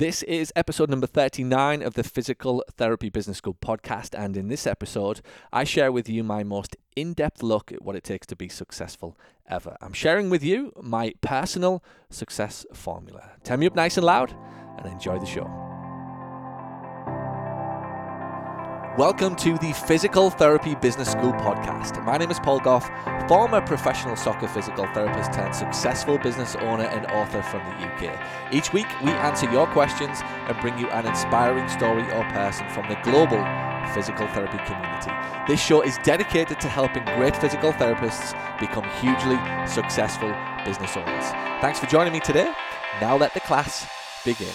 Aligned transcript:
This 0.00 0.22
is 0.22 0.50
episode 0.56 0.88
number 0.88 1.06
39 1.06 1.82
of 1.82 1.92
the 1.92 2.02
Physical 2.02 2.64
Therapy 2.78 3.10
Business 3.10 3.36
School 3.36 3.52
podcast. 3.52 4.18
And 4.18 4.34
in 4.34 4.48
this 4.48 4.66
episode, 4.66 5.20
I 5.52 5.64
share 5.64 5.92
with 5.92 6.08
you 6.08 6.24
my 6.24 6.42
most 6.42 6.74
in 6.96 7.12
depth 7.12 7.42
look 7.42 7.70
at 7.70 7.82
what 7.82 7.96
it 7.96 8.02
takes 8.02 8.26
to 8.28 8.34
be 8.34 8.48
successful 8.48 9.18
ever. 9.46 9.76
I'm 9.82 9.92
sharing 9.92 10.30
with 10.30 10.42
you 10.42 10.72
my 10.80 11.12
personal 11.20 11.84
success 12.08 12.64
formula. 12.72 13.32
Turn 13.44 13.60
me 13.60 13.66
up 13.66 13.74
nice 13.74 13.98
and 13.98 14.06
loud 14.06 14.34
and 14.78 14.90
enjoy 14.90 15.18
the 15.18 15.26
show. 15.26 15.69
Welcome 18.98 19.36
to 19.36 19.56
the 19.56 19.72
Physical 19.72 20.30
Therapy 20.30 20.74
Business 20.74 21.12
School 21.12 21.32
podcast. 21.34 22.04
My 22.04 22.16
name 22.16 22.32
is 22.32 22.40
Paul 22.40 22.58
Gough, 22.58 22.90
former 23.28 23.60
professional 23.60 24.16
soccer 24.16 24.48
physical 24.48 24.84
therapist 24.92 25.32
turned 25.32 25.54
successful 25.54 26.18
business 26.18 26.56
owner 26.56 26.86
and 26.86 27.06
author 27.06 27.40
from 27.40 27.60
the 27.60 27.86
UK. 27.86 28.52
Each 28.52 28.72
week, 28.72 28.88
we 29.04 29.12
answer 29.12 29.48
your 29.52 29.68
questions 29.68 30.18
and 30.24 30.58
bring 30.60 30.76
you 30.76 30.88
an 30.90 31.06
inspiring 31.06 31.68
story 31.68 32.02
or 32.10 32.24
person 32.30 32.68
from 32.70 32.88
the 32.88 32.96
global 33.04 33.38
physical 33.94 34.26
therapy 34.26 34.58
community. 34.66 35.12
This 35.46 35.60
show 35.60 35.82
is 35.82 35.96
dedicated 35.98 36.58
to 36.58 36.68
helping 36.68 37.04
great 37.16 37.36
physical 37.36 37.72
therapists 37.72 38.34
become 38.58 38.84
hugely 39.00 39.38
successful 39.68 40.34
business 40.64 40.96
owners. 40.96 41.30
Thanks 41.60 41.78
for 41.78 41.86
joining 41.86 42.12
me 42.12 42.18
today. 42.18 42.52
Now 43.00 43.16
let 43.16 43.34
the 43.34 43.40
class 43.40 43.86
begin. 44.24 44.50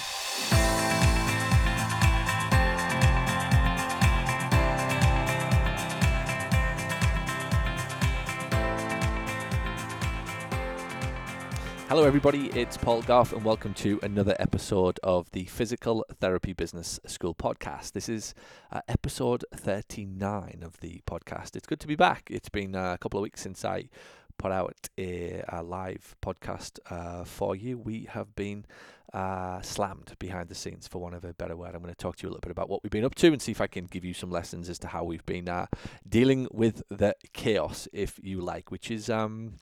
Hello, 11.88 12.04
everybody. 12.04 12.48
It's 12.60 12.78
Paul 12.78 13.04
Gough, 13.04 13.32
and 13.32 13.44
welcome 13.46 13.76
to 13.76 14.00
another 14.02 14.36
episode 14.40 15.00
of 15.04 15.30
the 15.34 15.46
Physical 15.46 16.04
Therapy 16.20 16.52
Business 16.52 17.00
School 17.06 17.36
podcast. 17.36 17.92
This 17.92 18.10
is 18.10 18.34
uh, 18.72 18.82
episode 18.88 19.46
39 19.54 20.64
of 20.64 20.80
the 20.80 21.04
podcast. 21.06 21.56
It's 21.56 21.68
good 21.68 21.80
to 21.82 21.88
be 21.88 21.96
back. 21.96 22.28
It's 22.32 22.50
been 22.50 22.76
uh, 22.76 22.94
a 22.94 22.98
couple 22.98 23.20
of 23.20 23.22
weeks 23.22 23.42
since 23.42 23.64
I 23.64 23.90
put 24.40 24.52
out 24.52 24.90
a, 24.98 25.44
a 25.48 25.62
live 25.62 26.16
podcast 26.24 26.80
uh, 26.90 27.24
for 27.24 27.56
you. 27.56 27.78
We 27.78 28.08
have 28.10 28.36
been 28.36 28.66
uh, 29.16 29.62
slammed 29.62 30.14
behind 30.20 30.50
the 30.50 30.56
scenes, 30.56 30.90
for 30.90 31.00
want 31.00 31.16
of 31.16 31.24
a 31.24 31.34
better 31.34 31.56
word. 31.56 31.74
I'm 31.74 31.82
going 31.82 31.94
to 31.94 31.98
talk 31.98 32.18
to 32.18 32.24
you 32.24 32.30
a 32.30 32.32
little 32.32 32.42
bit 32.42 32.52
about 32.52 32.70
what 32.70 32.84
we've 32.84 32.92
been 32.92 33.06
up 33.06 33.16
to 33.16 33.28
and 33.28 33.42
see 33.42 33.54
if 33.54 33.62
I 33.62 33.68
can 33.68 33.86
give 33.86 34.04
you 34.04 34.14
some 34.14 34.30
lessons 34.30 34.68
as 34.68 34.78
to 34.80 34.88
how 34.88 35.06
we've 35.06 35.26
been 35.26 35.48
uh, 35.48 35.68
dealing 36.08 36.50
with 36.52 36.84
the 36.90 37.16
chaos, 37.32 37.88
if 37.94 38.20
you 38.22 38.42
like, 38.42 38.72
which 38.72 38.92
is 38.92 39.10
um, 39.10 39.54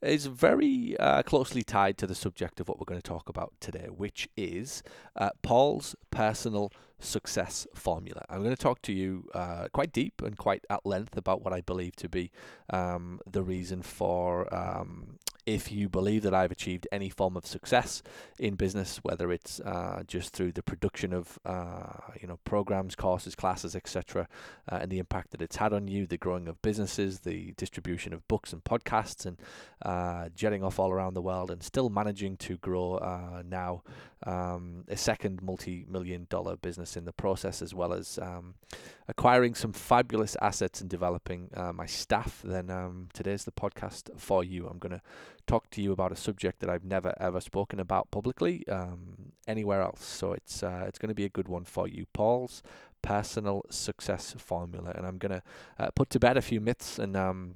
is 0.00 0.24
very 0.26 0.96
uh, 0.98 1.22
closely 1.22 1.62
tied 1.62 1.98
to 1.98 2.06
the 2.06 2.14
subject 2.14 2.58
of 2.58 2.68
what 2.68 2.78
we're 2.78 2.86
going 2.86 3.00
to 3.00 3.06
talk 3.06 3.28
about 3.28 3.52
today, 3.60 3.88
which 3.94 4.30
is 4.34 4.82
uh, 5.14 5.30
Paul's 5.42 5.94
personal 6.10 6.72
success 6.98 7.66
formula. 7.74 8.24
I'm 8.30 8.42
going 8.42 8.56
to 8.56 8.62
talk 8.62 8.80
to 8.82 8.94
you 8.94 9.28
uh, 9.34 9.68
quite 9.74 9.92
deep 9.92 10.22
and 10.22 10.38
quite 10.38 10.64
at 10.70 10.86
length 10.86 11.18
about 11.18 11.44
what 11.44 11.52
I 11.52 11.60
believe 11.60 11.96
to 11.96 12.08
be 12.08 12.30
um, 12.70 13.20
the 13.30 13.42
reason 13.42 13.82
for 13.82 14.52
um, 14.54 15.18
if 15.46 15.70
you 15.70 15.88
believe 15.88 16.24
that 16.24 16.34
I've 16.34 16.50
achieved 16.50 16.88
any 16.90 17.08
form 17.08 17.36
of 17.36 17.46
success 17.46 18.02
in 18.38 18.56
business, 18.56 18.98
whether 19.04 19.30
it's 19.30 19.60
uh, 19.60 20.02
just 20.06 20.32
through 20.32 20.52
the 20.52 20.62
production 20.62 21.12
of 21.12 21.38
uh, 21.44 21.92
you 22.20 22.26
know 22.26 22.38
programs, 22.44 22.96
courses, 22.96 23.36
classes, 23.36 23.76
etc., 23.76 24.28
uh, 24.70 24.78
and 24.82 24.90
the 24.90 24.98
impact 24.98 25.30
that 25.30 25.40
it's 25.40 25.56
had 25.56 25.72
on 25.72 25.86
you, 25.86 26.06
the 26.06 26.18
growing 26.18 26.48
of 26.48 26.60
businesses, 26.62 27.20
the 27.20 27.52
distribution 27.56 28.12
of 28.12 28.26
books 28.26 28.52
and 28.52 28.64
podcasts, 28.64 29.24
and 29.24 29.38
uh, 29.82 30.28
jetting 30.34 30.64
off 30.64 30.80
all 30.80 30.90
around 30.90 31.14
the 31.14 31.22
world, 31.22 31.50
and 31.50 31.62
still 31.62 31.88
managing 31.88 32.36
to 32.36 32.56
grow 32.56 32.96
uh, 32.96 33.42
now 33.48 33.82
um, 34.24 34.84
a 34.88 34.96
second 34.96 35.42
multi-million 35.42 36.26
dollar 36.28 36.56
business 36.56 36.96
in 36.96 37.04
the 37.04 37.12
process, 37.12 37.62
as 37.62 37.72
well 37.72 37.92
as 37.92 38.18
um, 38.20 38.54
acquiring 39.08 39.54
some 39.54 39.72
fabulous 39.72 40.36
assets 40.42 40.80
and 40.80 40.90
developing 40.90 41.50
uh, 41.54 41.72
my 41.72 41.86
staff. 41.86 42.40
Then 42.42 42.70
um, 42.70 43.08
today's 43.12 43.44
the 43.44 43.52
podcast 43.52 44.18
for 44.18 44.42
you. 44.42 44.66
I'm 44.66 44.78
going 44.78 44.92
to 44.92 45.02
talk 45.46 45.70
to 45.70 45.82
you 45.82 45.92
about 45.92 46.12
a 46.12 46.16
subject 46.16 46.60
that 46.60 46.70
I've 46.70 46.84
never 46.84 47.14
ever 47.18 47.40
spoken 47.40 47.80
about 47.80 48.10
publicly 48.10 48.66
um, 48.68 49.32
anywhere 49.46 49.82
else. 49.82 50.04
So 50.04 50.32
it's 50.32 50.62
uh, 50.62 50.84
it's 50.86 50.98
going 50.98 51.08
to 51.08 51.14
be 51.14 51.24
a 51.24 51.30
good 51.30 51.48
one 51.48 51.64
for 51.64 51.88
you, 51.88 52.06
Paul's 52.12 52.62
personal 53.02 53.62
success 53.70 54.34
formula, 54.36 54.92
and 54.94 55.06
I'm 55.06 55.18
going 55.18 55.32
to 55.32 55.42
uh, 55.78 55.90
put 55.94 56.10
to 56.10 56.18
bed 56.18 56.36
a 56.36 56.42
few 56.42 56.60
myths 56.60 56.98
and 56.98 57.16
um, 57.16 57.54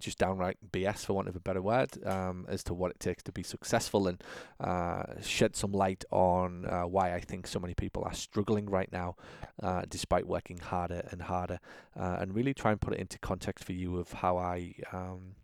just 0.00 0.18
downright 0.18 0.56
BS, 0.72 1.04
for 1.04 1.12
want 1.12 1.28
of 1.28 1.36
a 1.36 1.40
better 1.40 1.62
word, 1.62 2.04
um, 2.06 2.46
as 2.48 2.62
to 2.64 2.74
what 2.74 2.90
it 2.90 2.98
takes 2.98 3.22
to 3.24 3.32
be 3.32 3.42
successful 3.42 4.08
and 4.08 4.22
uh, 4.60 5.04
shed 5.22 5.54
some 5.56 5.72
light 5.72 6.04
on 6.10 6.66
uh, 6.66 6.82
why 6.82 7.14
I 7.14 7.20
think 7.20 7.46
so 7.46 7.60
many 7.60 7.74
people 7.74 8.02
are 8.04 8.14
struggling 8.14 8.68
right 8.68 8.90
now, 8.92 9.16
uh, 9.62 9.82
despite 9.88 10.26
working 10.26 10.58
harder 10.58 11.06
and 11.10 11.22
harder, 11.22 11.60
uh, 11.98 12.16
and 12.20 12.34
really 12.34 12.54
try 12.54 12.72
and 12.72 12.80
put 12.80 12.94
it 12.94 13.00
into 13.00 13.18
context 13.18 13.64
for 13.64 13.72
you 13.72 13.98
of 13.98 14.12
how 14.12 14.38
I. 14.38 14.74
Um, 14.92 15.36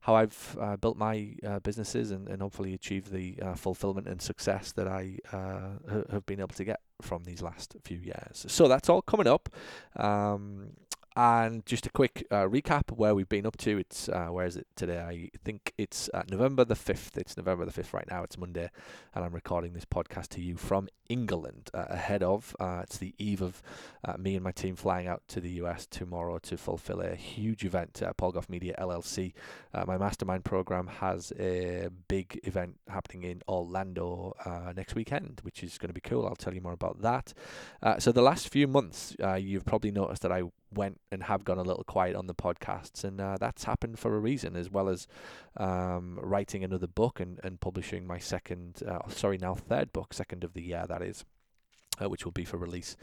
how 0.00 0.14
I've 0.14 0.56
uh, 0.60 0.76
built 0.76 0.96
my 0.96 1.34
uh, 1.46 1.58
businesses 1.60 2.10
and, 2.10 2.28
and 2.28 2.40
hopefully 2.40 2.74
achieved 2.74 3.12
the 3.12 3.36
uh, 3.42 3.54
fulfillment 3.54 4.06
and 4.06 4.22
success 4.22 4.72
that 4.72 4.88
I 4.88 5.18
uh, 5.32 6.02
have 6.10 6.24
been 6.24 6.40
able 6.40 6.54
to 6.54 6.64
get 6.64 6.80
from 7.02 7.24
these 7.24 7.42
last 7.42 7.76
few 7.84 7.98
years. 7.98 8.46
So 8.48 8.68
that's 8.68 8.88
all 8.88 9.02
coming 9.02 9.26
up. 9.26 9.48
Um, 9.96 10.70
and 11.18 11.66
just 11.66 11.84
a 11.84 11.90
quick 11.90 12.24
uh, 12.30 12.44
recap 12.44 12.92
where 12.92 13.12
we've 13.12 13.28
been 13.28 13.44
up 13.44 13.56
to. 13.56 13.76
It's 13.76 14.08
uh, 14.08 14.28
where 14.28 14.46
is 14.46 14.56
it 14.56 14.68
today? 14.76 15.00
I 15.00 15.30
think 15.44 15.72
it's 15.76 16.08
uh, 16.14 16.22
November 16.30 16.64
the 16.64 16.76
fifth. 16.76 17.18
It's 17.18 17.36
November 17.36 17.64
the 17.64 17.72
fifth 17.72 17.92
right 17.92 18.08
now. 18.08 18.22
It's 18.22 18.38
Monday, 18.38 18.70
and 19.16 19.24
I'm 19.24 19.32
recording 19.32 19.72
this 19.72 19.84
podcast 19.84 20.28
to 20.28 20.40
you 20.40 20.56
from 20.56 20.88
England 21.08 21.70
uh, 21.74 21.86
ahead 21.88 22.22
of. 22.22 22.54
Uh, 22.60 22.82
it's 22.84 22.98
the 22.98 23.16
eve 23.18 23.42
of 23.42 23.60
uh, 24.04 24.16
me 24.16 24.36
and 24.36 24.44
my 24.44 24.52
team 24.52 24.76
flying 24.76 25.08
out 25.08 25.22
to 25.26 25.40
the 25.40 25.50
US 25.62 25.86
tomorrow 25.86 26.38
to 26.38 26.56
fulfill 26.56 27.00
a 27.00 27.16
huge 27.16 27.64
event. 27.64 28.00
Uh, 28.00 28.12
Paul 28.12 28.30
Gough 28.30 28.48
Media 28.48 28.76
LLC, 28.78 29.32
my 29.86 29.98
mastermind 29.98 30.44
program, 30.44 30.86
has 30.86 31.32
a 31.38 31.88
big 32.06 32.38
event 32.44 32.76
happening 32.88 33.24
in 33.24 33.42
Orlando 33.48 34.34
next 34.76 34.94
weekend, 34.94 35.40
which 35.42 35.64
is 35.64 35.78
going 35.78 35.88
to 35.88 35.94
be 35.94 36.00
cool. 36.00 36.26
I'll 36.26 36.36
tell 36.36 36.54
you 36.54 36.60
more 36.60 36.72
about 36.72 37.02
that. 37.02 37.32
so 37.98 38.12
the 38.12 38.22
last 38.22 38.48
few 38.50 38.68
months, 38.68 39.16
you've 39.38 39.64
probably 39.64 39.90
noticed 39.90 40.22
that 40.22 40.30
I 40.30 40.44
went 40.72 41.00
and 41.10 41.24
have 41.24 41.44
gone 41.44 41.58
a 41.58 41.62
little 41.62 41.84
quiet 41.84 42.16
on 42.16 42.26
the 42.26 42.34
podcasts, 42.34 43.04
and 43.04 43.20
uh, 43.20 43.36
that's 43.38 43.64
happened 43.64 43.98
for 43.98 44.14
a 44.14 44.20
reason, 44.20 44.56
as 44.56 44.70
well 44.70 44.88
as 44.88 45.06
um, 45.56 46.18
writing 46.22 46.64
another 46.64 46.86
book 46.86 47.20
and, 47.20 47.40
and 47.42 47.60
publishing 47.60 48.06
my 48.06 48.18
second, 48.18 48.82
uh, 48.86 49.08
sorry, 49.08 49.38
now 49.38 49.54
third 49.54 49.92
book, 49.92 50.12
second 50.12 50.44
of 50.44 50.54
the 50.54 50.62
year, 50.62 50.84
that 50.88 51.02
is. 51.02 51.24
Uh, 52.00 52.08
which 52.08 52.24
will 52.24 52.30
be 52.30 52.44
for 52.44 52.58
release 52.58 52.96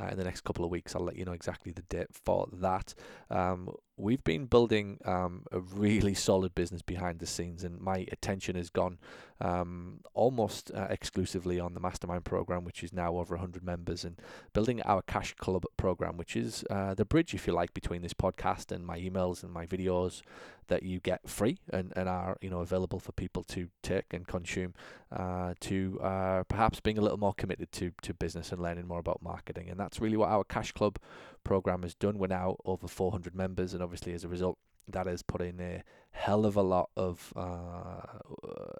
uh, 0.00 0.06
in 0.06 0.18
the 0.18 0.24
next 0.24 0.40
couple 0.40 0.64
of 0.64 0.72
weeks. 0.72 0.96
I'll 0.96 1.04
let 1.04 1.14
you 1.14 1.24
know 1.24 1.30
exactly 1.30 1.70
the 1.70 1.82
date 1.82 2.08
for 2.10 2.48
that. 2.54 2.94
Um, 3.30 3.70
we've 4.00 4.24
been 4.24 4.46
building 4.46 4.98
um, 5.04 5.44
a 5.52 5.60
really 5.60 6.14
solid 6.14 6.54
business 6.54 6.82
behind 6.82 7.18
the 7.18 7.26
scenes, 7.26 7.64
and 7.64 7.80
my 7.80 8.06
attention 8.10 8.56
has 8.56 8.70
gone 8.70 8.98
um, 9.40 10.00
almost 10.14 10.70
uh, 10.74 10.86
exclusively 10.90 11.60
on 11.60 11.74
the 11.74 11.80
mastermind 11.80 12.24
program, 12.24 12.64
which 12.64 12.82
is 12.82 12.92
now 12.92 13.16
over 13.16 13.34
100 13.34 13.62
members, 13.62 14.04
and 14.04 14.20
building 14.52 14.82
our 14.82 15.02
Cash 15.02 15.34
Club 15.34 15.64
program, 15.76 16.16
which 16.16 16.36
is 16.36 16.64
uh, 16.70 16.94
the 16.94 17.04
bridge, 17.04 17.34
if 17.34 17.46
you 17.46 17.52
like, 17.52 17.72
between 17.74 18.02
this 18.02 18.14
podcast 18.14 18.72
and 18.72 18.86
my 18.86 18.98
emails 18.98 19.42
and 19.42 19.52
my 19.52 19.66
videos 19.66 20.22
that 20.68 20.82
you 20.84 21.00
get 21.00 21.28
free 21.28 21.58
and, 21.72 21.92
and 21.96 22.08
are 22.08 22.36
you 22.40 22.48
know 22.48 22.60
available 22.60 23.00
for 23.00 23.10
people 23.12 23.42
to 23.42 23.68
take 23.82 24.12
and 24.12 24.26
consume, 24.26 24.72
uh, 25.12 25.54
to 25.60 25.98
uh, 26.02 26.42
perhaps 26.44 26.80
being 26.80 26.96
a 26.96 27.00
little 27.00 27.18
more 27.18 27.34
committed 27.34 27.70
to 27.72 27.92
to 28.02 28.14
business 28.14 28.52
and 28.52 28.62
learning 28.62 28.86
more 28.86 29.00
about 29.00 29.22
marketing, 29.22 29.68
and 29.68 29.78
that's 29.78 30.00
really 30.00 30.16
what 30.16 30.30
our 30.30 30.44
Cash 30.44 30.72
Club 30.72 30.98
program 31.44 31.82
has 31.82 31.94
done. 31.94 32.18
We're 32.18 32.28
now 32.28 32.56
over 32.64 32.88
400 32.88 33.34
members, 33.34 33.74
and 33.74 33.82
obviously 33.82 34.12
as 34.12 34.24
a 34.24 34.28
result, 34.28 34.58
that 34.88 35.06
has 35.06 35.22
put 35.22 35.40
in 35.40 35.60
a 35.60 35.82
hell 36.10 36.44
of 36.44 36.56
a 36.56 36.62
lot 36.62 36.90
of 36.96 37.32
uh, 37.36 38.18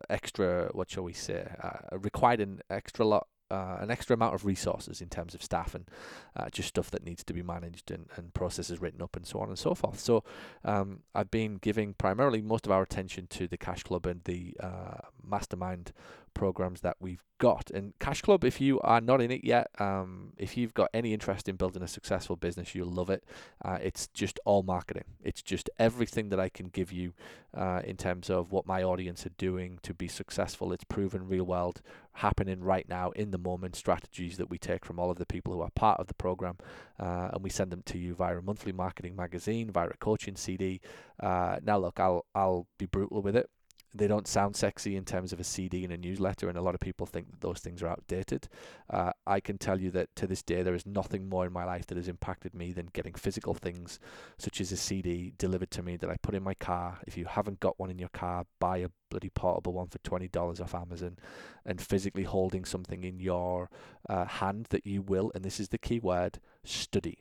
extra. 0.09 0.71
What 0.73 0.91
shall 0.91 1.05
we 1.05 1.13
say? 1.13 1.49
Uh, 1.63 1.99
required 1.99 2.41
an 2.41 2.61
extra 2.71 3.05
lot 3.05 3.27
uh, 3.51 3.79
an 3.81 3.91
extra 3.91 4.15
amount 4.15 4.35
of 4.35 4.45
resources 4.45 5.01
in 5.01 5.09
terms 5.09 5.35
of 5.35 5.43
staff 5.43 5.75
and 5.75 5.89
uh, 6.37 6.49
just 6.51 6.69
stuff 6.69 6.91
that 6.91 7.05
needs 7.05 7.25
to 7.25 7.33
be 7.33 7.43
managed 7.43 7.91
and, 7.91 8.09
and 8.17 8.33
processes 8.33 8.81
written 8.81 9.03
up 9.03 9.17
and 9.17 9.27
so 9.27 9.41
on 9.41 9.49
and 9.49 9.59
so 9.59 9.75
forth. 9.75 9.99
So 9.99 10.23
um, 10.65 11.01
I've 11.15 11.31
been 11.31 11.57
giving 11.57 11.95
primarily 11.95 12.43
most 12.43 12.67
of 12.67 12.73
our 12.73 12.83
attention 12.83 13.27
to 13.31 13.49
the 13.49 13.57
Cash 13.57 13.83
Club 13.83 14.07
and 14.07 14.23
the 14.25 14.57
uh, 14.61 15.01
Mastermind 15.23 15.93
programs 16.35 16.81
that 16.81 16.97
we've 17.01 17.23
got. 17.39 17.71
And 17.71 17.95
Cash 17.99 18.23
Club, 18.23 18.45
if 18.45 18.61
you 18.61 18.79
are 18.81 19.01
not 19.01 19.21
in 19.21 19.31
it 19.31 19.43
yet, 19.43 19.69
um, 19.79 20.33
if 20.37 20.57
you've 20.57 20.75
got 20.75 20.91
any 20.95 21.13
interest 21.13 21.49
in 21.49 21.57
building 21.57 21.83
a 21.83 21.89
successful 21.89 22.37
business, 22.37 22.75
you'll 22.75 22.93
love 22.93 23.11
it. 23.11 23.25
Uh, 23.65 23.79
it's 23.83 24.07
just 24.09 24.39
all 24.45 24.63
marketing. 24.63 25.05
It's 25.25 25.43
just 25.43 25.69
everything 25.79 26.29
that 26.29 26.39
I 26.39 26.49
can 26.49 26.69
give 26.69 26.93
you 26.93 27.15
uh, 27.57 27.81
in 27.85 27.97
terms 27.97 28.31
of 28.31 28.53
what 28.53 28.67
my 28.67 28.83
audience 28.83 29.27
are 29.27 29.33
doing 29.39 29.79
to 29.83 29.93
be 29.95 30.07
successful. 30.07 30.73
It's 30.73 30.85
proven 30.85 31.27
real 31.27 31.45
world 31.45 31.83
happening 32.15 32.63
right 32.63 32.89
now 32.89 33.11
in 33.11 33.31
the 33.31 33.39
moment. 33.39 33.75
Strategies 33.75 34.37
that 34.37 34.51
we 34.51 34.59
take 34.59 34.85
from 34.85 34.99
all 34.99 35.11
of 35.11 35.19
the 35.19 35.27
people 35.27 35.53
who 35.53 35.63
are 35.63 35.71
part 35.71 35.99
of 35.99 36.07
the 36.07 36.15
program, 36.15 36.59
uh, 36.99 37.31
and 37.33 37.43
we 37.43 37.51
send 37.51 37.73
them 37.73 37.83
to 37.87 37.99
you 37.99 38.15
via 38.15 38.39
a 38.39 38.43
monthly 38.43 38.73
marketing 38.73 39.17
magazine, 39.17 39.71
via 39.71 39.89
a 39.89 39.97
coaching 39.97 40.37
CD. 40.37 40.81
Uh, 41.19 41.57
now, 41.63 41.79
look, 41.79 41.99
I'll 41.99 42.27
I'll 42.35 42.67
be 42.79 42.87
brutal 42.87 43.23
with 43.23 43.37
it 43.37 43.49
they 43.95 44.07
don't 44.07 44.29
sound 44.29 44.57
sexy 44.57 44.97
in 44.97 45.05
terms 45.05 45.33
of 45.33 45.41
a 45.41 45.45
CD 45.45 45.85
and 45.85 45.93
a 45.93 45.97
newsletter, 45.97 46.49
and 46.49 46.57
a 46.57 46.63
lot 46.63 46.75
of 46.75 46.81
people 46.81 47.07
think 47.07 47.31
that 47.31 47.41
those 47.41 47.59
things 47.59 47.83
are 47.83 47.89
outdated. 47.89 48.49
Uh, 48.89 49.13
I 49.27 49.41
can 49.41 49.59
tell 49.59 49.81
you 49.81 49.91
that 49.93 50.15
to 50.17 50.27
this 50.27 50.43
day, 50.43 50.63
there 50.63 50.75
is 50.75 50.87
nothing 50.87 51.29
more 51.29 51.47
in 51.47 51.53
my 51.53 51.65
life 51.65 51.87
that 51.87 51.97
has 51.97 52.09
impacted 52.09 52.55
me 52.55 52.73
than 52.73 52.91
getting 52.93 53.15
physical 53.15 53.55
things, 53.55 53.99
such 54.39 54.61
as 54.61 54.71
a 54.73 54.77
CD 54.77 55.33
delivered 55.39 55.71
to 55.73 55.83
me 55.83 55.97
that 55.97 56.11
I 56.11 56.17
put 56.23 56.35
in 56.35 56.43
my 56.43 56.55
car. 56.55 56.99
If 57.07 57.17
you 57.17 57.25
haven't 57.25 57.61
got 57.61 57.79
one 57.79 57.91
in 57.91 57.99
your 57.99 58.11
car, 58.11 58.47
buy 58.59 58.79
a 58.79 58.89
bloody 59.11 59.31
portable 59.31 59.73
one 59.73 59.89
for 59.89 59.99
twenty 59.99 60.29
dollars 60.29 60.61
off 60.61 60.75
Amazon, 60.75 61.19
and 61.65 61.81
physically 61.81 62.25
holding 62.25 62.65
something 62.65 63.03
in 63.03 63.19
your 63.19 63.69
uh, 64.09 64.25
hand 64.25 64.67
that 64.71 64.87
you 64.87 65.03
will, 65.03 65.33
and 65.35 65.45
this 65.45 65.59
is 65.59 65.69
the 65.71 65.79
key 65.79 65.99
word, 65.99 66.39
study 66.65 67.19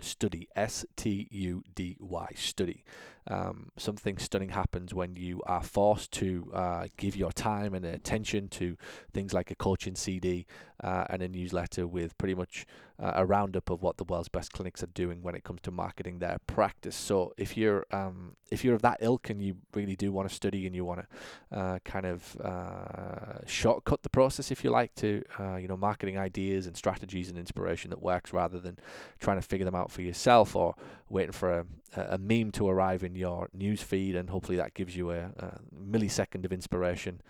study 0.00 0.48
s 0.54 0.84
t 0.96 1.28
u 1.30 1.62
d 1.74 1.96
y 2.00 2.28
study. 2.34 2.84
Um, 3.28 3.70
something 3.76 4.18
stunning 4.18 4.50
happens 4.50 4.94
when 4.94 5.16
you 5.16 5.42
are 5.46 5.62
forced 5.62 6.12
to 6.12 6.48
uh, 6.54 6.86
give 6.96 7.16
your 7.16 7.32
time 7.32 7.74
and 7.74 7.84
attention 7.84 8.48
to 8.50 8.76
things 9.12 9.32
like 9.32 9.50
a 9.50 9.56
coaching 9.56 9.96
CD 9.96 10.46
uh, 10.82 11.04
and 11.08 11.22
a 11.22 11.28
newsletter 11.28 11.86
with 11.86 12.16
pretty 12.18 12.34
much 12.34 12.66
uh, 12.98 13.12
a 13.14 13.26
roundup 13.26 13.70
of 13.70 13.82
what 13.82 13.98
the 13.98 14.04
world's 14.04 14.28
best 14.28 14.52
clinics 14.52 14.82
are 14.82 14.88
doing 14.88 15.22
when 15.22 15.34
it 15.34 15.44
comes 15.44 15.60
to 15.62 15.70
marketing 15.70 16.18
their 16.18 16.38
practice. 16.46 16.96
So 16.96 17.32
if 17.36 17.56
you're 17.56 17.86
um, 17.90 18.36
if 18.50 18.64
you're 18.64 18.74
of 18.74 18.82
that 18.82 18.98
ilk 19.00 19.28
and 19.28 19.42
you 19.42 19.56
really 19.74 19.96
do 19.96 20.12
want 20.12 20.28
to 20.28 20.34
study 20.34 20.66
and 20.66 20.74
you 20.74 20.84
want 20.84 21.00
to 21.00 21.58
uh, 21.58 21.78
kind 21.84 22.06
of 22.06 22.36
uh, 22.40 23.44
shortcut 23.46 24.02
the 24.02 24.08
process, 24.08 24.50
if 24.50 24.64
you 24.64 24.70
like, 24.70 24.94
to 24.96 25.22
uh, 25.38 25.56
you 25.56 25.68
know 25.68 25.76
marketing 25.76 26.18
ideas 26.18 26.66
and 26.66 26.76
strategies 26.76 27.28
and 27.28 27.38
inspiration 27.38 27.90
that 27.90 28.02
works 28.02 28.32
rather 28.32 28.58
than 28.58 28.78
trying 29.18 29.36
to 29.36 29.42
figure 29.42 29.64
them 29.64 29.74
out 29.74 29.90
for 29.90 30.02
yourself 30.02 30.56
or 30.56 30.74
waiting 31.08 31.32
for 31.32 31.52
a, 31.60 31.66
a 31.96 32.18
meme 32.18 32.50
to 32.50 32.68
arrive 32.68 33.04
in 33.04 33.14
your 33.14 33.48
news 33.52 33.82
feed 33.82 34.16
and 34.16 34.30
hopefully 34.30 34.56
that 34.56 34.74
gives 34.74 34.96
you 34.96 35.10
a, 35.10 35.30
a 35.38 35.58
millisecond 35.74 36.44
of 36.44 36.52
inspiration, 36.52 37.20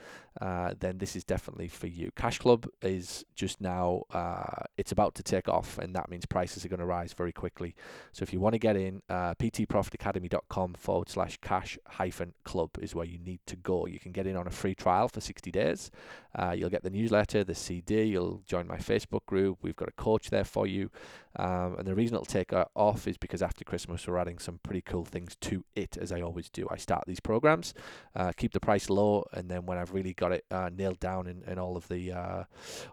uh, 0.40 0.74
then 0.78 0.98
this 0.98 1.16
is 1.16 1.24
definitely 1.24 1.68
for 1.68 1.86
you. 1.86 2.10
Cash 2.16 2.38
Club 2.38 2.66
is 2.82 3.24
just 3.36 3.60
now, 3.60 4.02
uh, 4.12 4.64
it's 4.76 4.90
about 4.90 5.14
to 5.16 5.22
take 5.22 5.48
off 5.48 5.78
and 5.78 5.94
that 5.94 6.10
means 6.10 6.26
prices 6.26 6.64
are 6.64 6.68
going 6.68 6.80
to 6.80 6.86
rise 6.86 7.12
very 7.12 7.32
quickly. 7.32 7.74
So 8.12 8.22
if 8.22 8.32
you 8.32 8.40
want 8.40 8.54
to 8.54 8.58
get 8.58 8.76
in, 8.76 9.02
uh, 9.08 9.34
ptprofitacademy.com 9.34 10.74
forward 10.74 11.08
slash 11.08 11.38
cash 11.42 11.78
hyphen 11.86 12.34
club 12.44 12.70
is 12.80 12.94
where 12.94 13.06
you 13.06 13.18
need 13.18 13.40
to 13.46 13.56
go. 13.56 13.86
You 13.86 14.00
can 14.00 14.12
get 14.12 14.26
in 14.26 14.36
on 14.36 14.46
a 14.46 14.50
free 14.50 14.74
trial 14.74 15.08
for 15.08 15.20
60 15.20 15.50
days. 15.50 15.90
Uh, 16.34 16.54
you'll 16.56 16.70
get 16.70 16.82
the 16.82 16.90
newsletter, 16.90 17.44
the 17.44 17.54
CD, 17.54 18.04
you'll 18.04 18.42
join 18.46 18.66
my 18.66 18.78
Facebook 18.78 19.24
group. 19.26 19.58
We've 19.62 19.76
got 19.76 19.88
a 19.88 19.92
coach 19.92 20.30
there 20.30 20.44
for 20.44 20.66
you. 20.66 20.90
Um, 21.38 21.76
and 21.78 21.86
the 21.86 21.94
reason 21.94 22.14
it'll 22.14 22.26
take 22.26 22.52
off 22.74 23.06
is 23.06 23.18
because 23.18 23.42
after 23.42 23.64
Christmas 23.64 24.06
we're 24.06 24.18
adding 24.18 24.38
some 24.38 24.58
pretty 24.62 24.80
cool 24.80 25.04
things 25.04 25.36
to 25.42 25.64
it, 25.74 25.96
as 25.96 26.12
I 26.12 26.20
always 26.20 26.48
do. 26.48 26.66
I 26.70 26.76
start 26.76 27.04
these 27.06 27.20
programs, 27.20 27.74
uh, 28.14 28.32
keep 28.36 28.52
the 28.52 28.60
price 28.60 28.88
low, 28.88 29.26
and 29.32 29.50
then 29.50 29.66
when 29.66 29.78
I've 29.78 29.92
really 29.92 30.14
got 30.14 30.32
it 30.32 30.44
uh, 30.50 30.70
nailed 30.74 31.00
down 31.00 31.26
and, 31.26 31.42
and 31.44 31.58
all 31.58 31.76
of 31.76 31.88
the 31.88 32.12
uh, 32.12 32.44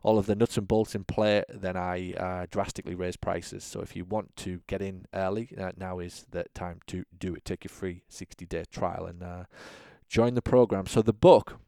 all 0.04 0.18
of 0.18 0.26
the 0.26 0.36
nuts 0.36 0.58
and 0.58 0.68
bolts 0.68 0.96
in 0.96 1.04
play, 1.04 1.44
then 1.50 1.78
I 1.78 2.14
uh, 2.14 2.46
drastically 2.52 2.96
raise 2.96 3.16
prices. 3.16 3.64
So 3.64 3.82
if 3.82 3.96
you 3.96 4.06
want 4.06 4.36
to 4.38 4.62
get 4.68 4.82
in 4.82 5.06
early, 5.14 5.50
uh, 5.58 5.72
now 5.78 6.00
is 6.00 6.26
the 6.32 6.46
time 6.54 6.80
to 6.88 7.06
do 7.18 7.34
it. 7.36 7.46
Take 7.46 7.64
your 7.64 7.70
free 7.70 8.04
60 8.10 8.46
day 8.46 8.64
trial 8.72 9.06
and 9.06 9.24
uh, 9.24 9.44
join 10.10 10.34
the 10.34 10.42
program. 10.42 10.86
So 10.86 11.02
the 11.02 11.14
book 11.14 11.60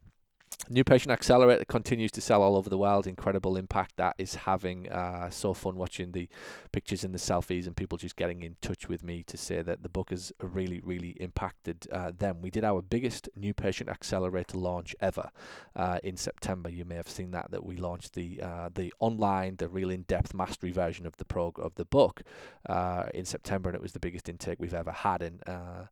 New 0.68 0.82
Patient 0.82 1.12
Accelerator 1.12 1.64
continues 1.64 2.10
to 2.12 2.20
sell 2.20 2.42
all 2.42 2.56
over 2.56 2.68
the 2.68 2.78
world. 2.78 3.06
Incredible 3.06 3.56
impact 3.56 3.96
that 3.96 4.16
is 4.18 4.34
having. 4.34 4.90
Uh, 4.90 5.30
so 5.30 5.54
fun 5.54 5.76
watching 5.76 6.12
the 6.12 6.28
pictures 6.72 7.04
and 7.04 7.14
the 7.14 7.18
selfies 7.18 7.66
and 7.66 7.76
people 7.76 7.96
just 7.98 8.16
getting 8.16 8.42
in 8.42 8.56
touch 8.60 8.88
with 8.88 9.04
me 9.04 9.22
to 9.24 9.36
say 9.36 9.62
that 9.62 9.82
the 9.82 9.88
book 9.88 10.10
has 10.10 10.32
really, 10.40 10.80
really 10.80 11.10
impacted 11.20 11.86
uh, 11.92 12.10
them. 12.16 12.42
We 12.42 12.50
did 12.50 12.64
our 12.64 12.82
biggest 12.82 13.28
New 13.36 13.54
Patient 13.54 13.88
Accelerator 13.88 14.58
launch 14.58 14.96
ever 15.00 15.30
uh, 15.76 16.00
in 16.02 16.16
September. 16.16 16.68
You 16.68 16.84
may 16.84 16.96
have 16.96 17.08
seen 17.08 17.30
that 17.30 17.50
that 17.50 17.64
we 17.64 17.76
launched 17.76 18.14
the 18.14 18.40
uh, 18.42 18.70
the 18.74 18.92
online, 18.98 19.56
the 19.56 19.68
real 19.68 19.90
in-depth 19.90 20.34
mastery 20.34 20.72
version 20.72 21.06
of 21.06 21.16
the 21.16 21.24
prog 21.24 21.60
of 21.60 21.74
the 21.76 21.84
book 21.84 22.22
uh, 22.68 23.04
in 23.14 23.24
September, 23.24 23.68
and 23.68 23.76
it 23.76 23.82
was 23.82 23.92
the 23.92 24.00
biggest 24.00 24.28
intake 24.28 24.58
we've 24.58 24.74
ever 24.74 24.92
had. 24.92 25.22
And 25.22 25.42
uh, 25.46 25.84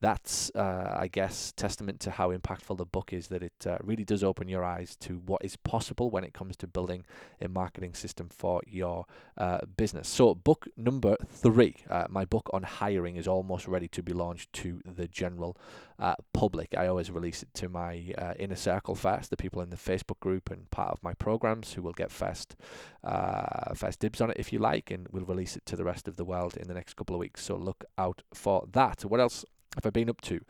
that's, 0.00 0.50
I 0.54 1.08
guess, 1.12 1.52
testament 1.52 2.00
to 2.00 2.10
how 2.10 2.32
impactful 2.32 2.76
the 2.78 2.86
book 2.86 3.12
is. 3.12 3.28
That 3.28 3.42
it 3.42 3.66
really 3.82 4.04
does 4.06 4.24
open 4.24 4.48
your 4.48 4.64
eyes 4.64 4.96
to 4.96 5.22
what 5.26 5.44
is 5.44 5.56
possible 5.56 6.10
when 6.10 6.24
it 6.24 6.32
comes 6.32 6.56
to 6.58 6.66
building 6.66 7.04
a 7.40 7.48
marketing 7.48 7.94
system 7.94 8.28
for 8.28 8.62
your 8.66 9.06
uh, 9.36 9.58
business. 9.76 10.08
So, 10.08 10.34
book 10.34 10.66
number 10.76 11.16
three, 11.28 11.76
uh, 11.90 12.06
my 12.08 12.24
book 12.24 12.48
on 12.52 12.62
hiring, 12.62 13.16
is 13.16 13.28
almost 13.28 13.66
ready 13.68 13.88
to 13.88 14.02
be 14.02 14.12
launched 14.12 14.52
to 14.54 14.80
the 14.84 15.08
general 15.08 15.56
uh, 15.98 16.14
public. 16.32 16.74
I 16.76 16.86
always 16.86 17.10
release 17.10 17.42
it 17.42 17.52
to 17.54 17.68
my 17.68 18.12
uh, 18.16 18.34
inner 18.38 18.56
circle 18.56 18.94
first, 18.94 19.30
the 19.30 19.36
people 19.36 19.62
in 19.62 19.70
the 19.70 19.76
Facebook 19.76 20.20
group 20.20 20.50
and 20.50 20.70
part 20.70 20.92
of 20.92 21.02
my 21.02 21.14
programs 21.14 21.74
who 21.74 21.82
will 21.82 21.92
get 21.92 22.10
first, 22.10 22.56
uh, 23.04 23.74
first 23.74 24.00
dibs 24.00 24.20
on 24.20 24.30
it 24.30 24.36
if 24.38 24.52
you 24.52 24.58
like, 24.58 24.90
and 24.90 25.08
we'll 25.10 25.24
release 25.24 25.56
it 25.56 25.66
to 25.66 25.76
the 25.76 25.84
rest 25.84 26.08
of 26.08 26.16
the 26.16 26.24
world 26.24 26.56
in 26.56 26.68
the 26.68 26.74
next 26.74 26.94
couple 26.94 27.14
of 27.14 27.20
weeks. 27.20 27.42
So, 27.42 27.56
look 27.56 27.84
out 27.98 28.22
for 28.32 28.66
that. 28.72 29.04
What 29.04 29.20
else 29.20 29.44
have 29.76 29.86
I 29.86 29.90
been 29.90 30.10
up 30.10 30.20
to? 30.22 30.40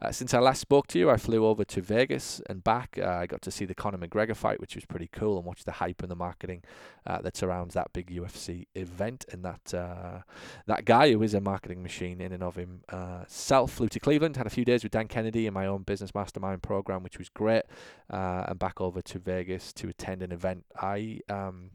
Uh, 0.00 0.12
since 0.12 0.34
I 0.34 0.38
last 0.38 0.60
spoke 0.60 0.86
to 0.88 0.98
you, 0.98 1.10
I 1.10 1.16
flew 1.16 1.46
over 1.46 1.64
to 1.64 1.80
Vegas 1.80 2.40
and 2.48 2.62
back. 2.62 2.98
Uh, 3.00 3.06
I 3.06 3.26
got 3.26 3.42
to 3.42 3.50
see 3.50 3.64
the 3.64 3.74
Conor 3.74 3.98
McGregor 3.98 4.36
fight, 4.36 4.60
which 4.60 4.74
was 4.74 4.84
pretty 4.84 5.08
cool, 5.12 5.36
and 5.36 5.46
watch 5.46 5.64
the 5.64 5.72
hype 5.72 6.02
and 6.02 6.10
the 6.10 6.16
marketing 6.16 6.62
uh, 7.06 7.20
that 7.22 7.36
surrounds 7.36 7.74
that 7.74 7.92
big 7.92 8.10
UFC 8.10 8.66
event. 8.74 9.24
And 9.32 9.44
that 9.44 9.74
uh, 9.74 10.20
that 10.66 10.84
guy 10.84 11.12
who 11.12 11.22
is 11.22 11.34
a 11.34 11.40
marketing 11.40 11.82
machine 11.82 12.20
in 12.20 12.32
and 12.32 12.42
of 12.42 12.56
himself 12.56 13.72
flew 13.72 13.88
to 13.88 14.00
Cleveland, 14.00 14.36
had 14.36 14.46
a 14.46 14.50
few 14.50 14.64
days 14.64 14.82
with 14.82 14.92
Dan 14.92 15.08
Kennedy 15.08 15.46
in 15.46 15.54
my 15.54 15.66
own 15.66 15.82
business 15.82 16.14
mastermind 16.14 16.62
program, 16.62 17.02
which 17.02 17.18
was 17.18 17.28
great, 17.28 17.64
uh, 18.10 18.44
and 18.48 18.58
back 18.58 18.80
over 18.80 19.00
to 19.02 19.18
Vegas 19.18 19.72
to 19.74 19.88
attend 19.88 20.22
an 20.22 20.32
event. 20.32 20.64
I 20.80 21.20
um, 21.28 21.70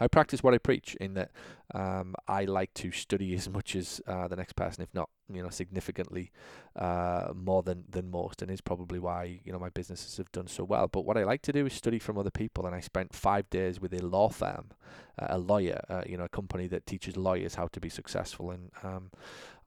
I 0.00 0.08
practice 0.08 0.42
what 0.42 0.54
I 0.54 0.58
preach 0.58 0.96
in 0.96 1.14
that 1.14 1.30
um, 1.72 2.14
I 2.28 2.44
like 2.44 2.74
to 2.74 2.90
study 2.90 3.34
as 3.34 3.48
much 3.48 3.76
as 3.76 4.00
uh, 4.06 4.28
the 4.28 4.36
next 4.36 4.54
person, 4.54 4.82
if 4.82 4.92
not 4.92 5.08
you 5.32 5.42
know 5.42 5.48
significantly 5.48 6.30
uh, 6.76 7.28
more 7.34 7.62
than 7.62 7.84
than 7.88 8.10
most, 8.10 8.42
and 8.42 8.50
is 8.50 8.60
probably 8.60 8.98
why 8.98 9.40
you 9.44 9.52
know 9.52 9.58
my 9.58 9.70
businesses 9.70 10.16
have 10.16 10.30
done 10.32 10.46
so 10.46 10.64
well. 10.64 10.88
But 10.88 11.04
what 11.04 11.16
I 11.16 11.24
like 11.24 11.42
to 11.42 11.52
do 11.52 11.66
is 11.66 11.72
study 11.72 11.98
from 11.98 12.18
other 12.18 12.30
people, 12.30 12.66
and 12.66 12.74
I 12.74 12.80
spent 12.80 13.14
five 13.14 13.48
days 13.50 13.80
with 13.80 13.94
a 13.94 14.04
law 14.04 14.28
firm, 14.28 14.70
uh, 15.18 15.26
a 15.30 15.38
lawyer, 15.38 15.80
uh, 15.88 16.02
you 16.06 16.16
know, 16.16 16.24
a 16.24 16.28
company 16.28 16.66
that 16.68 16.86
teaches 16.86 17.16
lawyers 17.16 17.54
how 17.54 17.68
to 17.68 17.80
be 17.80 17.88
successful, 17.88 18.50
and 18.50 18.70
um, 18.82 19.10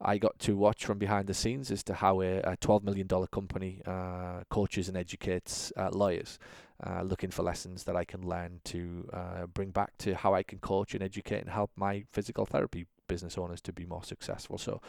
I 0.00 0.18
got 0.18 0.38
to 0.40 0.56
watch 0.56 0.84
from 0.84 0.98
behind 0.98 1.26
the 1.26 1.34
scenes 1.34 1.70
as 1.70 1.82
to 1.84 1.94
how 1.94 2.20
a, 2.20 2.38
a 2.40 2.56
twelve 2.56 2.84
million 2.84 3.06
dollar 3.06 3.26
company 3.26 3.82
uh, 3.86 4.44
coaches 4.50 4.88
and 4.88 4.96
educates 4.96 5.72
uh, 5.76 5.90
lawyers. 5.90 6.38
Uh, 6.86 7.02
looking 7.02 7.28
for 7.28 7.42
lessons 7.42 7.82
that 7.84 7.96
I 7.96 8.04
can 8.04 8.22
learn 8.22 8.60
to 8.64 9.08
uh, 9.12 9.46
bring 9.46 9.70
back 9.70 9.98
to 9.98 10.14
how 10.14 10.32
I 10.32 10.44
can 10.44 10.60
coach 10.60 10.94
and 10.94 11.02
educate 11.02 11.40
and 11.40 11.50
help 11.50 11.72
my 11.74 12.04
physical 12.12 12.46
therapy 12.46 12.86
business 13.08 13.36
owners 13.36 13.60
to 13.62 13.72
be 13.72 13.84
more 13.84 14.04
successful. 14.04 14.58
So 14.58 14.80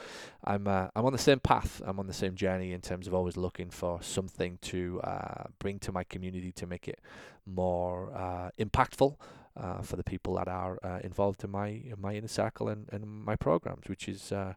I'm 0.44 0.68
uh, 0.68 0.90
I'm 0.96 1.06
on 1.06 1.14
the 1.14 1.18
same 1.18 1.40
path. 1.40 1.82
I'm 1.84 2.00
on 2.00 2.06
the 2.06 2.14
same 2.14 2.36
journey 2.36 2.74
in 2.74 2.82
terms 2.82 3.08
of 3.08 3.16
always 3.16 3.38
looking 3.38 3.72
for 3.72 4.04
something 4.04 4.60
to 4.64 5.02
uh, 5.04 5.46
bring 5.58 5.80
to 5.80 5.92
my 5.92 6.04
community 6.04 6.52
to 6.52 6.68
make 6.68 6.88
it 6.88 7.00
more 7.48 8.14
uh, 8.14 8.52
impactful 8.60 9.16
uh, 9.58 9.82
for 9.82 9.96
the 9.96 10.04
people 10.04 10.36
that 10.36 10.48
are 10.48 10.80
uh, 10.84 11.00
involved 11.04 11.44
in 11.44 11.52
my 11.52 11.68
in 11.68 11.96
my 12.00 12.16
inner 12.16 12.28
circle 12.28 12.70
and, 12.70 12.88
and 12.92 13.06
my 13.06 13.36
programs, 13.36 13.88
which 13.88 14.08
is 14.08 14.32
uh, 14.32 14.54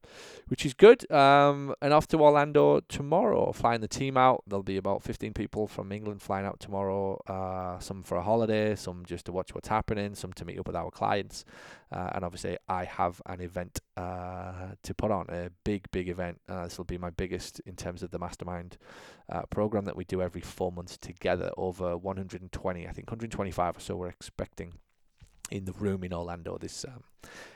which 0.49 0.64
is 0.64 0.75
good. 0.75 1.11
Um, 1.11 1.75
and 1.80 1.92
off 1.92 2.06
to 2.08 2.18
Orlando 2.18 2.80
tomorrow, 2.80 3.52
flying 3.52 3.80
the 3.80 3.88
team 3.88 4.16
out. 4.16 4.42
There'll 4.46 4.62
be 4.62 4.76
about 4.76 5.02
15 5.02 5.32
people 5.32 5.66
from 5.66 5.92
England 5.92 6.22
flying 6.22 6.46
out 6.46 6.61
tomorrow. 6.61 7.20
Uh, 7.26 7.78
some 7.80 8.02
for 8.02 8.16
a 8.16 8.22
holiday, 8.22 8.75
some 8.76 9.04
just 9.06 9.26
to 9.26 9.32
watch 9.32 9.54
what's 9.54 9.68
happening, 9.68 10.14
some 10.14 10.32
to 10.34 10.44
meet 10.44 10.58
up 10.58 10.66
with 10.66 10.76
our 10.76 10.90
clients, 10.90 11.44
uh, 11.92 12.11
and 12.14 12.25
obviously 12.25 12.56
I 12.68 12.84
have 12.84 13.20
an 13.26 13.40
event 13.40 13.80
uh, 13.96 14.72
to 14.82 14.94
put 14.94 15.11
on 15.11 15.26
a 15.28 15.50
big 15.64 15.90
big 15.90 16.08
event. 16.08 16.40
Uh, 16.49 16.64
this 16.64 16.78
will 16.78 16.84
be 16.84 16.99
my 16.99 17.11
biggest 17.11 17.61
in 17.61 17.76
terms 17.76 18.02
of 18.02 18.11
the 18.11 18.18
mastermind 18.18 18.78
program 19.50 19.84
that 19.84 19.96
we 19.96 20.04
do 20.04 20.20
every 20.20 20.40
four 20.40 20.72
months 20.72 20.99
together. 20.99 21.50
Over 21.56 21.96
120, 21.96 22.87
I 22.87 22.92
think 22.92 23.08
125 23.08 23.76
or 23.76 23.80
so. 23.80 23.96
We're 23.96 24.08
expecting 24.08 24.75
in 25.52 25.66
the 25.66 25.73
room 25.73 26.02
in 26.02 26.12
Orlando 26.12 26.59
this 26.59 26.85
um, 26.85 27.04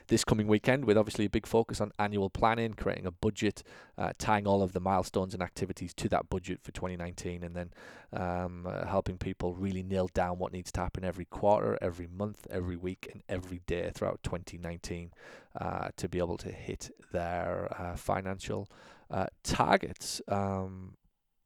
this 0.09 0.23
coming 0.23 0.47
weekend, 0.47 0.85
with 0.85 0.97
obviously 0.97 1.25
a 1.25 1.31
big 1.31 1.47
focus 1.47 1.81
on 1.81 1.91
annual 1.99 2.31
planning, 2.31 2.75
creating 2.75 3.07
a 3.07 3.11
budget, 3.11 3.65
uh, 3.99 4.13
tying 4.19 4.47
all 4.47 4.63
of 4.63 4.73
the 4.73 4.79
milestones 4.81 5.35
and 5.35 5.43
activities 5.43 5.93
to 5.95 6.09
that 6.09 6.31
budget 6.31 6.61
for 6.63 6.71
2019, 6.71 7.43
and 7.43 7.57
then 7.57 7.71
um, 8.13 8.67
uh, 8.67 8.87
helping 8.87 9.19
people 9.19 9.55
really 9.55 9.83
nail 9.83 10.09
down 10.15 10.39
what 10.39 10.53
needs 10.53 10.71
to 10.73 10.81
happen 10.81 11.05
every 11.05 11.25
quarter, 11.25 11.77
every 11.83 12.07
month, 12.07 12.47
every 12.51 12.77
week, 12.77 13.09
and 13.13 13.23
every 13.29 13.61
day 13.67 13.91
throughout 13.93 14.23
2019 14.23 15.11
uh, 15.61 15.89
to 15.97 16.09
be 16.09 16.19
able 16.19 16.37
to 16.37 16.53
hit 16.53 16.91
their 17.11 17.69
uh, 17.77 17.97
financial 17.97 18.69
uh, 19.11 19.27
targets. 19.43 20.21
Um, 20.29 20.93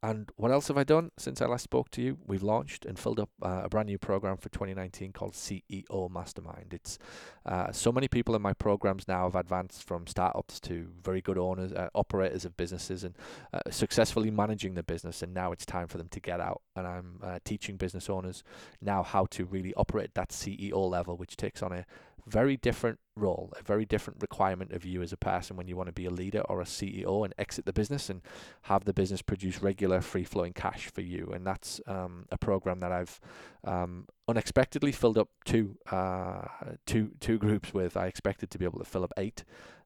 and 0.02 0.30
what 0.37 0.50
else 0.50 0.69
have 0.69 0.78
I 0.78 0.85
done 0.85 1.11
since 1.19 1.42
I 1.42 1.47
last 1.47 1.64
spoke 1.64 1.90
to 1.90 2.02
you? 2.02 2.16
We've 2.26 2.42
launched 2.42 2.87
and 2.87 2.99
filled 2.99 3.21
up 3.21 3.28
uh, 3.42 3.62
a 3.64 3.69
brand 3.69 3.88
new 3.88 3.99
program 3.99 4.38
for 4.38 4.49
2019 4.49 5.12
called 5.12 5.35
CEO 5.35 6.11
Mastermind. 6.11 6.73
It's 6.73 6.99
uh, 7.45 7.71
so 7.71 7.92
many 7.92 8.09
people 8.09 8.35
in 8.35 8.40
my 8.40 8.54
programs 8.54 9.07
now 9.07 9.25
have 9.25 9.35
advanced 9.35 9.85
from 9.85 10.07
startups 10.07 10.59
to 10.61 10.88
very 11.04 11.21
good 11.21 11.37
owners, 11.37 11.73
uh, 11.73 11.90
operators 11.95 12.47
of 12.47 12.57
businesses, 12.57 13.04
and 13.04 13.14
uh, 13.52 13.61
successfully 13.71 14.30
managing 14.30 14.75
the 14.75 14.83
business. 14.83 15.23
And 15.23 15.35
now 15.35 15.52
it's 15.52 15.66
time 15.66 15.87
for 15.87 15.99
them 15.99 16.09
to 16.09 16.21
get 16.21 16.40
out. 16.40 16.62
And 16.75 16.87
I'm 16.87 17.21
uh, 17.23 17.38
teaching 17.45 17.76
business 17.76 18.09
owners 18.09 18.42
now 18.80 19.02
how 19.02 19.26
to 19.33 19.45
really 19.45 19.75
operate 19.75 20.14
that 20.14 20.30
CEO 20.30 20.88
level, 20.88 21.19
which 21.19 21.37
takes 21.37 21.62
on 21.62 21.73
a 21.73 21.85
very 22.27 22.57
different 22.57 22.99
role, 23.17 23.53
a 23.59 23.62
very 23.62 23.85
different 23.85 24.21
requirement 24.21 24.73
of 24.73 24.85
you 24.85 25.03
as 25.03 25.12
a 25.12 25.17
person 25.17 25.57
when 25.57 25.69
you 25.69 25.77
want 25.77 25.89
to 25.89 25.93
be 25.93 26.07
a 26.07 26.11
leader 26.11 26.41
or 26.49 26.61
a 26.61 26.65
CEO 26.65 27.25
and 27.25 27.35
exit 27.39 27.67
the 27.67 27.73
business 27.73 28.09
and 28.09 28.23
have 28.62 28.85
the 28.85 28.93
business 28.93 29.23
produce 29.23 29.62
regular 29.62 30.00
free 30.00 30.25
flowing 30.25 30.53
cash 30.53 30.91
for 30.93 31.00
you. 31.03 31.31
And 31.35 31.47
that's 31.47 31.81
um, 31.87 32.27
a 32.31 32.39
program 32.39 32.81
that 32.81 32.93
I've 32.93 33.21
um, 33.65 34.07
unexpectedly 34.29 34.93
filled 34.93 35.19
up 35.19 35.29
two, 35.45 35.77
uh, 35.91 36.43
two, 36.87 37.12
two 37.21 37.39
groups 37.39 37.75
with. 37.75 37.97
I 37.97 38.07
expected 38.07 38.50
to 38.50 38.59
be 38.59 38.65
able 38.65 38.79
to 38.79 38.85
fill 38.85 39.05
up 39.05 39.12
eight, 39.17 39.45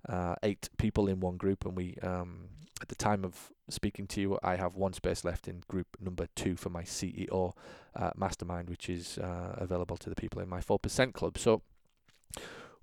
uh, 0.09 0.37
eight 0.43 0.69
people 0.79 1.09
in 1.09 1.21
one 1.21 1.37
group, 1.37 1.65
and 1.65 1.77
we. 1.77 1.97
Um, 2.03 2.49
at 2.83 2.89
the 2.89 2.95
time 2.97 3.25
of 3.25 3.51
speaking 3.71 4.07
to 4.09 4.21
you, 4.21 4.39
I 4.43 4.57
have 4.57 4.75
one 4.75 4.93
space 4.93 5.25
left 5.25 5.49
in 5.49 5.63
group 5.69 5.87
number 6.01 6.27
two 6.35 6.57
for 6.57 6.71
my 6.71 6.83
CEO 6.83 7.55
uh, 7.97 8.11
mastermind, 8.17 8.69
which 8.69 8.89
is 8.89 9.19
uh, 9.19 9.55
available 9.57 9.97
to 9.99 10.11
the 10.11 10.17
people 10.17 10.43
in 10.43 10.49
my 10.49 10.61
4% 10.61 11.13
club. 11.13 11.39
So, 11.39 11.63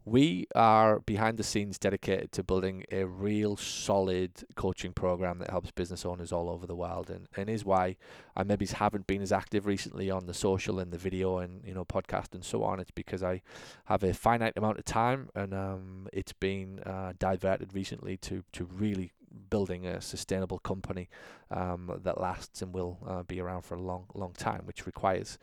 we 0.03 0.47
are 0.55 0.99
behind 0.99 1.37
the 1.37 1.43
scenes 1.43 1.77
dedicated 1.77 2.31
to 2.31 2.43
building 2.43 2.83
a 2.91 3.03
real 3.05 3.55
solid 3.55 4.31
coaching 4.55 4.93
program 4.93 5.37
that 5.39 5.51
helps 5.51 5.69
business 5.71 6.05
owners 6.05 6.31
all 6.31 6.49
over 6.49 6.65
the 6.65 6.75
world 6.75 7.09
and, 7.11 7.27
and 7.37 7.49
is 7.49 7.63
why 7.63 7.97
I 8.35 8.43
maybe 8.43 8.65
haven't 8.65 9.05
been 9.05 9.21
as 9.21 9.31
active 9.31 9.67
recently 9.67 10.09
on 10.09 10.25
the 10.25 10.33
social 10.33 10.79
and 10.79 10.91
the 10.91 10.97
video 10.97 11.37
and 11.37 11.63
you 11.63 11.75
know 11.75 11.85
podcast 11.85 12.33
and 12.33 12.43
so 12.43 12.63
on. 12.63 12.79
It's 12.79 12.91
because 12.91 13.21
I 13.21 13.41
have 13.85 14.03
a 14.03 14.13
finite 14.13 14.53
amount 14.55 14.79
of 14.79 14.85
time 14.85 15.29
and 15.35 15.53
um, 15.53 16.07
it's 16.11 16.33
been 16.33 16.79
uh, 16.79 17.13
diverted 17.19 17.75
recently 17.75 18.17
to, 18.17 18.43
to 18.53 18.65
really 18.65 19.11
building 19.49 19.85
a 19.85 20.01
sustainable 20.01 20.59
company 20.59 21.09
um, 21.51 21.99
that 22.03 22.19
lasts 22.19 22.61
and 22.61 22.73
will 22.73 22.97
uh, 23.07 23.23
be 23.23 23.39
around 23.39 23.61
for 23.61 23.75
a 23.75 23.81
long, 23.81 24.05
long 24.13 24.33
time, 24.33 24.61
which 24.65 24.85
requires 24.85 25.37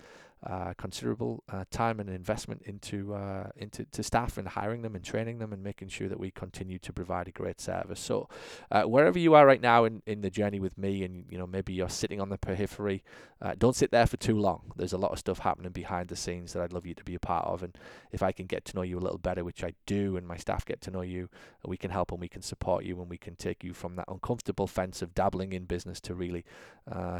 uh, 0.45 0.73
considerable 0.75 1.42
uh, 1.52 1.64
time 1.71 1.99
and 1.99 2.09
investment 2.09 2.62
into 2.64 3.12
uh, 3.12 3.49
into 3.57 3.85
to 3.87 4.04
staff 4.04 4.38
and 4.38 4.47
hiring 4.47 4.83
them 4.83 4.95
and 4.95 5.04
training 5.04 5.40
them 5.40 5.52
and 5.52 5.64
making 5.64 5.88
sure 5.88 6.09
that 6.09 6.21
we 6.21 6.30
continue 6.30 6.78
to 6.78 6.92
provide 6.92 7.26
a 7.26 7.33
great 7.33 7.61
service. 7.61 7.99
So, 7.99 8.28
uh, 8.71 8.85
wherever 8.85 9.18
you 9.18 9.35
are 9.35 9.45
right 9.45 9.61
now 9.61 9.85
in, 9.85 10.00
in 10.07 10.21
the 10.21 10.30
journey 10.30 10.61
with 10.61 10.78
me, 10.78 11.02
and 11.02 11.25
you 11.28 11.38
know 11.38 11.47
maybe 11.47 11.73
you're 11.73 11.88
sitting 11.88 12.21
on 12.21 12.28
the 12.28 12.38
periphery, 12.38 13.02
uh, 13.42 13.54
don't 13.59 13.75
sit 13.75 13.90
there 13.90 14.07
for 14.07 14.16
too 14.16 14.38
long. 14.38 14.71
There's 14.76 14.92
a 14.92 14.99
lot 14.99 15.11
of 15.11 15.18
stuff 15.18 15.40
happening 15.40 15.73
behind 15.73 16.09
the 16.09 16.14
scenes 16.14 16.52
that 16.52 16.62
I'd 16.62 16.73
love 16.73 16.87
you 16.87 16.95
to 16.95 17.04
be 17.04 17.16
a 17.16 17.21
part 17.21 17.47
of, 17.47 17.64
and 17.64 17.76
if 18.12 18.23
I 18.23 18.30
can 18.30 18.47
get 18.47 18.64
to 18.66 18.76
know 18.76 18.83
you 18.83 18.97
a 18.97 19.00
little 19.00 19.18
better, 19.18 19.42
which 19.42 19.64
I 19.64 19.73
do, 19.87 20.16
and 20.16 20.26
my 20.26 20.37
staff 20.37 20.64
get 20.64 20.80
to 20.83 20.92
know 20.92 21.02
you, 21.02 21.28
we 21.64 21.76
can 21.76 21.90
help 21.90 22.12
and 22.12 22.21
we 22.21 22.28
can 22.28 22.42
support 22.42 22.85
you, 22.85 23.00
and 23.00 23.11
we 23.11 23.18
can 23.18 23.35
take 23.35 23.64
you 23.64 23.75
from 23.75 23.97
that 23.97 24.07
uncomfortable 24.07 24.68
fence 24.68 25.02
of 25.02 25.14
dabbling 25.16 25.52
in 25.52 25.64
business 25.64 26.00
to 26.02 26.14
really 26.14 26.45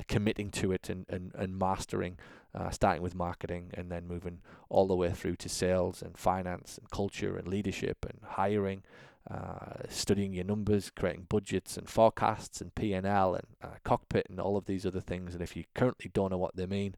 committing 0.07 0.53
to 0.53 0.71
it 0.71 0.89
and 0.89 1.05
and, 1.09 1.33
and 1.35 1.59
mastering 1.59 2.17
uh, 2.55 2.71
starting 2.71 3.03
with 3.03 3.15
marketing 3.15 3.71
and 3.75 3.91
then 3.91 4.07
moving 4.07 4.41
all 4.69 4.87
the 4.87 4.97
way 4.97 5.11
through 5.11 5.37
to 5.37 5.49
sales 5.49 6.03
and 6.03 6.17
finance 6.17 6.79
and 6.79 6.91
culture 6.91 7.37
and 7.37 7.49
leadership 7.49 8.05
and 8.09 8.21
hiring, 8.31 8.83
uh, 9.31 9.83
studying 9.89 10.33
your 10.33 10.45
numbers, 10.45 10.91
creating 10.91 11.27
budgets 11.29 11.77
and 11.77 11.89
forecasts 11.89 12.61
and 12.61 12.75
P&L 12.75 13.35
and 13.35 13.47
uh, 13.63 13.77
cockpit 13.85 14.27
and 14.31 14.41
all 14.41 14.57
of 14.57 14.65
these 14.65 14.87
other 14.87 15.01
things. 15.01 15.35
And 15.35 15.43
if 15.43 15.57
you 15.57 15.65
currently 15.75 16.11
don't 16.13 16.31
know 16.31 16.39
what 16.39 16.57
they 16.57 16.67
mean, 16.67 16.95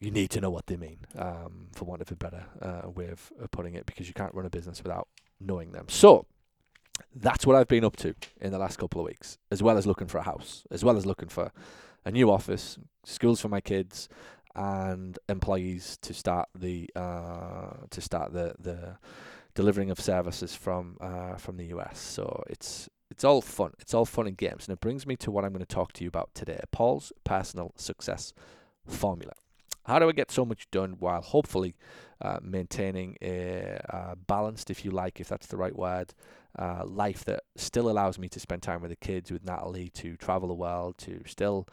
you 0.00 0.10
need 0.10 0.30
to 0.30 0.40
know 0.40 0.50
what 0.50 0.66
they 0.66 0.76
mean, 0.76 0.98
um, 1.16 1.68
for 1.72 1.84
want 1.84 2.02
of 2.02 2.10
a 2.10 2.16
better 2.16 2.44
uh, 2.60 2.90
way 2.90 3.08
of, 3.08 3.32
of 3.40 3.50
putting 3.52 3.74
it, 3.74 3.86
because 3.86 4.08
you 4.08 4.14
can't 4.14 4.34
run 4.34 4.46
a 4.46 4.50
business 4.50 4.82
without 4.82 5.08
knowing 5.40 5.72
them. 5.72 5.86
So, 5.88 6.26
that's 7.14 7.46
what 7.46 7.56
I've 7.56 7.68
been 7.68 7.84
up 7.84 7.96
to 7.96 8.14
in 8.40 8.52
the 8.52 8.58
last 8.58 8.78
couple 8.78 9.00
of 9.00 9.06
weeks, 9.06 9.38
as 9.50 9.62
well 9.62 9.78
as 9.78 9.86
looking 9.86 10.08
for 10.08 10.18
a 10.18 10.22
house, 10.22 10.64
as 10.70 10.84
well 10.84 10.96
as 10.96 11.06
looking 11.06 11.28
for 11.28 11.52
a 12.04 12.10
new 12.10 12.30
office, 12.30 12.78
schools 13.04 13.40
for 13.40 13.48
my 13.48 13.60
kids, 13.60 14.08
and 14.54 15.18
employees 15.28 15.98
to 16.02 16.12
start 16.12 16.48
the 16.54 16.90
uh, 16.94 17.86
to 17.90 18.00
start 18.00 18.32
the 18.32 18.54
the 18.58 18.96
delivering 19.54 19.90
of 19.90 20.00
services 20.00 20.54
from 20.54 20.96
uh, 21.00 21.36
from 21.36 21.56
the 21.56 21.66
US. 21.66 21.98
So 21.98 22.42
it's 22.48 22.88
it's 23.10 23.24
all 23.24 23.42
fun. 23.42 23.72
It's 23.78 23.94
all 23.94 24.04
fun 24.04 24.26
and 24.26 24.36
games, 24.36 24.66
and 24.66 24.74
it 24.74 24.80
brings 24.80 25.06
me 25.06 25.16
to 25.16 25.30
what 25.30 25.44
I'm 25.44 25.52
going 25.52 25.60
to 25.60 25.74
talk 25.74 25.92
to 25.94 26.04
you 26.04 26.08
about 26.08 26.34
today: 26.34 26.60
Paul's 26.70 27.12
personal 27.24 27.72
success 27.76 28.32
formula. 28.86 29.32
How 29.84 29.98
do 29.98 30.08
I 30.08 30.12
get 30.12 30.30
so 30.30 30.44
much 30.44 30.70
done 30.70 30.96
while 30.98 31.22
hopefully 31.22 31.74
uh, 32.22 32.38
maintaining 32.42 33.16
a 33.20 33.80
uh, 33.90 34.14
balanced, 34.26 34.70
if 34.70 34.84
you 34.84 34.90
like, 34.90 35.20
if 35.20 35.28
that's 35.28 35.48
the 35.48 35.56
right 35.56 35.76
word, 35.76 36.14
uh, 36.58 36.84
life 36.84 37.24
that 37.24 37.44
still 37.56 37.90
allows 37.90 38.18
me 38.18 38.28
to 38.28 38.38
spend 38.38 38.62
time 38.62 38.80
with 38.80 38.90
the 38.90 38.96
kids, 38.96 39.30
with 39.30 39.44
Natalie, 39.44 39.88
to 39.90 40.16
travel 40.16 40.48
the 40.48 40.54
world, 40.54 40.98
to 40.98 41.22
still 41.26 41.66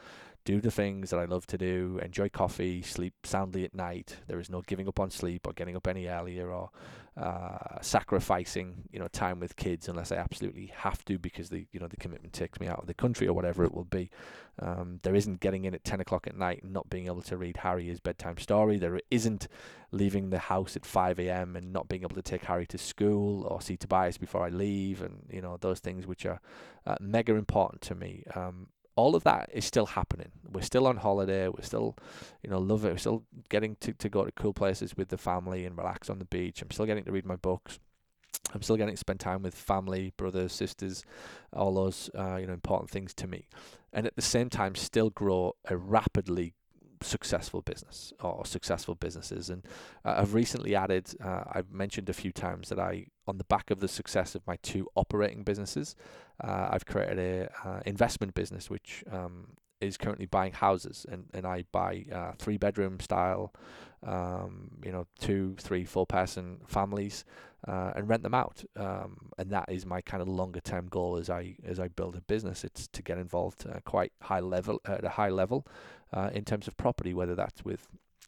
do 0.50 0.60
the 0.60 0.72
things 0.72 1.12
that 1.12 1.20
I 1.20 1.26
love 1.26 1.46
to 1.48 1.60
do, 1.60 2.00
enjoy 2.02 2.28
coffee, 2.30 2.82
sleep 2.82 3.14
soundly 3.24 3.66
at 3.66 3.76
night. 3.76 4.18
There 4.26 4.40
is 4.40 4.50
no 4.50 4.64
giving 4.64 4.88
up 4.88 5.00
on 5.00 5.12
sleep 5.12 5.46
or 5.46 5.54
getting 5.54 5.76
up 5.76 5.86
any 5.86 6.08
earlier 6.08 6.52
or 6.52 6.72
uh, 7.16 7.80
sacrificing, 7.82 8.86
you 8.92 8.98
know, 8.98 9.08
time 9.10 9.40
with 9.40 9.56
kids 9.56 9.88
unless 9.88 10.12
I 10.12 10.16
absolutely 10.16 10.74
have 10.76 11.06
to 11.06 11.20
because 11.20 11.50
the, 11.50 11.68
you 11.72 11.80
know, 11.80 11.88
the 11.88 11.98
commitment 11.98 12.34
takes 12.34 12.60
me 12.60 12.68
out 12.68 12.80
of 12.80 12.88
the 12.88 12.96
country 12.96 13.28
or 13.28 13.34
whatever 13.34 13.64
it 13.64 13.76
will 13.76 13.84
be. 13.84 14.10
Um, 14.58 15.00
there 15.04 15.14
isn't 15.14 15.40
getting 15.40 15.66
in 15.66 15.76
at 15.76 15.84
10 15.84 16.02
o'clock 16.02 16.26
at 16.26 16.36
night 16.36 16.64
and 16.64 16.74
not 16.74 16.90
being 16.90 17.06
able 17.06 17.22
to 17.22 17.38
read 17.38 17.58
Harry 17.58 17.86
his 17.86 18.00
bedtime 18.00 18.40
story. 18.40 18.80
There 18.80 19.00
isn't 19.12 19.48
leaving 19.92 20.32
the 20.32 20.40
house 20.40 20.76
at 20.76 20.84
5 20.84 21.20
a.m. 21.20 21.58
and 21.58 21.72
not 21.72 21.88
being 21.90 22.02
able 22.02 22.16
to 22.16 22.24
take 22.24 22.46
Harry 22.46 22.66
to 22.68 22.78
school 22.80 23.44
or 23.44 23.62
see 23.62 23.78
Tobias 23.78 24.18
before 24.18 24.44
I 24.44 24.50
leave 24.50 25.04
and, 25.04 25.28
you 25.30 25.42
know, 25.42 25.58
those 25.62 25.80
things 25.80 26.08
which 26.08 26.26
are 26.26 26.42
uh, 26.88 26.96
mega 27.00 27.36
important 27.36 27.84
to 27.84 27.94
me. 27.94 28.24
Um, 28.34 28.70
all 29.00 29.16
of 29.16 29.24
that 29.24 29.50
is 29.54 29.64
still 29.64 29.86
happening. 29.86 30.30
We're 30.52 30.62
still 30.62 30.86
on 30.86 30.98
holiday. 30.98 31.48
We're 31.48 31.64
still, 31.64 31.96
you 32.44 32.50
know, 32.50 32.60
love 32.60 32.84
it. 32.84 32.92
We're 32.92 32.98
still 32.98 33.24
getting 33.48 33.78
to, 33.80 33.94
to 33.94 34.10
go 34.10 34.26
to 34.26 34.32
cool 34.34 34.54
places 34.54 34.98
with 34.98 35.08
the 35.08 35.18
family 35.18 35.66
and 35.66 35.78
relax 35.78 36.10
on 36.10 36.20
the 36.20 36.26
beach. 36.26 36.62
I'm 36.62 36.70
still 36.70 36.86
getting 36.86 37.06
to 37.06 37.12
read 37.12 37.26
my 37.26 37.38
books. 37.38 37.80
I'm 38.54 38.62
still 38.62 38.76
getting 38.76 38.96
to 38.96 39.00
spend 39.00 39.22
time 39.22 39.42
with 39.42 39.56
family, 39.56 40.12
brothers, 40.18 40.52
sisters, 40.52 41.06
all 41.54 41.74
those, 41.74 42.10
uh, 42.14 42.36
you 42.36 42.48
know, 42.48 42.54
important 42.54 42.90
things 42.90 43.14
to 43.16 43.28
me. 43.28 43.48
And 43.94 44.06
at 44.06 44.18
the 44.18 44.22
same 44.22 44.50
time, 44.50 44.76
still 44.76 45.10
grow 45.10 45.54
a 45.66 45.78
rapidly 45.78 46.54
successful 47.02 47.62
business 47.62 48.14
or 48.22 48.46
successful 48.46 48.96
businesses. 48.96 49.50
And 49.50 49.66
uh, 50.06 50.16
I've 50.18 50.34
recently 50.34 50.76
added, 50.76 51.10
uh, 51.24 51.44
I've 51.52 51.72
mentioned 51.72 52.10
a 52.10 52.14
few 52.14 52.32
times 52.32 52.70
that 52.70 52.80
I, 52.80 53.08
on 53.28 53.38
the 53.38 53.44
back 53.46 53.72
of 53.72 53.80
the 53.80 53.88
success 53.88 54.36
of 54.36 54.46
my 54.46 54.58
two 54.62 54.88
operating 54.96 55.44
businesses, 55.44 55.96
uh, 56.44 56.70
I've 56.72 56.86
created 56.86 57.20
a 57.20 57.68
uh, 57.68 57.82
investment 57.86 58.34
business 58.34 58.70
which 58.70 59.04
um, 59.12 59.58
is 59.82 59.98
currently 59.98 60.26
buying 60.26 60.54
houses, 60.54 61.06
and 61.10 61.26
and 61.34 61.46
I 61.46 61.66
buy 61.72 62.06
uh, 62.12 62.32
three 62.38 62.58
bedroom 62.58 63.00
style, 63.00 63.54
um, 64.06 64.72
you 64.84 64.92
know, 64.92 65.08
two, 65.20 65.56
three, 65.60 65.86
four 65.86 66.06
person 66.06 66.60
families, 66.68 67.26
uh, 67.68 67.92
and 67.96 68.08
rent 68.08 68.24
them 68.24 68.34
out. 68.34 68.64
Um, 68.76 69.32
and 69.38 69.50
that 69.52 69.70
is 69.70 69.86
my 69.86 70.02
kind 70.02 70.22
of 70.22 70.28
longer 70.28 70.60
term 70.60 70.88
goal 70.88 71.18
as 71.18 71.30
I 71.30 71.56
as 71.66 71.80
I 71.80 71.88
build 71.88 72.16
a 72.16 72.22
business. 72.22 72.64
It's 72.64 72.88
to 72.88 73.02
get 73.02 73.18
involved 73.18 73.66
uh, 73.68 73.80
quite 73.86 74.12
high 74.22 74.42
level 74.42 74.80
at 74.86 75.04
a 75.04 75.10
high 75.10 75.30
level, 75.30 75.66
uh, 76.14 76.30
in 76.34 76.46
terms 76.46 76.68
of 76.68 76.78
property, 76.78 77.14
whether 77.14 77.36
that's 77.36 77.64
with 77.64 77.88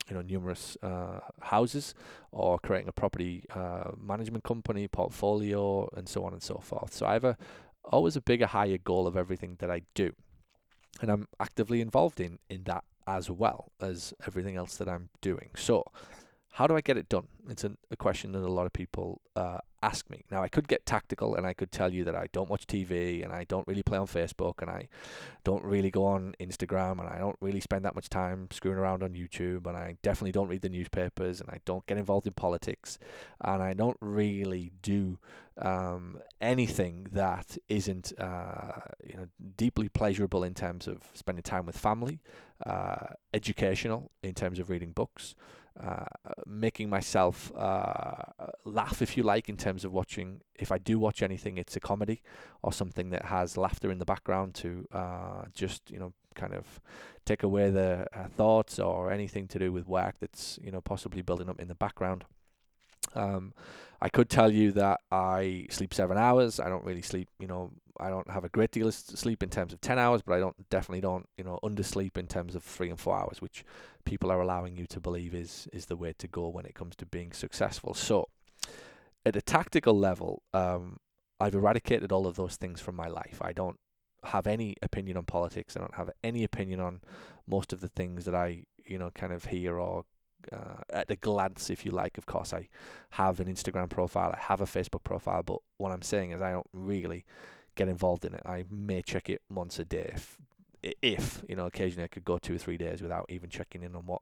you 0.10 0.16
know 0.16 0.22
numerous 0.22 0.78
uh, 0.84 1.20
houses 1.42 1.94
or 2.32 2.60
creating 2.60 2.90
a 2.90 2.92
property 2.92 3.46
uh, 3.56 3.92
management 4.00 4.44
company 4.44 4.88
portfolio 4.88 5.90
and 5.96 6.08
so 6.08 6.24
on 6.24 6.34
and 6.34 6.42
so 6.42 6.56
forth 6.56 6.94
so 6.94 7.06
i 7.06 7.14
have 7.14 7.24
a 7.24 7.38
always 7.86 8.16
a 8.16 8.22
bigger 8.22 8.48
higher 8.48 8.78
goal 8.78 9.08
of 9.08 9.16
everything 9.16 9.56
that 9.60 9.72
i 9.72 9.82
do 9.94 10.12
and 11.00 11.10
I'm 11.10 11.28
actively 11.40 11.82
involved 11.82 12.20
in 12.20 12.40
in 12.50 12.64
that 12.64 12.84
as 13.08 13.30
well 13.30 13.72
as 13.80 14.14
everything 14.28 14.56
else 14.56 14.78
that 14.78 14.88
I'm 14.88 15.10
doing. 15.22 15.50
So, 15.56 15.86
how 16.52 16.68
do 16.68 16.76
I 16.76 16.82
get 16.82 16.98
it 16.98 17.08
done? 17.08 17.28
It's 17.50 17.64
a, 17.64 17.72
question 17.98 18.34
that 18.34 18.40
a 18.40 18.48
lot 18.48 18.66
of 18.66 18.74
people 18.74 19.22
uh, 19.36 19.60
ask 19.82 20.10
me. 20.10 20.26
Now, 20.30 20.44
I 20.44 20.50
could 20.50 20.68
get 20.68 20.86
tactical 20.86 21.36
and 21.36 21.46
I 21.48 21.54
could 21.54 21.72
tell 21.72 21.94
you 21.94 22.04
that 22.04 22.16
I 22.16 22.28
don't 22.34 22.50
watch 22.50 22.68
TV 22.68 23.24
and 23.24 23.32
I 23.32 23.46
don't 23.46 23.66
really 23.68 23.84
play 23.84 23.98
on 23.98 24.08
Facebook 24.08 24.62
and 24.62 24.70
I 24.70 24.90
don't 25.46 25.64
really 25.64 25.90
go 25.92 26.06
on 26.06 26.36
Instagram 26.42 27.00
and 27.00 27.08
I 27.08 27.20
don't 27.20 27.38
really 27.40 27.62
spend 27.62 27.86
that 27.86 27.96
much 27.96 28.10
time 28.10 28.50
screwing 28.52 28.78
around 28.78 29.02
on 29.02 29.14
YouTube 29.14 29.66
and 29.66 29.78
I 29.78 29.98
definitely 30.02 30.34
don't 30.34 30.50
read 30.50 30.62
the 30.62 30.70
newspapers 30.70 31.40
and 31.40 31.50
I 31.50 31.60
don't 31.64 31.86
get 31.86 31.98
involved 31.98 32.28
in 32.28 32.34
politics 32.34 33.00
and 33.40 33.64
I 33.64 33.74
don't 33.74 33.98
really 34.02 34.72
do 34.82 35.20
um, 35.58 36.20
anything 36.42 37.08
that 37.14 37.58
isn't 37.70 38.14
uh, 38.20 38.82
you 39.06 39.16
know 39.16 39.28
deeply 39.58 39.90
pleasurable 39.90 40.44
in 40.44 40.54
terms 40.54 40.88
of 40.88 40.98
spending 41.14 41.44
time 41.44 41.66
with 41.66 41.78
family, 41.78 42.20
uh, 42.66 43.08
educational 43.34 44.12
in 44.22 44.34
terms 44.34 44.60
of 44.60 44.70
reading 44.70 44.92
books 44.92 45.36
uh, 45.80 46.06
making 46.46 46.90
myself 46.90 47.52
uh, 47.56 48.24
laugh, 48.66 49.02
if 49.02 49.16
you 49.16 49.24
like, 49.24 49.50
in 49.50 49.58
terms 49.58 49.86
of 49.86 49.92
watching. 49.92 50.42
If 50.60 50.72
I 50.72 50.78
do 50.78 51.00
watch 51.00 51.22
anything, 51.22 51.58
it's 51.58 51.76
a 51.76 51.80
comedy 51.80 52.22
or 52.62 52.74
something 52.74 53.10
that 53.12 53.26
has 53.26 53.58
laughter 53.58 53.92
in 53.92 53.98
the 53.98 54.06
background 54.06 54.54
to 54.56 54.88
uh, 54.92 55.46
just 55.54 55.90
you 55.90 56.00
know 56.00 56.14
kind 56.36 56.54
of 56.54 56.80
take 57.26 57.44
away 57.44 57.70
the 57.70 58.08
uh, 58.14 58.28
thoughts 58.28 58.80
or 58.80 59.12
anything 59.12 59.48
to 59.48 59.60
do 59.60 59.72
with 59.72 59.88
work 59.88 60.16
that's 60.20 60.60
you 60.64 60.72
know 60.72 60.82
possibly 60.82 61.22
building 61.22 61.50
up 61.50 61.60
in 61.60 61.68
the 61.68 61.76
background. 61.76 62.26
Um, 63.16 63.54
I 64.02 64.10
could 64.10 64.30
tell 64.30 64.52
you 64.52 64.72
that 64.74 65.02
I 65.12 65.68
sleep 65.70 65.94
seven 65.94 66.18
hours. 66.18 66.60
I 66.60 66.70
don't 66.70 66.84
really 66.84 67.02
sleep, 67.04 67.30
you 67.40 67.48
know, 67.48 67.72
I 68.00 68.10
don't 68.10 68.30
have 68.30 68.44
a 68.44 68.50
great 68.50 68.72
deal 68.72 68.88
of 68.88 68.94
sleep 68.94 69.44
in 69.44 69.50
terms 69.50 69.74
of 69.74 69.82
10 69.82 70.00
hours, 70.00 70.22
but 70.22 70.34
I 70.34 70.40
don't 70.40 70.70
definitely 70.70 71.02
don't, 71.02 71.28
you 71.38 71.44
know, 71.44 71.60
undersleep 71.64 72.18
in 72.18 72.28
terms 72.28 72.56
of 72.56 72.64
three 72.64 72.90
and 72.90 73.00
four 73.00 73.18
hours, 73.18 73.42
which 73.42 73.64
people 74.06 74.32
are 74.32 74.42
allowing 74.42 74.78
you 74.78 74.86
to 74.88 75.00
believe 75.00 75.34
is, 75.34 75.68
is 75.74 75.86
the 75.86 75.96
way 75.96 76.14
to 76.18 76.28
go 76.28 76.48
when 76.48 76.66
it 76.66 76.76
comes 76.76 76.96
to 76.98 77.06
being 77.06 77.32
successful. 77.32 77.94
So 77.94 78.30
at 79.26 79.36
a 79.36 79.42
tactical 79.42 79.98
level, 79.98 80.44
um, 80.54 80.98
I've 81.40 81.56
eradicated 81.56 82.12
all 82.12 82.28
of 82.28 82.36
those 82.36 82.56
things 82.56 82.82
from 82.82 82.96
my 82.96 83.08
life. 83.08 83.40
I 83.42 83.54
don't 83.54 83.80
have 84.24 84.48
any 84.48 84.76
opinion 84.82 85.18
on 85.18 85.26
politics. 85.26 85.76
I 85.76 85.80
don't 85.80 85.96
have 85.96 86.12
any 86.24 86.44
opinion 86.44 86.80
on 86.80 87.02
most 87.48 87.74
of 87.74 87.82
the 87.82 87.88
things 87.88 88.26
that 88.26 88.36
I, 88.36 88.64
you 88.86 88.98
know, 88.98 89.10
kind 89.12 89.34
of 89.34 89.46
hear 89.46 89.80
or 89.80 90.06
uh, 90.52 90.82
at 90.92 91.10
a 91.10 91.16
glance, 91.16 91.70
if 91.70 91.86
you 91.86 91.92
like. 91.92 92.18
Of 92.18 92.26
course, 92.26 92.54
I 92.54 92.70
have 93.12 93.40
an 93.40 93.48
Instagram 93.48 93.90
profile, 93.90 94.34
I 94.36 94.42
have 94.42 94.62
a 94.62 94.66
Facebook 94.66 95.04
profile, 95.04 95.44
but 95.44 95.60
what 95.78 95.92
I'm 95.92 96.02
saying 96.02 96.32
is 96.32 96.42
I 96.42 96.52
don't 96.52 96.70
really 96.74 97.26
get 97.76 97.88
involved 97.88 98.26
in 98.26 98.34
it. 98.34 98.42
I 98.46 98.66
may 98.70 99.02
check 99.02 99.30
it 99.30 99.42
once 99.50 99.80
a 99.80 99.86
day 99.86 100.12
if, 100.14 100.38
if 101.02 101.44
you 101.48 101.56
know, 101.56 101.66
occasionally 101.66 102.06
I 102.06 102.08
could 102.08 102.26
go 102.26 102.38
two 102.38 102.56
or 102.56 102.58
three 102.58 102.78
days 102.78 103.02
without 103.02 103.26
even 103.30 103.50
checking 103.50 103.84
in 103.84 103.96
on 103.96 104.06
what 104.06 104.22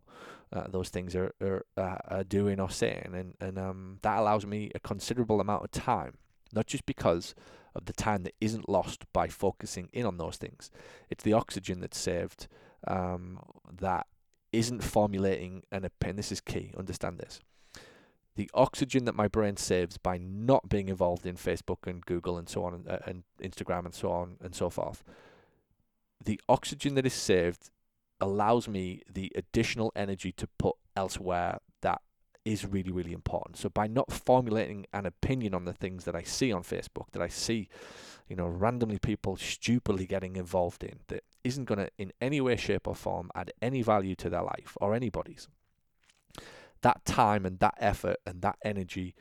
uh, 0.51 0.67
those 0.67 0.89
things 0.89 1.15
are 1.15 1.33
are, 1.41 1.65
uh, 1.77 1.97
are 2.07 2.23
doing 2.23 2.59
or 2.59 2.69
saying, 2.69 3.11
and 3.13 3.35
and 3.39 3.57
um, 3.57 3.99
that 4.01 4.17
allows 4.17 4.45
me 4.45 4.71
a 4.75 4.79
considerable 4.79 5.41
amount 5.41 5.63
of 5.63 5.71
time, 5.71 6.15
not 6.53 6.67
just 6.67 6.85
because 6.85 7.35
of 7.75 7.85
the 7.85 7.93
time 7.93 8.23
that 8.23 8.33
isn't 8.41 8.67
lost 8.67 9.05
by 9.13 9.27
focusing 9.27 9.89
in 9.93 10.05
on 10.05 10.17
those 10.17 10.37
things. 10.37 10.71
It's 11.09 11.23
the 11.23 11.33
oxygen 11.33 11.79
that's 11.79 11.99
saved 11.99 12.47
um, 12.87 13.39
that 13.79 14.07
isn't 14.51 14.83
formulating 14.83 15.63
an 15.71 15.85
opinion. 15.85 16.17
This 16.17 16.31
is 16.31 16.41
key. 16.41 16.73
Understand 16.77 17.19
this. 17.19 17.39
The 18.39 18.49
oxygen 18.53 19.03
that 19.03 19.15
my 19.15 19.27
brain 19.27 19.57
saves 19.57 19.97
by 19.97 20.17
not 20.17 20.69
being 20.69 20.87
involved 20.87 21.25
in 21.25 21.35
Facebook 21.35 21.85
and 21.85 22.05
Google 22.05 22.37
and 22.37 22.47
so 22.47 22.63
on 22.63 22.73
and, 22.73 22.87
uh, 22.87 22.99
and 23.05 23.23
Instagram 23.43 23.83
and 23.83 23.93
so 23.93 24.13
on 24.13 24.37
and 24.41 24.55
so 24.55 24.69
forth. 24.69 25.03
The 26.23 26.39
oxygen 26.47 26.95
that 26.95 27.05
is 27.05 27.13
saved 27.13 27.69
allows 28.21 28.69
me 28.69 29.01
the 29.11 29.29
additional 29.35 29.91
energy 29.93 30.31
to 30.31 30.47
put 30.57 30.77
elsewhere 30.95 31.57
that 31.81 32.01
is 32.45 32.65
really, 32.65 32.93
really 32.93 33.11
important. 33.11 33.57
So 33.57 33.67
by 33.67 33.87
not 33.87 34.09
formulating 34.09 34.85
an 34.93 35.05
opinion 35.05 35.53
on 35.53 35.65
the 35.65 35.73
things 35.73 36.05
that 36.05 36.15
I 36.15 36.23
see 36.23 36.53
on 36.53 36.63
Facebook, 36.63 37.11
that 37.11 37.21
I 37.21 37.27
see, 37.27 37.67
you 38.29 38.37
know, 38.37 38.47
randomly 38.47 38.99
people 38.99 39.35
stupidly 39.35 40.05
getting 40.05 40.37
involved 40.37 40.85
in, 40.85 40.99
that 41.09 41.25
isn't 41.43 41.65
going 41.65 41.79
to 41.79 41.89
in 41.97 42.13
any 42.21 42.39
way, 42.39 42.55
shape, 42.55 42.87
or 42.87 42.95
form 42.95 43.31
add 43.35 43.51
any 43.61 43.81
value 43.81 44.15
to 44.15 44.29
their 44.29 44.43
life 44.43 44.77
or 44.79 44.95
anybody's. 44.95 45.49
That 46.81 47.05
time 47.05 47.45
and 47.45 47.59
that 47.59 47.75
effort 47.79 48.17
and 48.25 48.41
that 48.41 48.57
energy 48.63 49.15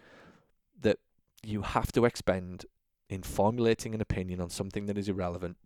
that 0.80 0.98
you 1.42 1.62
have 1.62 1.92
to 1.92 2.04
expend 2.04 2.66
in 3.08 3.22
formulating 3.22 3.94
an 3.94 4.00
opinion 4.00 4.40
on 4.40 4.50
something 4.50 4.86
that 4.86 4.98
is 4.98 5.08
irrelevant 5.08 5.56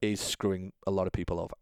is 0.00 0.20
screwing 0.20 0.72
a 0.86 0.90
lot 0.90 1.06
of 1.06 1.12
people 1.12 1.40
over. 1.40 1.54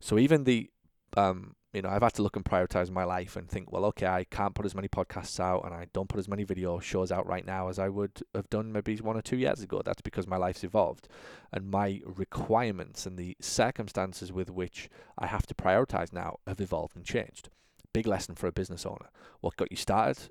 So 0.00 0.18
even 0.18 0.44
the 0.44 0.70
um, 1.16 1.56
you 1.72 1.82
know, 1.82 1.90
I've 1.90 2.02
had 2.02 2.14
to 2.14 2.22
look 2.22 2.36
and 2.36 2.44
prioritize 2.44 2.90
my 2.90 3.04
life 3.04 3.36
and 3.36 3.48
think, 3.48 3.70
well, 3.70 3.84
okay, 3.86 4.06
I 4.06 4.24
can't 4.24 4.54
put 4.54 4.64
as 4.64 4.74
many 4.74 4.88
podcasts 4.88 5.38
out 5.38 5.64
and 5.64 5.74
I 5.74 5.86
don't 5.92 6.08
put 6.08 6.18
as 6.18 6.28
many 6.28 6.42
video 6.44 6.78
shows 6.78 7.12
out 7.12 7.26
right 7.26 7.44
now 7.44 7.68
as 7.68 7.78
I 7.78 7.90
would 7.90 8.22
have 8.34 8.48
done 8.48 8.72
maybe 8.72 8.96
one 8.96 9.16
or 9.16 9.22
two 9.22 9.36
years 9.36 9.60
ago. 9.60 9.82
That's 9.84 10.00
because 10.00 10.26
my 10.26 10.38
life's 10.38 10.64
evolved 10.64 11.08
and 11.52 11.70
my 11.70 12.00
requirements 12.06 13.04
and 13.04 13.18
the 13.18 13.36
circumstances 13.40 14.32
with 14.32 14.50
which 14.50 14.88
I 15.18 15.26
have 15.26 15.46
to 15.46 15.54
prioritize 15.54 16.12
now 16.12 16.38
have 16.46 16.60
evolved 16.60 16.96
and 16.96 17.04
changed. 17.04 17.50
Big 17.92 18.06
lesson 18.06 18.34
for 18.34 18.46
a 18.46 18.52
business 18.52 18.86
owner. 18.86 19.10
What 19.40 19.56
got 19.56 19.70
you 19.70 19.76
started 19.76 20.30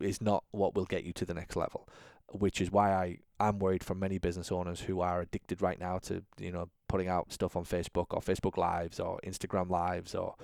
is 0.00 0.20
not 0.20 0.44
what 0.52 0.74
will 0.74 0.84
get 0.84 1.04
you 1.04 1.12
to 1.12 1.24
the 1.24 1.34
next 1.34 1.56
level 1.56 1.88
which 2.32 2.60
is 2.60 2.70
why 2.70 2.92
I 2.92 3.18
am 3.40 3.58
worried 3.58 3.84
for 3.84 3.94
many 3.94 4.18
business 4.18 4.52
owners 4.52 4.82
who 4.82 5.00
are 5.00 5.20
addicted 5.20 5.62
right 5.62 5.80
now 5.80 5.98
to 6.00 6.22
you 6.38 6.52
know 6.52 6.68
putting 6.88 7.08
out 7.08 7.32
stuff 7.32 7.56
on 7.56 7.64
Facebook 7.64 8.06
or 8.10 8.20
Facebook 8.20 8.56
Lives 8.56 9.00
or 9.00 9.20
Instagram 9.24 9.70
Lives 9.70 10.14
or 10.14 10.34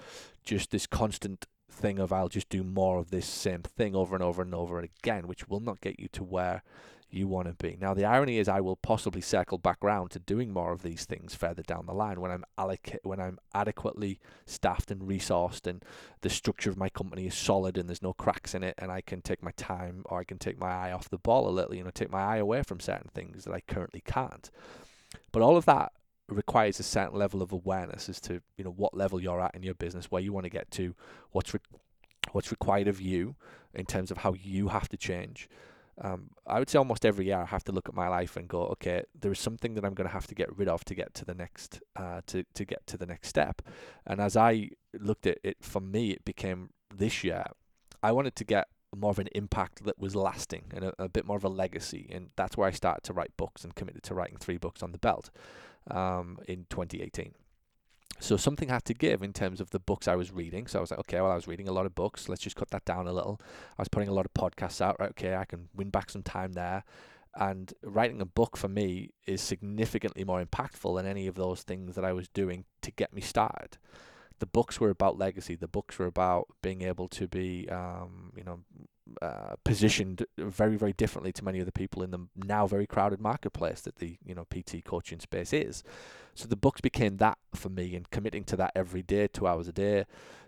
just 0.45 0.71
this 0.71 0.87
constant 0.87 1.47
thing 1.71 1.99
of 1.99 2.13
I'll 2.13 2.29
just 2.29 2.49
do 2.49 2.63
more 2.63 2.99
of 2.99 3.11
this 3.11 3.27
same 3.27 3.63
thing 3.63 3.95
over 3.95 4.15
and 4.15 4.23
over 4.23 4.43
and 4.43 4.55
over 4.55 4.81
again, 4.81 5.27
which 5.27 5.49
will 5.49 5.61
not 5.61 5.81
get 5.81 5.99
you 5.99 6.09
to 6.13 6.23
where 6.23 6.63
you 7.15 7.29
want 7.29 7.49
to 7.49 7.55
be. 7.55 7.77
Now, 7.81 7.95
the 7.95 8.05
irony 8.05 8.39
is, 8.39 8.49
I 8.49 8.61
will 8.61 8.77
possibly 8.77 9.21
circle 9.21 9.59
back 9.59 9.79
around 9.83 10.11
to 10.11 10.19
doing 10.19 10.53
more 10.53 10.73
of 10.73 10.83
these 10.83 11.05
things 11.05 11.35
further 11.35 11.63
down 11.63 11.87
the 11.87 11.95
line 11.95 12.21
when 12.21 12.31
I'm 12.31 12.45
alloc- 12.59 12.99
when 13.03 13.21
I'm 13.21 13.39
adequately 13.55 14.21
staffed 14.47 14.91
and 14.91 15.03
resourced, 15.03 15.67
and 15.67 15.85
the 16.23 16.31
structure 16.31 16.71
of 16.71 16.77
my 16.77 16.89
company 16.89 17.27
is 17.27 17.35
solid, 17.35 17.79
and 17.79 17.89
there's 17.89 18.03
no 18.03 18.13
cracks 18.13 18.55
in 18.55 18.63
it, 18.63 18.75
and 18.79 18.91
I 18.91 19.01
can 19.01 19.23
take 19.23 19.43
my 19.43 19.53
time 19.57 20.03
or 20.07 20.19
I 20.19 20.25
can 20.25 20.39
take 20.39 20.59
my 20.59 20.71
eye 20.71 20.93
off 20.93 21.09
the 21.09 21.19
ball 21.19 21.49
a 21.49 21.51
little, 21.51 21.75
you 21.75 21.85
know, 21.85 21.91
take 21.91 22.11
my 22.11 22.23
eye 22.23 22.39
away 22.39 22.63
from 22.63 22.81
certain 22.81 23.11
things 23.15 23.45
that 23.45 23.55
I 23.55 23.61
currently 23.61 24.03
can't. 24.05 24.51
But 25.33 25.43
all 25.43 25.57
of 25.57 25.65
that 25.67 25.93
requires 26.29 26.81
a 26.81 26.83
certain 26.83 27.19
level 27.19 27.43
of 27.43 27.53
awareness 27.53 28.09
as 28.09 28.19
to 28.19 28.41
you 28.57 28.65
know 28.65 28.73
what 28.73 28.97
level 28.97 29.21
you're 29.21 29.41
at 29.41 29.55
in 29.55 29.63
your 29.63 29.75
business, 29.75 30.11
where 30.11 30.23
you 30.23 30.33
want 30.33 30.45
to 30.45 30.51
get 30.51 30.71
to, 30.73 30.95
what's 31.31 31.55
re- 31.55 31.61
what's 32.33 32.51
required 32.51 32.89
of 32.89 33.01
you 33.01 33.37
in 33.75 33.85
terms 33.85 34.11
of 34.11 34.19
how 34.19 34.33
you 34.33 34.69
have 34.69 34.89
to 34.89 34.97
change 34.97 35.49
um, 36.01 36.31
I 36.47 36.59
would 36.59 36.69
say 36.69 36.79
almost 36.79 37.07
every 37.07 37.27
year 37.27 37.39
I 37.39 37.45
have 37.45 37.65
to 37.65 37.73
look 37.73 37.89
at 37.89 37.95
my 37.95 38.09
life 38.09 38.37
and 38.37 38.49
go, 38.49 38.63
okay, 38.69 39.05
there 39.19 39.33
is 39.33 39.39
something 39.39 39.75
that 39.75 39.85
I'm 39.85 39.95
going 39.95 40.09
to 40.09 40.13
have 40.13 40.27
to 40.27 40.35
get 40.35 40.57
rid 40.57 40.69
of 40.69 40.85
to 40.87 40.95
get 40.95 41.15
to 41.15 41.25
the 41.25 41.35
next, 41.35 41.81
uh, 41.97 42.21
to 42.27 42.45
to 42.55 42.65
get 42.65 42.87
to 42.89 42.97
the 42.97 43.07
next 43.07 43.29
step. 43.29 43.63
And 44.07 44.21
as 44.21 44.37
I 44.37 44.71
looked 44.93 45.27
at 45.27 45.39
it, 45.45 45.59
for 45.61 45.81
me, 45.81 46.11
it 46.11 46.25
became 46.25 46.71
this 46.95 47.23
year. 47.23 47.45
I 48.03 48.13
wanted 48.13 48.37
to 48.37 48.45
get 48.45 48.69
more 48.95 49.11
of 49.11 49.19
an 49.19 49.29
impact 49.35 49.85
that 49.85 49.99
was 49.99 50.15
lasting 50.15 50.65
and 50.73 50.85
a, 50.85 50.95
a 50.99 51.09
bit 51.09 51.27
more 51.27 51.37
of 51.37 51.45
a 51.45 51.49
legacy, 51.49 52.09
and 52.13 52.31
that's 52.37 52.57
where 52.57 52.69
I 52.69 52.73
started 52.73 53.05
to 53.05 53.13
write 53.13 53.37
books 53.37 53.65
and 53.65 53.75
committed 53.75 54.03
to 54.05 54.15
writing 54.15 54.37
three 54.39 54.59
books 54.59 54.83
on 54.83 54.93
the 54.93 54.99
belt 54.99 55.31
um, 55.91 56.39
in 56.49 56.67
2018. 56.71 57.35
So 58.21 58.37
something 58.37 58.69
had 58.69 58.85
to 58.87 58.95
give 58.95 59.23
in 59.23 59.33
terms 59.33 59.61
of 59.61 59.71
the 59.71 59.81
books 59.81 60.09
I 60.09 60.17
was 60.17 60.33
reading. 60.33 60.67
So 60.67 60.79
I 60.79 60.81
was 60.81 60.91
like, 60.91 61.01
okay, 61.01 61.21
well, 61.21 61.33
I 61.33 61.35
was 61.35 61.49
reading 61.49 61.69
a 61.69 61.73
lot 61.73 61.85
of 61.85 61.95
books. 61.95 62.29
Let's 62.29 62.43
just 62.43 62.57
cut 62.57 62.71
that 62.71 62.85
down 62.85 63.07
a 63.07 63.13
little. 63.13 63.41
I 63.79 63.83
was 63.83 63.89
putting 63.89 64.09
a 64.09 64.15
lot 64.15 64.25
of 64.25 64.33
podcasts 64.35 64.81
out. 64.81 64.97
Right, 64.99 65.11
okay, 65.11 65.35
I 65.35 65.45
can 65.45 65.69
win 65.75 65.91
back 65.91 66.11
some 66.11 66.23
time 66.23 66.53
there. 66.53 66.85
And 67.35 67.75
writing 67.83 68.21
a 68.21 68.27
book 68.27 68.57
for 68.57 68.69
me 68.69 69.11
is 69.27 69.43
significantly 69.43 70.25
more 70.25 70.43
impactful 70.43 70.97
than 70.97 71.07
any 71.07 71.27
of 71.27 71.35
those 71.35 71.63
things 71.63 71.97
that 71.97 72.05
I 72.05 72.13
was 72.13 72.29
doing 72.29 72.65
to 72.83 72.93
get 72.93 73.13
me 73.13 73.21
started. 73.21 73.77
The 74.39 74.47
books 74.47 74.81
were 74.81 74.91
about 74.91 75.19
legacy. 75.19 75.57
The 75.57 75.69
books 75.69 75.99
were 75.99 76.07
about 76.07 76.47
being 76.63 76.83
able 76.83 77.09
to 77.09 77.27
be, 77.27 77.69
um, 77.69 78.33
you 78.37 78.45
know, 78.45 78.61
uh, 79.21 79.55
positioned 79.65 80.25
very, 80.39 80.77
very 80.77 80.93
differently 80.93 81.33
to 81.33 81.45
many 81.45 81.61
of 81.61 81.67
the 81.67 81.73
people 81.73 82.03
in 82.03 82.11
the 82.11 82.27
now 82.35 82.67
very 82.67 82.87
crowded 82.87 83.21
marketplace 83.21 83.81
that 83.83 83.97
the 83.97 84.17
you 84.25 84.35
know 84.35 84.47
PT 84.51 84.85
coaching 84.85 85.21
space 85.21 85.53
is. 85.53 85.83
So 86.35 86.49
the 86.49 86.57
books 86.57 86.81
became 86.81 87.19
that 87.19 87.39
for 87.55 87.69
me, 87.69 87.95
and 87.95 88.11
committing 88.11 88.45
to 88.45 88.57
that 88.57 88.73
every 88.75 89.03
day, 89.03 89.29
two 89.29 89.47
hours 89.47 89.69
a 89.69 89.73
day, 89.73 90.05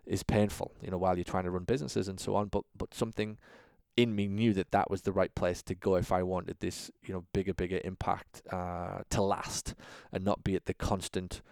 is 0.07 0.23
painful. 0.23 0.73
You 0.83 0.91
know, 0.91 0.99
while 0.99 1.17
you're 1.17 1.25
trying 1.25 1.45
to 1.45 1.51
run 1.51 1.65
businesses 1.65 2.09
and 2.09 2.19
so 2.19 2.35
on. 2.35 2.49
But 2.49 2.65
but 2.77 2.95
something 2.95 3.39
in 3.97 4.15
me 4.15 4.29
knew 4.29 4.53
that 4.53 4.73
that 4.73 4.91
was 4.91 5.03
the 5.03 5.13
right 5.13 5.35
place 5.35 5.63
to 5.63 5.75
go 5.75 5.97
if 5.97 6.13
I 6.13 6.23
wanted 6.23 6.57
this 6.61 6.91
you 7.05 7.15
know 7.15 7.25
bigger, 7.33 7.55
bigger 7.55 7.81
impact 7.85 8.43
uh, 8.51 9.01
to 9.11 9.23
last, 9.23 9.75
and 10.13 10.25
not 10.25 10.45
be 10.45 10.55
at 10.55 10.67
the 10.67 10.75
constant 10.75 11.43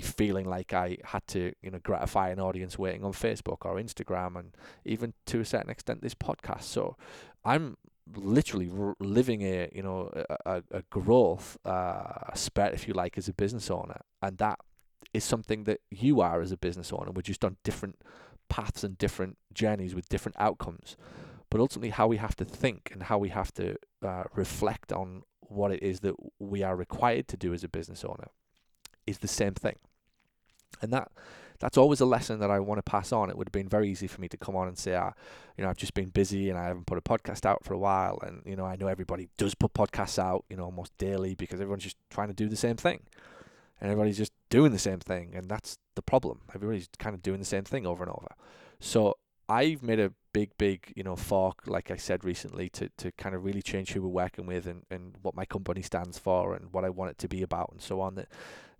feeling 0.00 0.46
like 0.46 0.72
I 0.72 0.98
had 1.04 1.26
to, 1.28 1.52
you 1.62 1.70
know, 1.70 1.78
gratify 1.82 2.30
an 2.30 2.40
audience 2.40 2.78
waiting 2.78 3.04
on 3.04 3.12
Facebook 3.12 3.64
or 3.64 3.76
Instagram, 3.76 4.38
and 4.38 4.56
even 4.84 5.14
to 5.26 5.40
a 5.40 5.44
certain 5.44 5.70
extent 5.70 6.02
this 6.02 6.14
podcast. 6.14 6.62
So 6.62 6.96
I'm 7.44 7.76
literally 8.16 8.70
r- 8.76 8.96
living 8.98 9.42
a, 9.42 9.70
you 9.74 9.82
know, 9.82 10.10
a, 10.46 10.62
a 10.70 10.82
growth 10.90 11.58
uh, 11.64 12.34
spurt, 12.34 12.74
if 12.74 12.88
you 12.88 12.94
like, 12.94 13.18
as 13.18 13.28
a 13.28 13.34
business 13.34 13.70
owner, 13.70 14.00
and 14.22 14.38
that 14.38 14.58
is 15.12 15.24
something 15.24 15.64
that 15.64 15.80
you 15.90 16.20
are 16.20 16.40
as 16.40 16.52
a 16.52 16.56
business 16.56 16.92
owner. 16.92 17.10
We're 17.12 17.22
just 17.22 17.44
on 17.44 17.56
different 17.62 17.98
paths 18.48 18.84
and 18.84 18.98
different 18.98 19.38
journeys 19.52 19.94
with 19.94 20.08
different 20.08 20.36
outcomes. 20.38 20.96
But 21.50 21.60
ultimately, 21.60 21.90
how 21.90 22.08
we 22.08 22.16
have 22.16 22.36
to 22.36 22.44
think 22.44 22.90
and 22.92 23.04
how 23.04 23.18
we 23.18 23.28
have 23.28 23.52
to 23.54 23.76
uh, 24.02 24.24
reflect 24.34 24.92
on 24.92 25.22
what 25.40 25.70
it 25.70 25.82
is 25.82 26.00
that 26.00 26.14
we 26.38 26.62
are 26.62 26.74
required 26.74 27.28
to 27.28 27.36
do 27.36 27.52
as 27.52 27.62
a 27.62 27.68
business 27.68 28.04
owner 28.04 28.28
is 29.06 29.18
the 29.18 29.28
same 29.28 29.54
thing. 29.54 29.76
And 30.82 30.92
that 30.92 31.10
that's 31.60 31.78
always 31.78 32.00
a 32.00 32.06
lesson 32.06 32.40
that 32.40 32.50
I 32.50 32.58
want 32.60 32.78
to 32.78 32.82
pass 32.82 33.12
on. 33.12 33.30
It 33.30 33.38
would 33.38 33.48
have 33.48 33.52
been 33.52 33.68
very 33.68 33.88
easy 33.88 34.06
for 34.06 34.20
me 34.20 34.28
to 34.28 34.36
come 34.36 34.56
on 34.56 34.68
and 34.68 34.76
say, 34.76 34.94
ah, 34.94 35.12
you 35.56 35.64
know, 35.64 35.70
I've 35.70 35.76
just 35.76 35.94
been 35.94 36.08
busy 36.08 36.50
and 36.50 36.58
I 36.58 36.64
haven't 36.64 36.86
put 36.86 36.98
a 36.98 37.00
podcast 37.00 37.46
out 37.46 37.64
for 37.64 37.74
a 37.74 37.78
while. 37.78 38.18
And, 38.22 38.42
you 38.44 38.56
know, 38.56 38.66
I 38.66 38.76
know 38.76 38.88
everybody 38.88 39.28
does 39.38 39.54
put 39.54 39.72
podcasts 39.72 40.18
out, 40.18 40.44
you 40.48 40.56
know, 40.56 40.64
almost 40.64 40.96
daily 40.98 41.34
because 41.34 41.60
everyone's 41.60 41.84
just 41.84 41.96
trying 42.10 42.28
to 42.28 42.34
do 42.34 42.48
the 42.48 42.56
same 42.56 42.76
thing. 42.76 43.00
And 43.80 43.90
everybody's 43.90 44.18
just 44.18 44.32
doing 44.50 44.72
the 44.72 44.78
same 44.78 44.98
thing. 44.98 45.32
And 45.34 45.48
that's 45.48 45.78
the 45.94 46.02
problem. 46.02 46.40
Everybody's 46.54 46.88
kind 46.98 47.14
of 47.14 47.22
doing 47.22 47.38
the 47.38 47.46
same 47.46 47.64
thing 47.64 47.86
over 47.86 48.02
and 48.02 48.10
over. 48.10 48.34
So 48.80 49.16
I've 49.48 49.82
made 49.82 50.00
a 50.00 50.12
big, 50.32 50.50
big, 50.58 50.92
you 50.96 51.02
know, 51.02 51.16
fork, 51.16 51.62
like 51.66 51.90
I 51.90 51.96
said 51.96 52.24
recently, 52.24 52.68
to, 52.70 52.90
to 52.98 53.12
kind 53.12 53.34
of 53.34 53.44
really 53.44 53.62
change 53.62 53.92
who 53.92 54.02
we're 54.02 54.08
working 54.08 54.46
with 54.46 54.66
and, 54.66 54.82
and 54.90 55.16
what 55.22 55.34
my 55.34 55.44
company 55.44 55.82
stands 55.82 56.18
for 56.18 56.54
and 56.54 56.72
what 56.72 56.84
I 56.84 56.90
want 56.90 57.12
it 57.12 57.18
to 57.18 57.28
be 57.28 57.42
about 57.42 57.70
and 57.72 57.80
so 57.80 58.00
on 58.00 58.16
that 58.16 58.28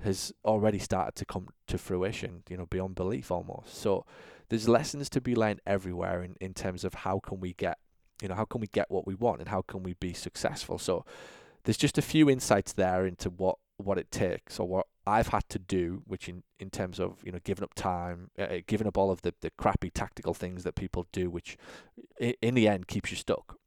has 0.04 0.32
already 0.44 0.78
started 0.78 1.14
to 1.16 1.24
come 1.24 1.48
to 1.66 1.78
fruition, 1.78 2.42
you 2.48 2.56
know, 2.56 2.66
beyond 2.66 2.94
belief 2.94 3.30
almost. 3.30 3.74
So 3.74 4.06
there's 4.48 4.68
lessons 4.68 5.08
to 5.10 5.20
be 5.20 5.34
learned 5.34 5.60
everywhere 5.66 6.22
in, 6.22 6.36
in 6.40 6.54
terms 6.54 6.84
of 6.84 6.94
how 6.94 7.20
can 7.20 7.40
we 7.40 7.54
get, 7.54 7.78
you 8.22 8.28
know, 8.28 8.34
how 8.34 8.44
can 8.44 8.60
we 8.60 8.66
get 8.68 8.90
what 8.90 9.06
we 9.06 9.14
want 9.14 9.40
and 9.40 9.48
how 9.48 9.62
can 9.62 9.82
we 9.82 9.94
be 9.94 10.12
successful. 10.12 10.78
So 10.78 11.04
there's 11.64 11.76
just 11.76 11.98
a 11.98 12.02
few 12.02 12.30
insights 12.30 12.72
there 12.72 13.06
into 13.06 13.30
what, 13.30 13.56
what 13.78 13.98
it 13.98 14.10
takes 14.10 14.60
or 14.60 14.68
what 14.68 14.86
I've 15.06 15.28
had 15.28 15.48
to 15.50 15.58
do, 15.58 16.02
which 16.06 16.28
in, 16.28 16.42
in 16.58 16.70
terms 16.70 16.98
of 16.98 17.18
you 17.24 17.32
know 17.32 17.40
giving 17.44 17.64
up 17.64 17.74
time, 17.74 18.30
uh, 18.38 18.42
uh 18.42 18.60
giving 18.66 18.86
up 18.86 18.96
all 18.96 19.10
of 19.10 19.22
the, 19.22 19.34
the 19.40 19.50
crappy 19.50 19.90
tactical 19.90 20.34
things 20.34 20.64
that 20.64 20.74
people 20.74 21.06
do, 21.12 21.28
which 21.28 21.56
in, 22.18 22.34
in 22.40 22.54
the 22.54 22.68
end 22.68 22.86
keeps 22.86 23.10
you 23.10 23.16
stuck. 23.16 23.58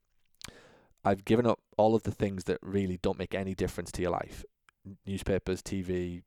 I've 1.04 1.24
given 1.24 1.46
up 1.46 1.60
all 1.76 1.94
of 1.94 2.02
the 2.02 2.10
things 2.10 2.44
that 2.44 2.58
really 2.60 2.98
don't 3.00 3.18
make 3.18 3.34
any 3.34 3.54
difference 3.54 3.92
to 3.92 4.02
your 4.02 4.10
life, 4.10 4.44
newspapers, 5.06 5.62
TV, 5.62 6.22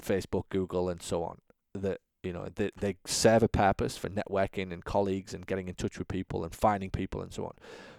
Facebook, 0.00 0.44
Google, 0.48 0.88
and 0.88 1.02
so 1.02 1.22
on. 1.24 1.38
That 1.74 2.00
you 2.22 2.32
know 2.32 2.48
they 2.54 2.70
they 2.76 2.96
serve 3.04 3.42
a 3.42 3.48
purpose 3.48 3.96
for 3.96 4.08
networking 4.08 4.72
and 4.72 4.84
colleagues 4.84 5.34
and 5.34 5.46
getting 5.46 5.68
in 5.68 5.74
touch 5.74 5.98
with 5.98 6.08
people 6.08 6.44
and 6.44 6.54
finding 6.54 6.90
people 6.90 7.20
and 7.20 7.32
so 7.32 7.44
on. 7.44 7.54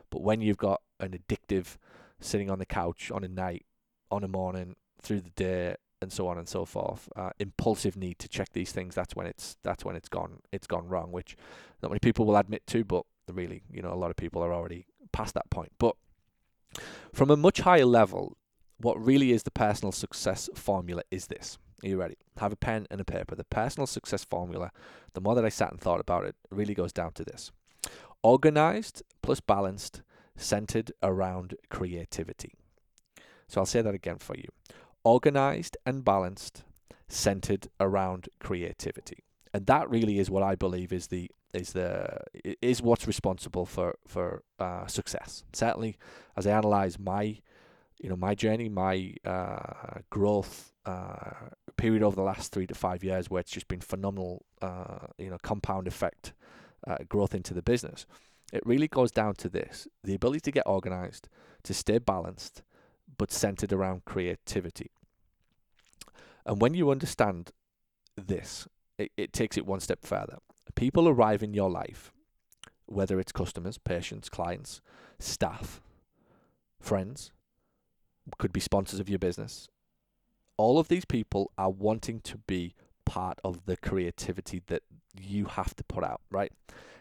But 0.09 0.21
when 0.21 0.41
you've 0.41 0.57
got 0.57 0.81
an 0.99 1.17
addictive 1.17 1.77
sitting 2.19 2.49
on 2.49 2.59
the 2.59 2.65
couch 2.65 3.11
on 3.11 3.23
a 3.23 3.27
night, 3.27 3.65
on 4.09 4.23
a 4.23 4.27
morning, 4.27 4.75
through 5.01 5.21
the 5.21 5.29
day, 5.31 5.75
and 6.01 6.11
so 6.11 6.27
on 6.27 6.37
and 6.37 6.47
so 6.47 6.65
forth. 6.65 7.09
Uh, 7.15 7.31
impulsive 7.39 7.95
need 7.95 8.19
to 8.19 8.27
check 8.27 8.49
these 8.53 8.71
things. 8.71 8.95
That's 8.95 9.15
when 9.15 9.27
it's 9.27 9.57
that's 9.63 9.83
when 9.83 9.95
it's 9.95 10.09
gone 10.09 10.39
it's 10.51 10.67
gone 10.67 10.87
wrong, 10.87 11.11
which 11.11 11.35
not 11.81 11.91
many 11.91 11.99
people 11.99 12.25
will 12.25 12.37
admit 12.37 12.65
to, 12.67 12.83
but 12.83 13.03
really, 13.31 13.63
you 13.71 13.81
know, 13.81 13.93
a 13.93 13.95
lot 13.95 14.11
of 14.11 14.15
people 14.15 14.41
are 14.43 14.53
already 14.53 14.85
past 15.11 15.33
that 15.33 15.49
point. 15.49 15.71
But 15.77 15.95
from 17.13 17.31
a 17.31 17.37
much 17.37 17.61
higher 17.61 17.85
level, 17.85 18.37
what 18.79 19.03
really 19.03 19.31
is 19.31 19.43
the 19.43 19.51
personal 19.51 19.91
success 19.91 20.49
formula 20.53 21.03
is 21.11 21.27
this. 21.27 21.57
Are 21.83 21.87
you 21.87 21.97
ready? 21.97 22.17
Have 22.37 22.53
a 22.53 22.57
pen 22.57 22.87
and 22.89 22.99
a 22.99 23.05
paper. 23.05 23.35
The 23.35 23.43
personal 23.43 23.87
success 23.87 24.23
formula, 24.23 24.71
the 25.13 25.21
more 25.21 25.35
that 25.35 25.45
I 25.45 25.49
sat 25.49 25.71
and 25.71 25.79
thought 25.79 25.99
about 25.99 26.25
it, 26.25 26.35
really 26.49 26.73
goes 26.73 26.93
down 26.93 27.11
to 27.13 27.23
this 27.23 27.51
organized 28.23 29.03
plus 29.21 29.39
balanced, 29.39 30.01
centered 30.35 30.91
around 31.03 31.53
creativity. 31.69 32.53
So 33.47 33.61
I'll 33.61 33.67
say 33.67 33.81
that 33.83 33.93
again 33.93 34.17
for 34.17 34.35
you 34.35 34.47
organized 35.03 35.77
and 35.85 36.03
balanced, 36.03 36.63
centered 37.07 37.67
around 37.79 38.27
creativity. 38.39 39.23
And 39.53 39.67
that 39.67 39.89
really 39.89 40.17
is 40.17 40.29
what 40.29 40.43
I 40.43 40.55
believe 40.55 40.91
is 40.91 41.07
the 41.07 41.29
is 41.53 41.71
the 41.71 42.19
is 42.61 42.81
what's 42.81 43.07
responsible 43.07 43.65
for 43.65 43.95
for 44.05 44.43
uh, 44.59 44.87
success. 44.87 45.43
Certainly, 45.53 45.97
as 46.35 46.45
I 46.45 46.51
analyze 46.51 46.99
my 46.99 47.37
you 48.05 48.09
know 48.11 48.15
my 48.15 48.35
journey, 48.35 48.69
my 48.69 49.15
uh, 49.25 49.97
growth 50.11 50.71
uh, 50.85 51.49
period 51.75 52.03
over 52.03 52.15
the 52.15 52.21
last 52.21 52.51
three 52.51 52.67
to 52.67 52.75
five 52.75 53.03
years, 53.03 53.31
where 53.31 53.39
it's 53.39 53.49
just 53.49 53.67
been 53.67 53.81
phenomenal, 53.81 54.45
uh, 54.61 55.07
you 55.17 55.31
know, 55.31 55.39
compound 55.41 55.87
effect 55.87 56.33
uh, 56.85 56.97
growth 57.09 57.33
into 57.33 57.55
the 57.55 57.63
business. 57.63 58.05
It 58.53 58.61
really 58.63 58.87
goes 58.87 59.09
down 59.09 59.33
to 59.37 59.49
this: 59.49 59.87
the 60.03 60.13
ability 60.13 60.41
to 60.41 60.51
get 60.51 60.67
organized, 60.67 61.29
to 61.63 61.73
stay 61.73 61.97
balanced, 61.97 62.61
but 63.17 63.31
centered 63.31 63.73
around 63.73 64.05
creativity. 64.05 64.91
And 66.45 66.61
when 66.61 66.75
you 66.75 66.91
understand 66.91 67.53
this, 68.15 68.67
it, 68.99 69.11
it 69.17 69.33
takes 69.33 69.57
it 69.57 69.65
one 69.65 69.79
step 69.79 70.03
further. 70.03 70.37
People 70.75 71.09
arrive 71.09 71.41
in 71.41 71.55
your 71.55 71.71
life, 71.71 72.11
whether 72.85 73.19
it's 73.19 73.31
customers, 73.31 73.79
patients, 73.79 74.29
clients, 74.29 74.79
staff, 75.17 75.81
friends, 76.79 77.31
could 78.37 78.53
be 78.53 78.59
sponsors 78.59 78.99
of 78.99 79.09
your 79.09 79.19
business. 79.19 79.67
All 80.57 80.79
of 80.79 80.87
these 80.87 81.05
people 81.05 81.51
are 81.57 81.69
wanting 81.69 82.21
to 82.21 82.37
be 82.37 82.75
part 83.05 83.39
of 83.43 83.65
the 83.65 83.77
creativity 83.77 84.61
that 84.67 84.83
you 85.19 85.45
have 85.45 85.75
to 85.75 85.83
put 85.83 86.03
out, 86.03 86.21
right? 86.31 86.51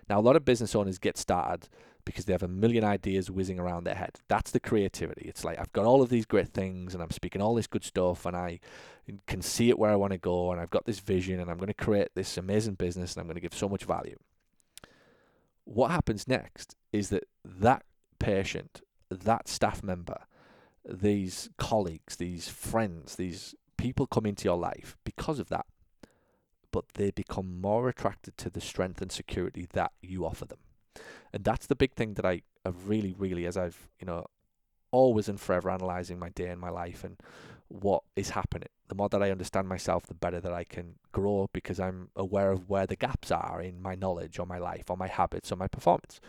Now, 0.08 0.18
a 0.18 0.22
lot 0.22 0.36
of 0.36 0.44
business 0.44 0.74
owners 0.74 0.98
get 0.98 1.16
started 1.16 1.68
because 2.04 2.26
they 2.26 2.32
have 2.32 2.42
a 2.42 2.48
million 2.48 2.84
ideas 2.84 3.30
whizzing 3.30 3.58
around 3.58 3.84
their 3.84 3.94
head. 3.94 4.20
That's 4.28 4.50
the 4.50 4.60
creativity. 4.60 5.26
It's 5.26 5.44
like 5.44 5.58
I've 5.58 5.72
got 5.72 5.86
all 5.86 6.02
of 6.02 6.10
these 6.10 6.26
great 6.26 6.48
things 6.48 6.92
and 6.92 7.02
I'm 7.02 7.10
speaking 7.10 7.40
all 7.40 7.54
this 7.54 7.66
good 7.66 7.84
stuff 7.84 8.26
and 8.26 8.36
I 8.36 8.60
can 9.26 9.40
see 9.40 9.70
it 9.70 9.78
where 9.78 9.90
I 9.90 9.96
want 9.96 10.12
to 10.12 10.18
go 10.18 10.52
and 10.52 10.60
I've 10.60 10.70
got 10.70 10.84
this 10.84 11.00
vision 11.00 11.40
and 11.40 11.50
I'm 11.50 11.56
going 11.56 11.68
to 11.68 11.74
create 11.74 12.10
this 12.14 12.36
amazing 12.36 12.74
business 12.74 13.14
and 13.14 13.20
I'm 13.20 13.26
going 13.26 13.36
to 13.36 13.40
give 13.40 13.54
so 13.54 13.68
much 13.68 13.84
value. 13.84 14.18
What 15.64 15.90
happens 15.90 16.28
next 16.28 16.76
is 16.92 17.08
that 17.08 17.24
that 17.44 17.84
patient, 18.18 18.82
that 19.10 19.48
staff 19.48 19.82
member, 19.82 20.26
these 20.88 21.48
colleagues, 21.58 22.16
these 22.16 22.48
friends, 22.48 23.16
these 23.16 23.54
people 23.76 24.06
come 24.06 24.26
into 24.26 24.44
your 24.44 24.56
life 24.56 24.96
because 25.04 25.38
of 25.38 25.48
that, 25.48 25.66
but 26.70 26.84
they 26.94 27.10
become 27.10 27.60
more 27.60 27.88
attracted 27.88 28.36
to 28.38 28.50
the 28.50 28.60
strength 28.60 29.00
and 29.00 29.12
security 29.12 29.66
that 29.72 29.92
you 30.02 30.24
offer 30.24 30.44
them. 30.44 30.58
And 31.32 31.44
that's 31.44 31.66
the 31.66 31.76
big 31.76 31.94
thing 31.94 32.14
that 32.14 32.24
I 32.24 32.42
have 32.64 32.88
really, 32.88 33.14
really, 33.16 33.46
as 33.46 33.56
I've, 33.56 33.88
you 33.98 34.06
know, 34.06 34.26
always 34.90 35.28
and 35.28 35.40
forever 35.40 35.70
analyzing 35.70 36.18
my 36.18 36.28
day 36.28 36.48
and 36.48 36.60
my 36.60 36.70
life 36.70 37.02
and 37.02 37.16
what 37.68 38.02
is 38.14 38.30
happening. 38.30 38.68
The 38.88 38.94
more 38.94 39.08
that 39.08 39.22
I 39.22 39.30
understand 39.30 39.68
myself, 39.68 40.06
the 40.06 40.14
better 40.14 40.40
that 40.40 40.52
I 40.52 40.64
can 40.64 40.96
grow 41.10 41.48
because 41.52 41.80
I'm 41.80 42.10
aware 42.14 42.52
of 42.52 42.68
where 42.68 42.86
the 42.86 42.96
gaps 42.96 43.32
are 43.32 43.60
in 43.60 43.82
my 43.82 43.94
knowledge 43.94 44.38
or 44.38 44.46
my 44.46 44.58
life 44.58 44.88
or 44.88 44.96
my 44.96 45.08
habits 45.08 45.50
or 45.50 45.56
my 45.56 45.66
performance. 45.66 46.20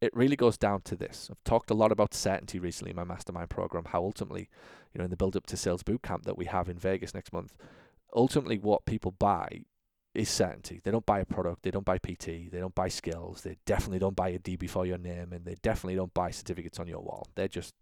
It 0.00 0.14
really 0.14 0.36
goes 0.36 0.58
down 0.58 0.82
to 0.82 0.96
this. 0.96 1.28
I've 1.30 1.42
talked 1.44 1.70
a 1.70 1.74
lot 1.74 1.90
about 1.90 2.12
certainty 2.12 2.58
recently 2.58 2.90
in 2.90 2.96
my 2.96 3.04
mastermind 3.04 3.48
program, 3.48 3.86
how 3.86 4.02
ultimately, 4.02 4.50
you 4.92 4.98
know, 4.98 5.04
in 5.04 5.10
the 5.10 5.16
build 5.16 5.36
up 5.36 5.46
to 5.46 5.56
sales 5.56 5.82
bootcamp 5.82 6.24
that 6.24 6.36
we 6.36 6.44
have 6.44 6.68
in 6.68 6.78
Vegas 6.78 7.14
next 7.14 7.32
month, 7.32 7.54
ultimately 8.14 8.58
what 8.58 8.84
people 8.84 9.12
buy 9.12 9.62
is 10.16 10.28
certainty. 10.28 10.80
They 10.82 10.90
don't 10.90 11.06
buy 11.06 11.20
a 11.20 11.24
product, 11.24 11.62
they 11.62 11.70
don't 11.70 11.84
buy 11.84 11.98
PT, 11.98 12.50
they 12.50 12.58
don't 12.58 12.74
buy 12.74 12.88
skills, 12.88 13.42
they 13.42 13.56
definitely 13.66 13.98
don't 13.98 14.16
buy 14.16 14.30
a 14.30 14.38
D 14.38 14.56
before 14.56 14.86
your 14.86 14.98
name, 14.98 15.32
and 15.32 15.44
they 15.44 15.56
definitely 15.62 15.96
don't 15.96 16.12
buy 16.14 16.30
certificates 16.30 16.78
on 16.78 16.88
your 16.88 17.00
wall. 17.00 17.28
They're 17.34 17.48
just 17.48 17.74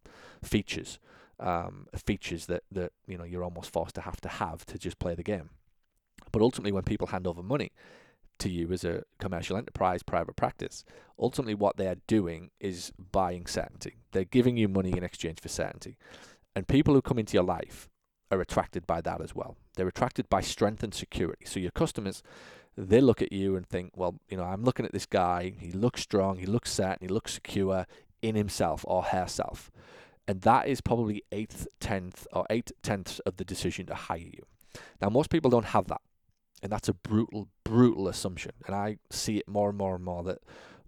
features, 0.43 0.99
um, 1.41 1.87
features 1.97 2.47
that 2.47 2.63
that 2.73 2.93
you 3.07 3.17
know 3.19 3.25
you're 3.25 3.45
almost 3.45 3.73
forced 3.73 3.95
to 3.97 4.01
have 4.03 4.21
to 4.23 4.29
have 4.29 4.67
to 4.67 4.79
just 4.79 4.99
play 4.99 5.15
the 5.15 5.23
game. 5.23 5.51
But 6.33 6.43
ultimately, 6.43 6.73
when 6.73 6.83
people 6.83 7.09
hand 7.09 7.27
over 7.27 7.43
money 7.43 7.73
to 8.39 8.51
you 8.51 8.73
as 8.73 8.85
a 8.85 9.05
commercial 9.19 9.57
enterprise, 9.57 10.03
private 10.03 10.37
practice, 10.37 10.85
ultimately 11.19 11.55
what 11.55 11.77
they 11.77 11.87
are 11.87 11.97
doing 12.07 12.51
is 12.61 12.93
buying 13.13 13.47
certainty. 13.47 13.97
They're 14.13 14.25
giving 14.25 14.57
you 14.57 14.69
money 14.69 14.93
in 14.93 15.05
exchange 15.05 15.41
for 15.41 15.49
certainty, 15.49 15.97
and 16.55 16.69
people 16.69 16.95
who 16.95 17.03
come 17.03 17.19
into 17.19 17.35
your 17.35 17.45
life 17.45 17.89
are 18.31 18.41
attracted 18.41 18.87
by 18.87 19.01
that 19.03 19.21
as 19.21 19.35
well. 19.35 19.57
They're 19.77 19.89
attracted 19.89 20.29
by 20.29 20.41
strength 20.41 20.83
and 20.83 20.95
security. 20.95 21.45
So 21.45 21.61
your 21.61 21.71
customers, 21.71 22.23
they 22.77 23.01
look 23.01 23.23
at 23.23 23.33
you 23.33 23.57
and 23.57 23.67
think, 23.67 23.93
well, 23.97 24.21
you 24.29 24.37
know, 24.37 24.45
I'm 24.45 24.65
looking 24.65 24.87
at 24.87 24.93
this 24.93 25.07
guy. 25.07 25.55
He 25.59 25.73
looks 25.73 26.03
strong. 26.03 26.39
He 26.39 26.47
looks 26.47 26.73
certain. 26.73 26.99
He 27.01 27.09
looks 27.09 27.35
secure 27.35 27.87
in 28.23 28.35
himself 28.35 28.85
or 28.89 29.03
herself. 29.03 29.71
And 30.27 30.41
that 30.41 30.67
is 30.67 30.81
probably 30.81 31.23
eighth, 31.33 31.69
tenth, 31.81 32.27
or 32.33 32.47
eight 32.49 32.73
tenths 32.83 33.19
of 33.21 33.37
the 33.37 33.45
decision 33.45 33.87
to 33.87 33.95
hire 33.95 34.19
you. 34.19 34.47
Now, 35.01 35.11
most 35.11 35.31
people 35.31 35.51
don't 35.51 35.67
have 35.67 35.87
that. 35.89 36.01
And 36.65 36.73
that's 36.73 36.89
a 36.89 36.95
brutal, 36.95 37.49
brutal 37.63 38.09
assumption. 38.09 38.53
And 38.67 38.75
I 38.75 38.97
see 39.11 39.37
it 39.37 39.47
more 39.47 39.69
and 39.69 39.77
more 39.77 39.95
and 39.95 40.03
more 40.03 40.23
that 40.25 40.39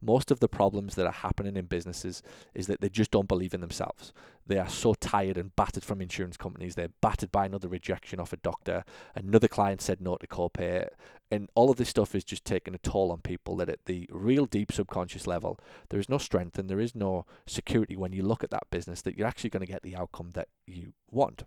most 0.01 0.31
of 0.31 0.41
the 0.41 0.49
problems 0.49 0.95
that 0.95 1.07
are 1.07 1.13
happening 1.13 1.55
in 1.55 1.67
businesses 1.67 2.23
is 2.55 2.67
that 2.67 2.81
they 2.81 2.89
just 2.89 3.11
don't 3.11 3.29
believe 3.29 3.53
in 3.53 3.61
themselves. 3.61 4.15
They 4.47 4.59
are 4.59 4.71
so 4.71 4.95
tired 4.95 5.37
and 5.37 5.55
battered 5.55 5.85
from 5.85 6.01
insurance 6.01 6.39
companies. 6.39 6.77
They're 6.77 6.95
battered 7.03 7.31
by 7.31 7.45
another 7.45 7.69
rejection 7.69 8.21
off 8.21 8.33
a 8.33 8.39
doctor. 8.39 8.85
Another 9.15 9.49
client 9.49 9.83
said 9.83 10.01
no 10.01 10.17
to 10.17 10.27
copay. 10.27 10.89
And 11.31 11.51
all 11.55 11.71
of 11.71 11.77
this 11.77 11.91
stuff 11.91 12.15
is 12.15 12.25
just 12.25 12.47
taking 12.47 12.75
a 12.75 12.79
toll 12.79 13.13
on 13.13 13.21
people 13.21 13.55
that 13.57 13.69
at 13.69 13.85
the 13.85 14.09
real 14.11 14.47
deep 14.47 14.73
subconscious 14.73 15.27
level, 15.27 15.61
there 15.91 16.01
is 16.01 16.09
no 16.09 16.17
strength 16.17 16.59
and 16.59 16.71
there 16.71 16.81
is 16.81 16.95
no 16.95 17.27
security 17.47 17.97
when 17.97 18.15
you 18.15 18.23
look 18.23 18.43
at 18.43 18.51
that 18.51 18.71
business 18.71 19.03
that 19.03 19.19
you're 19.19 19.29
actually 19.29 19.51
going 19.51 19.67
to 19.67 19.71
get 19.73 19.83
the 19.83 19.97
outcome 19.97 20.31
that 20.31 20.49
you 20.67 20.95
want. 21.11 21.45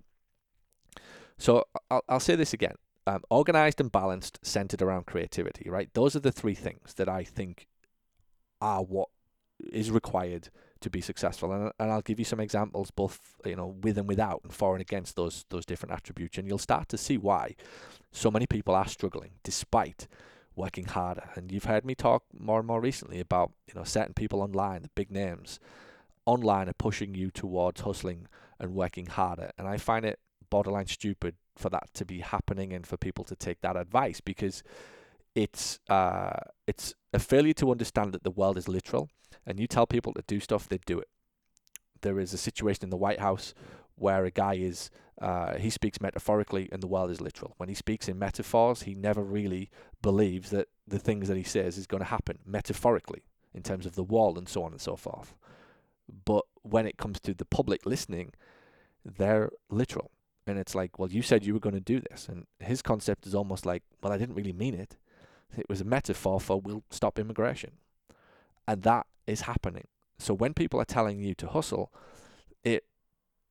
So 1.40 1.66
I'll, 1.90 2.04
I'll 2.08 2.20
say 2.20 2.36
this 2.36 2.54
again. 2.54 2.76
Um, 3.10 3.24
organized 3.32 3.82
and 3.82 3.92
balanced, 3.92 4.38
centered 4.44 4.84
around 4.84 5.08
creativity, 5.08 5.68
right? 5.68 5.90
Those 5.96 6.16
are 6.16 6.20
the 6.20 6.32
three 6.32 6.54
things 6.54 6.94
that 6.94 7.10
I 7.10 7.24
think 7.24 7.68
are 8.62 8.84
what 8.84 9.10
is 9.72 9.90
required 9.90 10.50
to 10.82 10.92
be 10.92 11.02
successful. 11.02 11.52
And, 11.52 11.72
and 11.80 11.92
I'll 11.92 12.04
give 12.04 12.20
you 12.20 12.26
some 12.26 12.40
examples, 12.40 12.92
both 12.92 13.20
you 13.44 13.56
know 13.56 13.76
with 13.82 13.98
and 13.98 14.08
without, 14.08 14.42
and 14.44 14.54
for 14.54 14.76
and 14.76 14.82
against 14.82 15.16
those 15.16 15.46
those 15.50 15.66
different 15.66 15.94
attributes, 15.94 16.38
and 16.38 16.48
you'll 16.48 16.60
start 16.60 16.88
to 16.90 17.00
see 17.00 17.18
why 17.18 17.56
so 18.12 18.30
many 18.30 18.46
people 18.46 18.76
are 18.76 18.88
struggling 18.88 19.32
despite 19.44 20.08
working 20.56 20.86
harder. 20.86 21.32
And 21.34 21.52
you've 21.52 21.66
heard 21.66 21.86
me 21.86 21.96
talk 21.96 22.26
more 22.38 22.60
and 22.60 22.68
more 22.68 22.82
recently 22.82 23.20
about 23.20 23.54
you 23.68 23.74
know 23.74 23.86
certain 23.86 24.14
people 24.14 24.44
online, 24.44 24.84
the 24.84 24.90
big 24.94 25.10
names 25.10 25.60
online 26.28 26.70
are 26.70 26.74
pushing 26.74 27.16
you 27.16 27.32
towards 27.32 27.82
hustling 27.82 28.28
and 28.60 28.76
working 28.76 29.08
harder, 29.08 29.50
and 29.58 29.68
I 29.68 29.78
find 29.78 30.06
it 30.06 30.20
borderline 30.50 30.88
stupid 30.88 31.36
for 31.56 31.70
that 31.70 31.90
to 31.94 32.06
be 32.06 32.20
happening 32.20 32.74
and 32.74 32.88
for 32.88 32.98
people 32.98 33.24
to 33.26 33.36
take 33.36 33.62
that 33.62 33.76
advice 33.76 34.22
because 34.22 34.64
it's 35.36 35.80
uh, 35.90 36.40
it's 36.68 36.94
a 37.14 37.20
failure 37.20 37.54
to 37.54 37.72
understand 37.72 38.14
that 38.14 38.24
the 38.24 38.32
world 38.32 38.58
is 38.58 38.68
literal, 38.68 39.10
and 39.46 39.60
you 39.60 39.68
tell 39.68 39.88
people 39.88 40.14
to 40.14 40.24
do 40.28 40.40
stuff, 40.40 40.68
they 40.68 40.80
do 40.86 41.00
it. 41.00 41.10
There 42.02 42.20
is 42.20 42.34
a 42.34 42.38
situation 42.38 42.84
in 42.86 42.90
the 42.90 42.98
White 42.98 43.20
House 43.20 43.54
where 43.96 44.26
a 44.26 44.32
guy 44.32 44.56
is 44.56 44.90
uh, 45.22 45.58
he 45.58 45.70
speaks 45.70 46.00
metaphorically 46.00 46.70
and 46.72 46.82
the 46.82 46.88
world 46.88 47.12
is 47.12 47.20
literal. 47.20 47.54
When 47.58 47.70
he 47.70 47.76
speaks 47.76 48.08
in 48.08 48.18
metaphors, 48.18 48.84
he 48.84 48.96
never 48.96 49.22
really 49.22 49.70
believes 50.02 50.50
that 50.52 50.70
the 50.88 51.00
things 51.00 51.28
that 51.28 51.38
he 51.38 51.44
says 51.44 51.78
is 51.78 51.88
going 51.88 52.02
to 52.02 52.10
happen 52.10 52.40
metaphorically 52.46 53.24
in 53.54 53.62
terms 53.62 53.86
of 53.86 53.96
the 53.96 54.04
wall 54.04 54.38
and 54.38 54.48
so 54.48 54.64
on 54.64 54.72
and 54.72 54.80
so 54.80 54.96
forth. 54.96 55.36
But 56.26 56.46
when 56.62 56.88
it 56.88 56.98
comes 56.98 57.20
to 57.22 57.34
the 57.34 57.46
public 57.46 57.86
listening, 57.86 58.32
they're 59.04 59.52
literal. 59.70 60.12
And 60.48 60.58
it's 60.58 60.74
like, 60.74 60.98
well, 60.98 61.12
you 61.12 61.22
said 61.22 61.46
you 61.46 61.54
were 61.54 61.60
going 61.60 61.76
to 61.76 61.80
do 61.80 62.00
this. 62.00 62.28
And 62.28 62.46
his 62.60 62.82
concept 62.82 63.28
is 63.28 63.36
almost 63.36 63.66
like, 63.66 63.84
well, 64.02 64.12
I 64.12 64.18
didn't 64.18 64.36
really 64.36 64.54
mean 64.54 64.74
it. 64.74 64.98
It 65.58 65.68
was 65.70 65.82
a 65.82 65.86
metaphor 65.86 66.40
for 66.40 66.60
we'll 66.60 66.84
stop 66.90 67.20
immigration. 67.20 67.72
And 68.68 68.84
that 68.84 69.06
is 69.28 69.42
happening. 69.42 69.88
So 70.18 70.34
when 70.34 70.54
people 70.54 70.80
are 70.80 70.86
telling 70.86 71.20
you 71.20 71.34
to 71.36 71.48
hustle, 71.48 71.92
it 72.64 72.84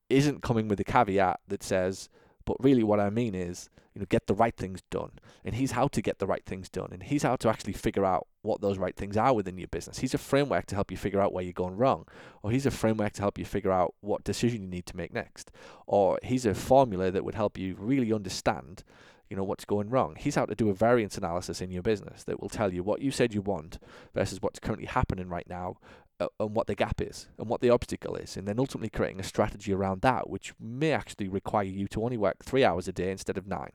isn't 0.09 0.43
coming 0.43 0.69
with 0.69 0.81
a 0.81 0.85
caveat 0.85 1.41
that 1.49 1.63
says, 1.63 2.09
but 2.45 2.57
really 2.61 2.83
what 2.83 3.01
I 3.01 3.11
mean 3.11 3.35
is, 3.35 3.69
you 3.95 4.01
know, 4.01 4.07
get 4.09 4.27
the 4.27 4.35
right 4.35 4.57
things 4.57 4.81
done. 4.91 5.13
And 5.45 5.55
he's 5.55 5.73
how 5.73 5.89
to 5.89 6.03
get 6.03 6.19
the 6.19 6.27
right 6.27 6.45
things 6.45 6.69
done. 6.69 6.89
And 6.93 7.03
he's 7.03 7.23
how 7.23 7.37
to 7.37 7.49
actually 7.49 7.73
figure 7.73 8.05
out 8.05 8.27
what 8.49 8.61
those 8.61 8.79
right 8.79 8.97
things 8.97 9.17
are 9.17 9.35
within 9.35 9.59
your 9.59 9.69
business. 9.69 9.99
He's 9.99 10.15
a 10.15 10.19
framework 10.19 10.67
to 10.67 10.75
help 10.75 10.91
you 10.91 10.97
figure 10.97 11.21
out 11.21 11.33
where 11.33 11.45
you're 11.45 11.53
going 11.53 11.77
wrong. 11.77 12.07
Or 12.43 12.51
he's 12.51 12.67
a 12.67 12.71
framework 12.71 13.13
to 13.15 13.23
help 13.23 13.39
you 13.39 13.45
figure 13.45 13.71
out 13.71 13.95
what 14.01 14.25
decision 14.25 14.63
you 14.63 14.69
need 14.69 14.87
to 14.87 14.97
make 14.97 15.13
next. 15.13 15.51
Or 15.87 16.19
he's 16.23 16.47
a 16.47 16.55
formula 16.55 17.11
that 17.11 17.25
would 17.25 17.35
help 17.35 17.59
you 17.59 17.77
really 17.79 18.13
understand 18.13 18.83
you 19.29 19.37
know 19.37 19.45
what's 19.45 19.67
going 19.67 19.91
wrong. 19.91 20.17
He's 20.19 20.37
how 20.37 20.47
to 20.47 20.55
do 20.55 20.71
a 20.71 20.75
variance 20.75 21.19
analysis 21.19 21.61
in 21.61 21.71
your 21.71 21.83
business 21.83 22.25
that 22.25 22.41
will 22.41 22.49
tell 22.49 22.73
you 22.73 22.83
what 22.83 23.03
you 23.03 23.11
said 23.11 23.35
you 23.35 23.43
want 23.43 23.79
versus 24.15 24.41
what's 24.41 24.59
currently 24.59 24.87
happening 24.87 25.29
right 25.29 25.47
now 25.49 25.77
uh, 26.19 26.29
and 26.41 26.55
what 26.55 26.67
the 26.67 26.75
gap 26.75 27.01
is 27.01 27.29
and 27.39 27.49
what 27.49 27.61
the 27.61 27.71
obstacle 27.71 28.17
is, 28.17 28.37
and 28.37 28.49
then 28.49 28.59
ultimately 28.59 28.89
creating 28.89 29.21
a 29.21 29.25
strategy 29.25 29.73
around 29.73 30.01
that, 30.01 30.31
which 30.31 30.55
may 30.59 30.93
actually 30.93 31.29
require 31.29 31.65
you 31.65 31.87
to 31.89 32.03
only 32.03 32.17
work 32.17 32.43
three 32.43 32.65
hours 32.65 32.89
a 32.89 32.93
day 32.93 33.11
instead 33.11 33.37
of 33.37 33.47
nine. 33.47 33.73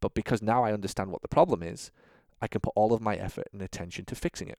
But 0.00 0.14
because 0.14 0.42
now 0.42 0.64
I 0.64 0.72
understand 0.72 1.10
what 1.10 1.22
the 1.22 1.28
problem 1.28 1.62
is, 1.62 1.90
I 2.40 2.48
can 2.48 2.60
put 2.60 2.72
all 2.76 2.92
of 2.92 3.00
my 3.00 3.16
effort 3.16 3.48
and 3.52 3.62
attention 3.62 4.04
to 4.06 4.14
fixing 4.14 4.48
it. 4.48 4.58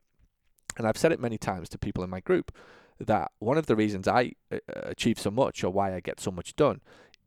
And 0.78 0.88
I've 0.88 0.98
said 0.98 1.12
it 1.12 1.20
many 1.20 1.38
times 1.38 1.70
to 1.70 1.78
people 1.78 2.04
in 2.04 2.10
my 2.10 2.20
group 2.20 2.52
that 3.00 3.32
one 3.40 3.58
of 3.58 3.68
the 3.68 3.76
reasons 3.76 4.08
I 4.08 4.34
uh, 4.52 4.58
achieve 4.68 5.20
so 5.20 5.32
much 5.32 5.63
or 5.63 5.70
why 5.70 5.94
I 5.94 6.00
get 6.00 6.20
so 6.20 6.32
much 6.32 6.56
done 6.56 6.82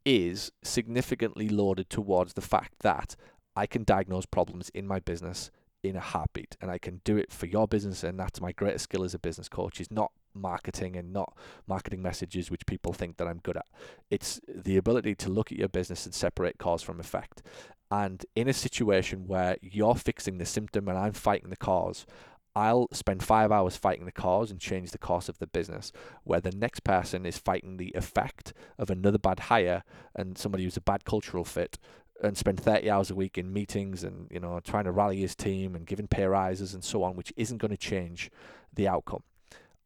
is 0.05 0.51
significantly 0.63 1.49
loaded 1.49 1.91
towards 1.91 2.35
the 2.35 2.41
fact 2.41 2.75
that 2.81 3.17
I 3.55 3.67
can 3.67 3.85
diagnose 3.85 4.27
problems 4.27 4.71
in 4.71 4.87
my 4.87 5.01
business 5.01 5.51
in 5.83 5.97
a 5.97 6.01
heartbeat 6.01 6.57
and 6.61 6.71
I 6.71 6.79
can 6.79 7.01
do 7.05 7.17
it 7.17 7.33
for 7.33 7.47
your 7.47 7.67
business 7.67 8.05
and 8.05 8.19
that's 8.19 8.41
my 8.41 8.53
greatest 8.53 8.85
skill 8.85 9.05
as 9.05 9.15
a 9.15 9.19
business 9.19 9.49
coach 9.49 9.81
is 9.81 9.91
not 9.91 10.13
marketing 10.35 10.97
and 10.97 11.13
not 11.13 11.37
marketing 11.67 12.03
messages 12.03 12.51
which 12.51 12.67
people 12.67 12.93
think 12.93 13.17
that 13.17 13.27
I'm 13.27 13.39
good 13.39 13.57
at. 13.57 13.67
It's 14.11 14.41
the 14.47 14.77
ability 14.77 15.15
to 15.17 15.31
look 15.31 15.51
at 15.51 15.59
your 15.59 15.69
business 15.69 16.05
and 16.05 16.15
separate 16.15 16.59
cause 16.59 16.83
from 16.83 17.01
effect. 17.01 17.43
And 17.91 18.25
in 18.37 18.49
a 18.49 18.53
situation 18.53 19.27
where 19.27 19.57
you're 19.61 19.97
fixing 19.97 20.39
the 20.39 20.47
symptom 20.47 20.89
and 20.89 20.97
I'm 20.97 21.13
fighting 21.13 21.51
the 21.51 21.57
cause, 21.57 22.07
I'll 22.55 22.89
spend 22.93 23.23
five 23.23 23.53
hours 23.53 23.77
fighting 23.77 24.07
the 24.07 24.13
cause 24.13 24.51
and 24.51 24.61
change 24.61 24.91
the 24.91 24.99
course 24.99 25.29
of 25.29 25.39
the 25.39 25.47
business, 25.47 25.93
where 26.25 26.41
the 26.41 26.53
next 26.53 26.85
person 26.85 27.25
is 27.25 27.39
fighting 27.39 27.77
the 27.77 27.93
effect 27.95 28.53
of 28.79 28.91
another 28.91 29.19
bad 29.19 29.41
hire 29.41 29.85
and 30.15 30.37
somebody 30.37 30.65
who's 30.65 30.77
a 30.77 30.81
bad 30.81 31.05
cultural 31.05 31.45
fit 31.45 31.79
and 32.23 32.37
spend 32.37 32.61
30 32.61 32.91
hours 32.91 33.11
a 33.11 33.15
week 33.15 33.39
in 33.39 33.53
meetings 33.53 34.05
and 34.05 34.27
you 34.31 34.41
know 34.41 34.61
trying 34.61 34.85
to 34.85 34.93
rally 34.93 35.21
his 35.21 35.35
team 35.35 35.75
and 35.75 35.87
giving 35.87 36.07
pay 36.07 36.25
rises 36.25 36.75
and 36.75 36.85
so 36.85 37.03
on 37.03 37.17
which 37.17 37.33
isn't 37.37 37.59
going 37.59 37.71
to 37.71 37.77
change 37.77 38.31
the 38.75 38.87
outcome. 38.87 39.23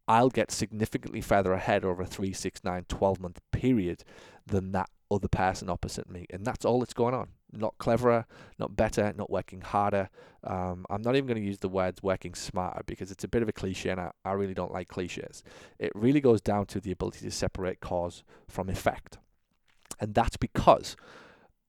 I'll 0.06 0.30
get 0.30 0.50
significantly 0.50 1.20
further 1.20 1.52
ahead 1.52 1.84
over 1.84 2.02
a 2.02 2.06
3 2.06 2.32
6 2.32 2.64
9 2.64 2.84
12 2.88 3.20
month 3.20 3.40
period 3.52 4.04
than 4.46 4.72
that 4.72 4.90
other 5.10 5.28
person 5.28 5.68
opposite 5.68 6.08
me 6.10 6.26
and 6.30 6.44
that's 6.44 6.64
all 6.64 6.80
that's 6.80 6.94
going 6.94 7.14
on. 7.14 7.28
Not 7.52 7.78
cleverer 7.78 8.26
not 8.58 8.76
better 8.76 9.12
not 9.16 9.30
working 9.30 9.60
harder. 9.60 10.08
Um, 10.42 10.84
i'm 10.90 11.00
not 11.00 11.16
even 11.16 11.26
going 11.26 11.40
to 11.40 11.46
use 11.46 11.58
the 11.58 11.68
words 11.68 12.02
working 12.02 12.34
smarter 12.34 12.82
because 12.84 13.10
it's 13.10 13.24
a 13.24 13.28
bit 13.28 13.42
of 13.42 13.48
a 13.48 13.52
cliche 13.52 13.90
and 13.90 14.00
I, 14.00 14.10
I 14.24 14.32
really 14.32 14.54
don't 14.54 14.72
like 14.72 14.88
cliches. 14.88 15.42
It 15.78 15.92
really 15.94 16.20
goes 16.20 16.40
down 16.40 16.66
to 16.66 16.80
the 16.80 16.92
ability 16.92 17.20
to 17.24 17.30
separate 17.30 17.80
cause 17.80 18.24
from 18.48 18.68
effect. 18.68 19.18
And 20.00 20.14
that's 20.14 20.36
because 20.36 20.96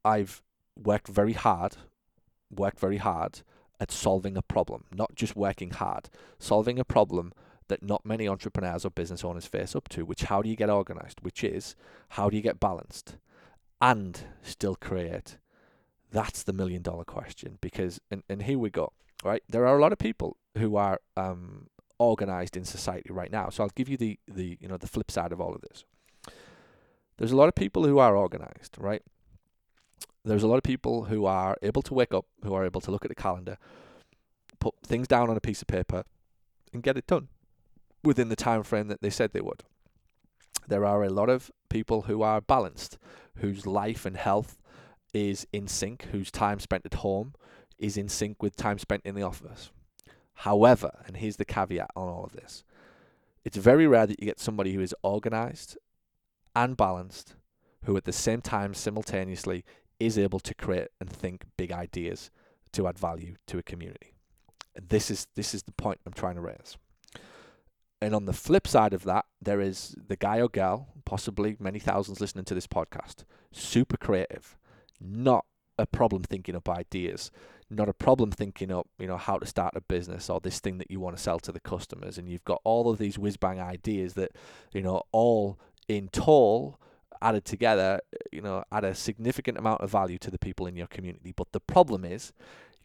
I've 0.04 0.42
worked 0.78 1.08
very 1.08 1.34
hard, 1.34 1.78
worked 2.50 2.80
very 2.80 2.98
hard 2.98 3.42
at 3.80 3.92
solving 3.92 4.38
a 4.38 4.42
problem, 4.42 4.86
not 4.94 5.16
just 5.16 5.36
working 5.36 5.72
hard, 5.72 6.10
solving 6.40 6.80
a 6.80 6.86
problem 6.86 7.34
that 7.68 7.84
not 7.84 8.06
many 8.06 8.28
entrepreneurs 8.28 8.86
or 8.86 8.90
business 8.90 9.24
owners 9.24 9.46
face 9.46 9.76
up 9.76 9.90
to, 9.90 10.06
which 10.06 10.24
how 10.24 10.42
do 10.42 10.50
you 10.50 10.56
get 10.56 10.70
organized, 10.70 11.20
which 11.22 11.44
is 11.44 11.76
how 12.10 12.30
do 12.30 12.36
you 12.36 12.42
get 12.42 12.60
balanced 12.60 13.18
and 13.82 14.22
still 14.42 14.76
create? 14.76 15.38
That's 16.12 16.44
the 16.44 16.54
million 16.54 16.82
dollar 16.82 17.04
question 17.04 17.58
because, 17.62 18.00
and, 18.10 18.24
and 18.30 18.44
here 18.44 18.60
we 18.60 18.70
go, 18.70 18.94
right? 19.24 19.44
There 19.50 19.68
are 19.68 19.78
a 19.78 19.82
lot 19.82 19.92
of 19.92 19.98
people 19.98 20.38
who 20.58 20.76
are 20.76 21.02
um, 21.18 21.68
organized 22.00 22.56
in 22.56 22.64
society 22.64 23.12
right 23.12 23.32
now. 23.32 23.50
So 23.50 23.64
I'll 23.64 23.72
give 23.76 23.90
you 23.90 23.98
the, 23.98 24.20
the, 24.28 24.58
you 24.62 24.68
know, 24.68 24.78
the 24.78 24.88
flip 24.88 25.12
side 25.12 25.32
of 25.32 25.42
all 25.42 25.54
of 25.54 25.62
this. 25.62 25.84
There's 27.18 27.32
a 27.32 27.38
lot 27.38 27.48
of 27.48 27.56
people 27.56 27.86
who 27.86 27.98
are 27.98 28.16
organized, 28.16 28.76
right? 28.78 29.02
there's 30.26 30.44
a 30.44 30.48
lot 30.48 30.58
of 30.58 30.64
people 30.64 31.06
who 31.06 31.26
are 31.26 31.56
able 31.62 31.84
to 31.84 31.94
wake 31.94 32.14
up, 32.14 32.26
who 32.44 32.54
are 32.54 32.66
able 32.66 32.82
to 32.82 32.92
look 32.92 33.06
at 33.06 33.10
the 33.10 33.16
calendar, 33.16 33.58
put 34.60 34.74
things 34.84 35.08
down 35.08 35.30
on 35.30 35.38
a 35.38 35.42
piece 35.42 35.62
of 35.62 35.68
paper, 35.68 36.04
and 36.74 36.82
get 36.82 36.98
it 36.98 37.06
done 37.08 37.30
within 38.06 38.30
the 38.30 38.36
time 38.36 38.64
frame 38.64 38.88
that 38.88 39.02
they 39.02 39.10
said 39.10 39.32
they 39.32 39.42
would. 39.42 39.64
There 40.68 40.86
are 40.86 41.04
a 41.04 41.10
lot 41.10 41.30
of 41.30 41.52
people 41.70 42.04
who 42.04 42.22
are 42.22 42.42
balanced, 42.42 42.98
whose 43.38 43.68
life 43.68 44.06
and 44.06 44.18
health 44.18 44.58
is 45.14 45.48
in 45.54 45.68
sync, 45.68 46.04
whose 46.12 46.32
time 46.32 46.60
spent 46.60 46.86
at 46.86 46.96
home 46.96 47.34
is 47.78 47.98
in 47.98 48.10
sync 48.10 48.42
with 48.42 48.56
time 48.56 48.80
spent 48.80 49.02
in 49.06 49.16
the 49.16 49.22
office. 49.22 49.72
However, 50.40 51.04
and 51.06 51.18
here's 51.18 51.38
the 51.38 51.46
caveat 51.46 51.92
on 51.96 52.10
all 52.10 52.24
of 52.24 52.34
this 52.34 52.64
it's 53.44 53.58
very 53.58 53.86
rare 53.88 54.08
that 54.08 54.20
you 54.20 54.26
get 54.26 54.40
somebody 54.40 54.74
who 54.74 54.82
is 54.82 54.96
organized 55.04 55.78
and 56.56 56.76
balanced, 56.76 57.36
who 57.84 57.96
at 57.96 58.06
the 58.06 58.12
same 58.12 58.42
time 58.42 58.74
simultaneously 58.74 59.64
is 60.00 60.18
able 60.18 60.40
to 60.40 60.54
create 60.54 60.90
and 61.00 61.10
think 61.10 61.46
big 61.56 61.72
ideas 61.72 62.32
to 62.74 62.88
add 62.88 62.98
value 62.98 63.36
to 63.48 63.58
a 63.58 63.64
community. 63.64 64.14
This 64.76 65.10
is 65.10 65.28
this 65.36 65.54
is 65.54 65.64
the 65.64 65.72
point 65.72 66.02
I'm 66.06 66.14
trying 66.14 66.36
to 66.36 66.42
raise. 66.42 66.78
And 68.02 68.14
on 68.14 68.26
the 68.26 68.34
flip 68.34 68.68
side 68.68 68.94
of 68.94 69.04
that, 69.04 69.26
there 69.42 69.62
is 69.62 69.96
the 70.08 70.16
guy 70.16 70.40
or 70.40 70.50
girl, 70.50 70.90
possibly 71.06 71.56
many 71.60 71.80
thousands 71.80 72.20
listening 72.20 72.46
to 72.46 72.54
this 72.54 72.68
podcast, 72.68 73.24
super 73.52 73.98
creative, 73.98 74.58
not 75.00 75.46
a 75.78 75.86
problem 75.86 76.24
thinking 76.24 76.56
up 76.56 76.70
ideas, 76.70 77.32
not 77.70 77.90
a 77.90 77.94
problem 77.94 78.32
thinking 78.32 78.72
up, 78.72 78.88
you 79.00 79.08
know, 79.08 79.18
how 79.18 79.38
to 79.38 79.46
start 79.46 79.74
a 79.76 79.82
business 79.82 80.30
or 80.30 80.40
this 80.40 80.60
thing 80.60 80.78
that 80.78 80.92
you 80.92 81.00
want 81.00 81.16
to 81.16 81.22
sell 81.22 81.40
to 81.40 81.52
the 81.52 81.60
customers. 81.60 82.18
And 82.18 82.30
you've 82.30 82.44
got 82.44 82.62
all 82.64 82.90
of 82.90 82.98
these 82.98 83.18
whiz 83.18 83.38
bang 83.38 83.60
ideas 83.60 84.14
that, 84.14 84.32
you 84.72 84.82
know, 84.82 85.02
all 85.12 85.60
in 85.88 86.10
total 86.10 86.80
added 87.22 87.46
together, 87.46 88.02
you 88.32 88.42
know, 88.42 88.64
add 88.72 88.84
a 88.84 88.94
significant 88.94 89.58
amount 89.58 89.82
of 89.82 89.90
value 89.90 90.18
to 90.20 90.30
the 90.30 90.38
people 90.38 90.68
in 90.68 90.76
your 90.76 90.88
community. 90.88 91.34
But 91.36 91.52
the 91.54 91.60
problem 91.60 92.06
is 92.06 92.34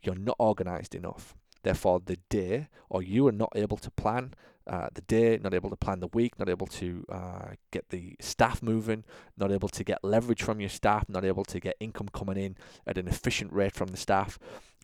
you're 0.03 0.15
not 0.15 0.37
organized 0.39 0.95
enough. 0.95 1.35
Therefore, 1.63 2.01
the 2.05 2.19
day, 2.31 2.69
or 2.89 3.03
you 3.03 3.27
are 3.29 3.33
not 3.33 3.53
able 3.55 3.77
to 3.77 3.91
plan 3.91 4.33
uh, 4.71 4.89
the 4.95 5.01
day, 5.03 5.37
not 5.43 5.53
able 5.53 5.69
to 5.69 5.77
plan 5.77 5.99
the 5.99 6.07
week, 6.15 6.39
not 6.39 6.49
able 6.49 6.69
to 6.69 7.05
uh, 7.11 7.49
get 7.73 7.89
the 7.89 8.15
staff 8.21 8.63
moving, 8.63 9.03
not 9.37 9.51
able 9.51 9.69
to 9.69 9.83
get 9.83 9.99
leverage 10.05 10.43
from 10.43 10.61
your 10.61 10.69
staff, 10.69 11.05
not 11.09 11.25
able 11.25 11.45
to 11.45 11.59
get 11.59 11.75
income 11.81 12.09
coming 12.15 12.37
in 12.37 12.57
at 12.87 12.97
an 12.97 13.09
efficient 13.09 13.53
rate 13.53 13.75
from 13.75 13.89
the 13.89 13.97
staff, 13.97 14.39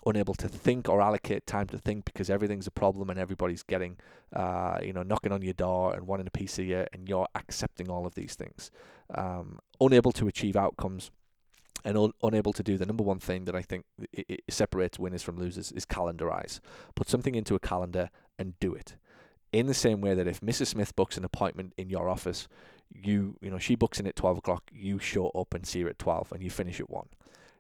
unable 0.05 0.35
to 0.35 0.49
think 0.49 0.89
or 0.89 1.01
allocate 1.01 1.47
time 1.47 1.69
to 1.69 1.79
think 1.79 2.05
because 2.05 2.29
everything's 2.29 2.67
a 2.67 2.71
problem 2.73 3.09
and 3.11 3.19
everybody's 3.19 3.63
getting, 3.63 3.97
uh, 4.33 4.77
you 4.83 4.93
know, 4.93 5.05
knocking 5.05 5.31
on 5.31 5.41
your 5.41 5.53
door 5.53 5.95
and 5.95 6.09
wanting 6.09 6.27
a 6.27 6.33
piece 6.33 6.59
of 6.59 6.65
you, 6.65 6.85
and 6.93 7.09
you're 7.09 7.29
accepting 7.37 7.89
all 7.89 8.07
of 8.07 8.17
these 8.17 8.35
things. 8.35 8.73
Um, 9.15 9.61
unable 9.81 10.11
to 10.13 10.27
achieve 10.27 10.57
outcomes 10.57 11.13
and 11.85 11.97
un- 11.97 12.13
unable 12.25 12.53
to 12.53 12.65
do 12.65 12.77
the 12.77 12.87
number 12.87 13.05
one 13.05 13.21
thing 13.21 13.45
that 13.45 13.55
I 13.55 13.63
think 13.63 13.85
it, 14.13 14.27
it 14.29 14.41
separates 14.49 14.99
winners 14.99 15.23
from 15.23 15.39
losers 15.39 15.71
is 15.71 15.87
calendarize. 15.87 16.59
Put 16.97 17.09
something 17.09 17.37
into 17.37 17.55
a 17.55 17.61
calendar 17.61 18.11
and 18.37 18.59
do 18.59 18.75
it. 18.75 18.97
In 19.53 19.67
the 19.67 19.75
same 19.75 20.01
way 20.01 20.15
that 20.15 20.27
if 20.27 20.41
Mrs. 20.41 20.69
Smith 20.69 20.95
books 20.97 21.17
an 21.17 21.25
appointment 21.25 21.73
in 21.77 21.89
your 21.89 22.09
office, 22.09 22.49
you 22.93 23.37
you 23.41 23.51
know 23.51 23.59
she 23.59 23.75
books 23.75 23.99
in 23.99 24.07
at 24.07 24.17
twelve 24.17 24.39
o'clock, 24.39 24.65
you 24.73 24.99
show 24.99 25.29
up 25.31 25.55
and 25.55 25.67
see 25.67 25.83
her 25.83 25.89
at 25.89 25.99
twelve, 25.99 26.33
and 26.33 26.43
you 26.43 26.51
finish 26.51 26.81
at 26.81 26.91
one. 26.91 27.09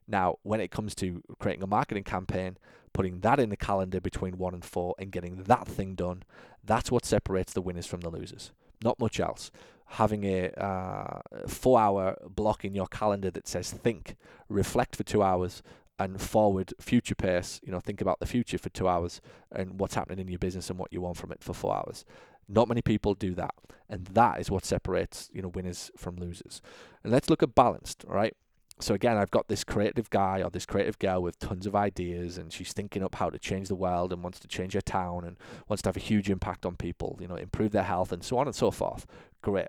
Now, 0.09 0.39
when 0.43 0.61
it 0.61 0.71
comes 0.71 0.95
to 0.97 1.23
creating 1.39 1.63
a 1.63 1.67
marketing 1.67 2.05
campaign, 2.05 2.59
putting 2.93 3.21
that 3.21 3.41
in 3.41 3.51
the 3.51 3.57
calendar 3.57 4.01
between 4.01 4.39
one 4.39 4.55
and 4.55 4.65
four 4.65 4.95
and 4.99 5.11
getting 5.11 5.43
that 5.45 5.67
thing 5.67 5.95
done, 5.95 6.23
that's 6.65 6.91
what 6.91 7.05
separates 7.05 7.53
the 7.53 7.61
winners 7.61 7.87
from 7.87 8.01
the 8.01 8.11
losers. 8.11 8.53
Not 8.85 9.01
much 9.01 9.19
else. 9.19 9.51
Having 9.91 10.25
a 10.25 10.51
uh, 10.53 11.21
four 11.47 11.81
hour 11.81 12.17
block 12.29 12.65
in 12.65 12.75
your 12.75 12.87
calendar 12.87 13.31
that 13.31 13.49
says 13.49 13.71
think, 13.71 14.17
reflect 14.49 14.97
for 14.97 15.03
two 15.03 15.23
hours, 15.23 15.63
and 15.99 16.21
forward 16.21 16.73
future 16.81 17.15
pace. 17.15 17.61
You 17.65 17.73
know, 17.73 17.81
think 17.81 18.01
about 18.01 18.21
the 18.21 18.27
future 18.27 18.59
for 18.59 18.69
two 18.69 18.89
hours 18.89 19.21
and 19.53 19.81
what's 19.81 19.95
happening 19.95 20.19
in 20.19 20.29
your 20.29 20.39
business 20.39 20.71
and 20.71 20.79
what 20.79 20.93
you 20.93 21.01
want 21.01 21.17
from 21.17 21.33
it 21.33 21.43
for 21.43 21.55
four 21.55 21.75
hours. 21.75 22.05
Not 22.49 22.69
many 22.69 22.83
people 22.83 23.15
do 23.15 23.35
that, 23.35 23.55
and 23.89 24.07
that 24.07 24.41
is 24.41 24.51
what 24.51 24.65
separates 24.65 25.29
you 25.33 25.43
know 25.43 25.49
winners 25.49 25.91
from 25.97 26.17
losers. 26.17 26.63
And 27.03 27.13
let's 27.13 27.29
look 27.29 27.43
at 27.43 27.55
balanced. 27.55 28.05
All 28.09 28.15
right. 28.15 28.37
So 28.79 28.93
again, 28.93 29.17
I've 29.17 29.31
got 29.31 29.49
this 29.49 29.65
creative 29.65 30.11
guy 30.11 30.43
or 30.43 30.51
this 30.51 30.67
creative 30.67 30.99
girl 30.99 31.23
with 31.23 31.39
tons 31.39 31.67
of 31.67 31.75
ideas, 31.75 32.37
and 32.37 32.53
she's 32.53 32.75
thinking 32.75 33.03
up 33.03 33.15
how 33.15 33.31
to 33.31 33.39
change 33.39 33.69
the 33.69 33.75
world 33.75 34.13
and 34.13 34.23
wants 34.23 34.39
to 34.41 34.49
change 34.49 34.75
her 34.75 34.83
town 34.83 35.25
and 35.25 35.39
wants 35.67 35.81
to 35.83 35.89
have 35.89 35.97
a 35.97 36.01
huge 36.01 36.29
impact 36.29 36.67
on 36.67 36.77
people. 36.77 37.17
You 37.21 37.27
know, 37.27 37.37
improve 37.37 37.73
their 37.73 37.85
health 37.85 38.13
and 38.13 38.23
so 38.23 38.37
on 38.39 38.47
and 38.47 38.55
so 38.55 38.71
forth. 38.71 39.07
Great 39.41 39.69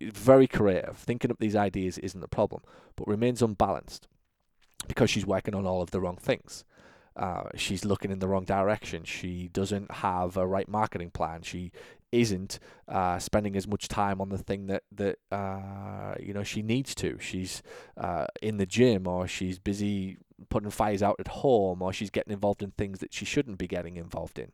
very 0.00 0.46
creative. 0.46 0.96
Thinking 0.96 1.30
up 1.30 1.38
these 1.38 1.54
ideas 1.54 1.98
isn't 1.98 2.20
the 2.20 2.26
problem, 2.28 2.62
but 2.96 3.06
remains 3.06 3.42
unbalanced 3.42 4.08
because 4.88 5.10
she's 5.10 5.26
working 5.26 5.54
on 5.54 5.66
all 5.66 5.82
of 5.82 5.90
the 5.90 6.00
wrong 6.00 6.16
things. 6.16 6.64
Uh, 7.16 7.44
she's 7.54 7.84
looking 7.84 8.10
in 8.10 8.18
the 8.18 8.26
wrong 8.26 8.44
direction. 8.44 9.04
She 9.04 9.48
doesn't 9.48 9.90
have 9.90 10.36
a 10.36 10.46
right 10.46 10.68
marketing 10.68 11.10
plan. 11.10 11.42
She 11.42 11.70
isn't 12.10 12.58
uh, 12.88 13.18
spending 13.18 13.56
as 13.56 13.66
much 13.66 13.88
time 13.88 14.20
on 14.20 14.28
the 14.28 14.38
thing 14.38 14.66
that 14.66 14.82
that 14.92 15.18
uh, 15.30 16.14
you 16.20 16.32
know 16.32 16.42
she 16.42 16.62
needs 16.62 16.94
to. 16.96 17.18
She's 17.20 17.62
uh, 17.96 18.26
in 18.42 18.56
the 18.56 18.66
gym, 18.66 19.06
or 19.06 19.28
she's 19.28 19.58
busy 19.58 20.18
putting 20.48 20.70
fires 20.70 21.02
out 21.02 21.16
at 21.20 21.28
home, 21.28 21.82
or 21.82 21.92
she's 21.92 22.10
getting 22.10 22.32
involved 22.32 22.62
in 22.62 22.72
things 22.72 22.98
that 22.98 23.12
she 23.14 23.24
shouldn't 23.24 23.58
be 23.58 23.68
getting 23.68 23.96
involved 23.96 24.38
in, 24.38 24.50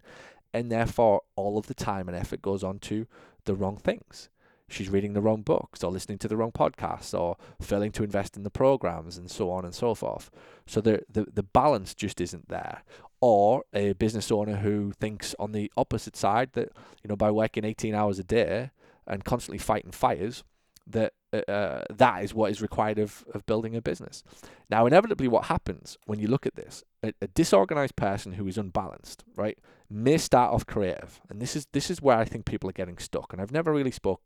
and 0.52 0.70
therefore 0.70 1.22
all 1.36 1.56
of 1.56 1.66
the 1.66 1.74
time 1.74 2.08
and 2.08 2.16
effort 2.16 2.42
goes 2.42 2.62
on 2.62 2.78
to 2.80 3.06
the 3.44 3.54
wrong 3.54 3.78
things 3.78 4.28
she's 4.70 4.88
reading 4.88 5.12
the 5.12 5.20
wrong 5.20 5.42
books 5.42 5.82
or 5.82 5.90
listening 5.90 6.18
to 6.18 6.28
the 6.28 6.36
wrong 6.36 6.52
podcasts 6.52 7.18
or 7.18 7.36
failing 7.60 7.92
to 7.92 8.04
invest 8.04 8.36
in 8.36 8.44
the 8.44 8.50
programs 8.50 9.18
and 9.18 9.30
so 9.30 9.50
on 9.50 9.64
and 9.64 9.74
so 9.74 9.94
forth. 9.94 10.30
So 10.66 10.80
the, 10.80 11.02
the, 11.10 11.26
the 11.32 11.42
balance 11.42 11.94
just 11.94 12.20
isn't 12.20 12.48
there. 12.48 12.82
Or 13.20 13.64
a 13.74 13.92
business 13.94 14.30
owner 14.32 14.56
who 14.56 14.92
thinks 14.92 15.34
on 15.38 15.52
the 15.52 15.70
opposite 15.76 16.16
side 16.16 16.52
that, 16.52 16.70
you 17.02 17.08
know, 17.08 17.16
by 17.16 17.30
working 17.30 17.64
18 17.64 17.94
hours 17.94 18.18
a 18.18 18.24
day 18.24 18.70
and 19.06 19.24
constantly 19.24 19.58
fighting 19.58 19.90
fires, 19.90 20.42
that 20.86 21.12
uh, 21.32 21.50
uh, 21.50 21.84
that 21.90 22.24
is 22.24 22.34
what 22.34 22.50
is 22.50 22.62
required 22.62 22.98
of, 22.98 23.24
of 23.34 23.46
building 23.46 23.76
a 23.76 23.82
business. 23.82 24.24
Now, 24.68 24.86
inevitably, 24.86 25.28
what 25.28 25.44
happens 25.44 25.96
when 26.06 26.18
you 26.18 26.26
look 26.26 26.46
at 26.46 26.56
this, 26.56 26.82
a, 27.02 27.12
a 27.20 27.28
disorganized 27.28 27.94
person 27.94 28.32
who 28.32 28.46
is 28.48 28.58
unbalanced, 28.58 29.24
right, 29.36 29.58
may 29.88 30.18
start 30.18 30.52
off 30.52 30.66
creative, 30.66 31.20
and 31.28 31.40
this 31.40 31.54
is 31.54 31.66
this 31.72 31.90
is 31.90 32.02
where 32.02 32.18
I 32.18 32.24
think 32.24 32.46
people 32.46 32.68
are 32.68 32.74
getting 32.74 32.98
stuck. 32.98 33.32
And 33.32 33.40
I've 33.40 33.52
never 33.52 33.72
really 33.72 33.90
spoke 33.90 34.22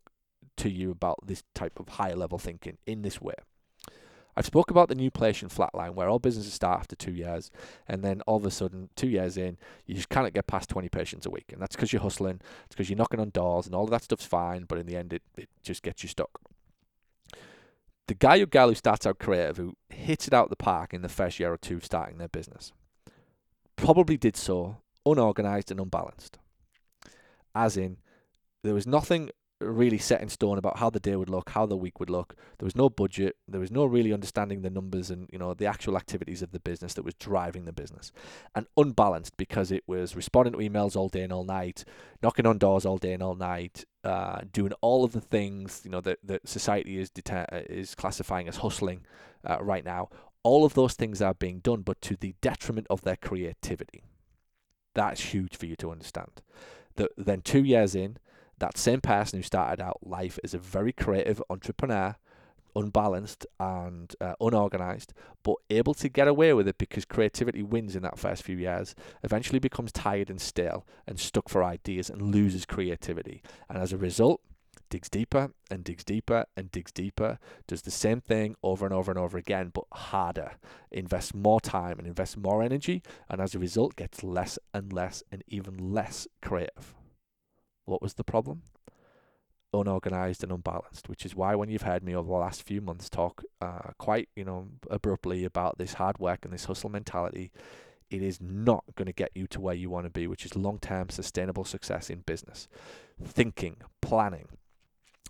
to 0.57 0.69
you 0.69 0.91
about 0.91 1.19
this 1.25 1.43
type 1.53 1.79
of 1.79 1.89
higher 1.89 2.15
level 2.15 2.37
thinking 2.37 2.77
in 2.85 3.01
this 3.01 3.21
way. 3.21 3.35
I've 4.37 4.45
spoke 4.45 4.69
about 4.69 4.89
the 4.89 4.95
new 4.95 5.05
inflation 5.05 5.49
flatline 5.49 5.93
where 5.93 6.09
all 6.09 6.19
businesses 6.19 6.53
start 6.53 6.79
after 6.79 6.95
two 6.95 7.13
years 7.13 7.51
and 7.87 8.03
then 8.03 8.21
all 8.21 8.37
of 8.37 8.45
a 8.45 8.51
sudden 8.51 8.89
two 8.95 9.07
years 9.07 9.37
in 9.37 9.57
you 9.85 9.95
just 9.95 10.09
cannot 10.09 10.33
get 10.33 10.47
past 10.47 10.69
20 10.69 10.89
patients 10.89 11.25
a 11.25 11.29
week 11.29 11.45
and 11.51 11.61
that's 11.61 11.75
because 11.75 11.93
you're 11.93 12.01
hustling 12.01 12.41
it's 12.65 12.75
because 12.75 12.89
you're 12.89 12.97
knocking 12.97 13.19
on 13.19 13.29
doors 13.29 13.65
and 13.65 13.73
all 13.73 13.85
of 13.85 13.89
that 13.91 14.03
stuff's 14.03 14.25
fine 14.25 14.63
but 14.63 14.77
in 14.77 14.85
the 14.85 14.97
end 14.97 15.13
it, 15.13 15.21
it 15.37 15.47
just 15.63 15.83
gets 15.83 16.03
you 16.03 16.09
stuck 16.09 16.41
the 18.07 18.13
guy 18.13 18.37
or 18.37 18.45
girl 18.45 18.69
who 18.69 18.75
starts 18.75 19.05
out 19.05 19.19
creative 19.19 19.57
who 19.57 19.73
hits 19.89 20.27
it 20.27 20.33
out 20.33 20.49
the 20.49 20.55
park 20.55 20.93
in 20.93 21.01
the 21.01 21.09
first 21.09 21.39
year 21.39 21.53
or 21.53 21.57
two 21.57 21.79
starting 21.79 22.17
their 22.17 22.27
business 22.27 22.73
probably 23.77 24.17
did 24.17 24.35
so 24.35 24.77
unorganized 25.05 25.71
and 25.71 25.79
unbalanced 25.79 26.37
as 27.53 27.77
in 27.77 27.97
there 28.63 28.73
was 28.73 28.85
nothing 28.87 29.29
really 29.61 29.97
set 29.97 30.21
in 30.21 30.27
stone 30.27 30.57
about 30.57 30.79
how 30.79 30.89
the 30.89 30.99
day 30.99 31.15
would 31.15 31.29
look, 31.29 31.51
how 31.51 31.65
the 31.65 31.77
week 31.77 31.99
would 31.99 32.09
look. 32.09 32.35
There 32.57 32.65
was 32.65 32.75
no 32.75 32.89
budget. 32.89 33.37
There 33.47 33.61
was 33.61 33.71
no 33.71 33.85
really 33.85 34.11
understanding 34.11 34.61
the 34.61 34.69
numbers 34.69 35.09
and 35.09 35.29
you 35.31 35.39
know 35.39 35.53
the 35.53 35.65
actual 35.65 35.95
activities 35.95 36.41
of 36.41 36.51
the 36.51 36.59
business 36.59 36.93
that 36.95 37.05
was 37.05 37.13
driving 37.15 37.65
the 37.65 37.71
business, 37.71 38.11
and 38.53 38.67
unbalanced 38.77 39.37
because 39.37 39.71
it 39.71 39.83
was 39.87 40.15
responding 40.15 40.53
to 40.53 40.59
emails 40.59 40.95
all 40.95 41.09
day 41.09 41.23
and 41.23 41.31
all 41.31 41.45
night, 41.45 41.85
knocking 42.21 42.45
on 42.45 42.57
doors 42.57 42.85
all 42.85 42.97
day 42.97 43.13
and 43.13 43.23
all 43.23 43.35
night, 43.35 43.85
uh, 44.03 44.41
doing 44.51 44.73
all 44.81 45.03
of 45.03 45.13
the 45.13 45.21
things 45.21 45.81
you 45.85 45.91
know 45.91 46.01
that 46.01 46.19
that 46.23 46.47
society 46.47 46.99
is 46.99 47.11
uh, 47.29 47.45
is 47.69 47.95
classifying 47.95 48.47
as 48.47 48.57
hustling 48.57 49.05
uh, 49.47 49.57
right 49.61 49.85
now. 49.85 50.09
All 50.43 50.65
of 50.65 50.75
those 50.75 50.93
things 50.93 51.21
are 51.21 51.33
being 51.33 51.59
done, 51.59 51.81
but 51.81 52.01
to 52.01 52.15
the 52.15 52.35
detriment 52.41 52.87
of 52.89 53.01
their 53.01 53.15
creativity. 53.15 54.03
That's 54.93 55.33
huge 55.33 55.57
for 55.57 55.65
you 55.65 55.75
to 55.77 55.91
understand. 55.91 56.41
That 56.95 57.11
then 57.17 57.41
two 57.41 57.63
years 57.63 57.95
in, 57.95 58.17
that 58.59 58.77
same 58.77 59.01
person 59.01 59.39
who 59.39 59.43
started 59.43 59.81
out 59.81 59.99
life 60.01 60.39
as 60.43 60.53
a 60.53 60.59
very 60.59 60.93
creative 60.93 61.41
entrepreneur, 61.49 62.15
unbalanced 62.75 63.45
and 63.59 64.15
uh, 64.19 64.33
unorganized, 64.41 65.13
but 65.43 65.55
able 65.69 65.93
to 65.93 66.09
get 66.09 66.27
away 66.27 66.53
with 66.53 66.67
it 66.67 66.77
because 66.77 67.05
creativity 67.05 67.63
wins 67.63 67.95
in 67.95 68.03
that 68.03 68.19
first 68.19 68.43
few 68.43 68.57
years, 68.57 68.95
eventually 69.23 69.59
becomes 69.59 69.91
tired 69.91 70.29
and 70.29 70.41
stale 70.41 70.85
and 71.07 71.19
stuck 71.19 71.49
for 71.49 71.63
ideas 71.63 72.09
and 72.09 72.33
loses 72.33 72.65
creativity. 72.65 73.41
And 73.69 73.77
as 73.77 73.93
a 73.93 73.97
result, 73.97 74.41
digs 74.89 75.09
deeper 75.09 75.51
and 75.71 75.83
digs 75.83 76.03
deeper 76.03 76.45
and 76.55 76.71
digs 76.71 76.91
deeper, 76.91 77.39
does 77.67 77.81
the 77.83 77.91
same 77.91 78.21
thing 78.21 78.55
over 78.61 78.85
and 78.85 78.93
over 78.93 79.11
and 79.11 79.19
over 79.19 79.37
again, 79.37 79.71
but 79.73 79.85
harder, 79.91 80.51
invests 80.91 81.33
more 81.33 81.61
time 81.61 81.97
and 81.97 82.07
invests 82.07 82.37
more 82.37 82.61
energy, 82.61 83.01
and 83.29 83.41
as 83.41 83.55
a 83.55 83.59
result, 83.59 83.95
gets 83.95 84.23
less 84.23 84.59
and 84.73 84.91
less 84.93 85.23
and 85.31 85.43
even 85.47 85.93
less 85.93 86.27
creative. 86.41 86.93
What 87.85 88.01
was 88.01 88.15
the 88.15 88.23
problem? 88.23 88.63
Unorganized 89.73 90.43
and 90.43 90.51
unbalanced, 90.51 91.09
which 91.09 91.25
is 91.25 91.35
why 91.35 91.55
when 91.55 91.69
you've 91.69 91.81
heard 91.81 92.03
me 92.03 92.15
over 92.15 92.27
the 92.27 92.33
last 92.33 92.63
few 92.63 92.81
months 92.81 93.09
talk 93.09 93.43
uh, 93.61 93.91
quite, 93.97 94.29
you 94.35 94.45
know, 94.45 94.67
abruptly 94.89 95.43
about 95.43 95.77
this 95.77 95.93
hard 95.93 96.17
work 96.17 96.45
and 96.45 96.53
this 96.53 96.65
hustle 96.65 96.89
mentality, 96.89 97.51
it 98.09 98.21
is 98.21 98.39
not 98.39 98.83
going 98.95 99.07
to 99.07 99.13
get 99.13 99.31
you 99.35 99.47
to 99.47 99.59
where 99.59 99.75
you 99.75 99.89
want 99.89 100.05
to 100.05 100.09
be, 100.09 100.27
which 100.27 100.45
is 100.45 100.55
long 100.55 100.79
term 100.79 101.09
sustainable 101.09 101.65
success 101.65 102.09
in 102.09 102.19
business. 102.19 102.67
Thinking, 103.23 103.77
planning, 104.01 104.47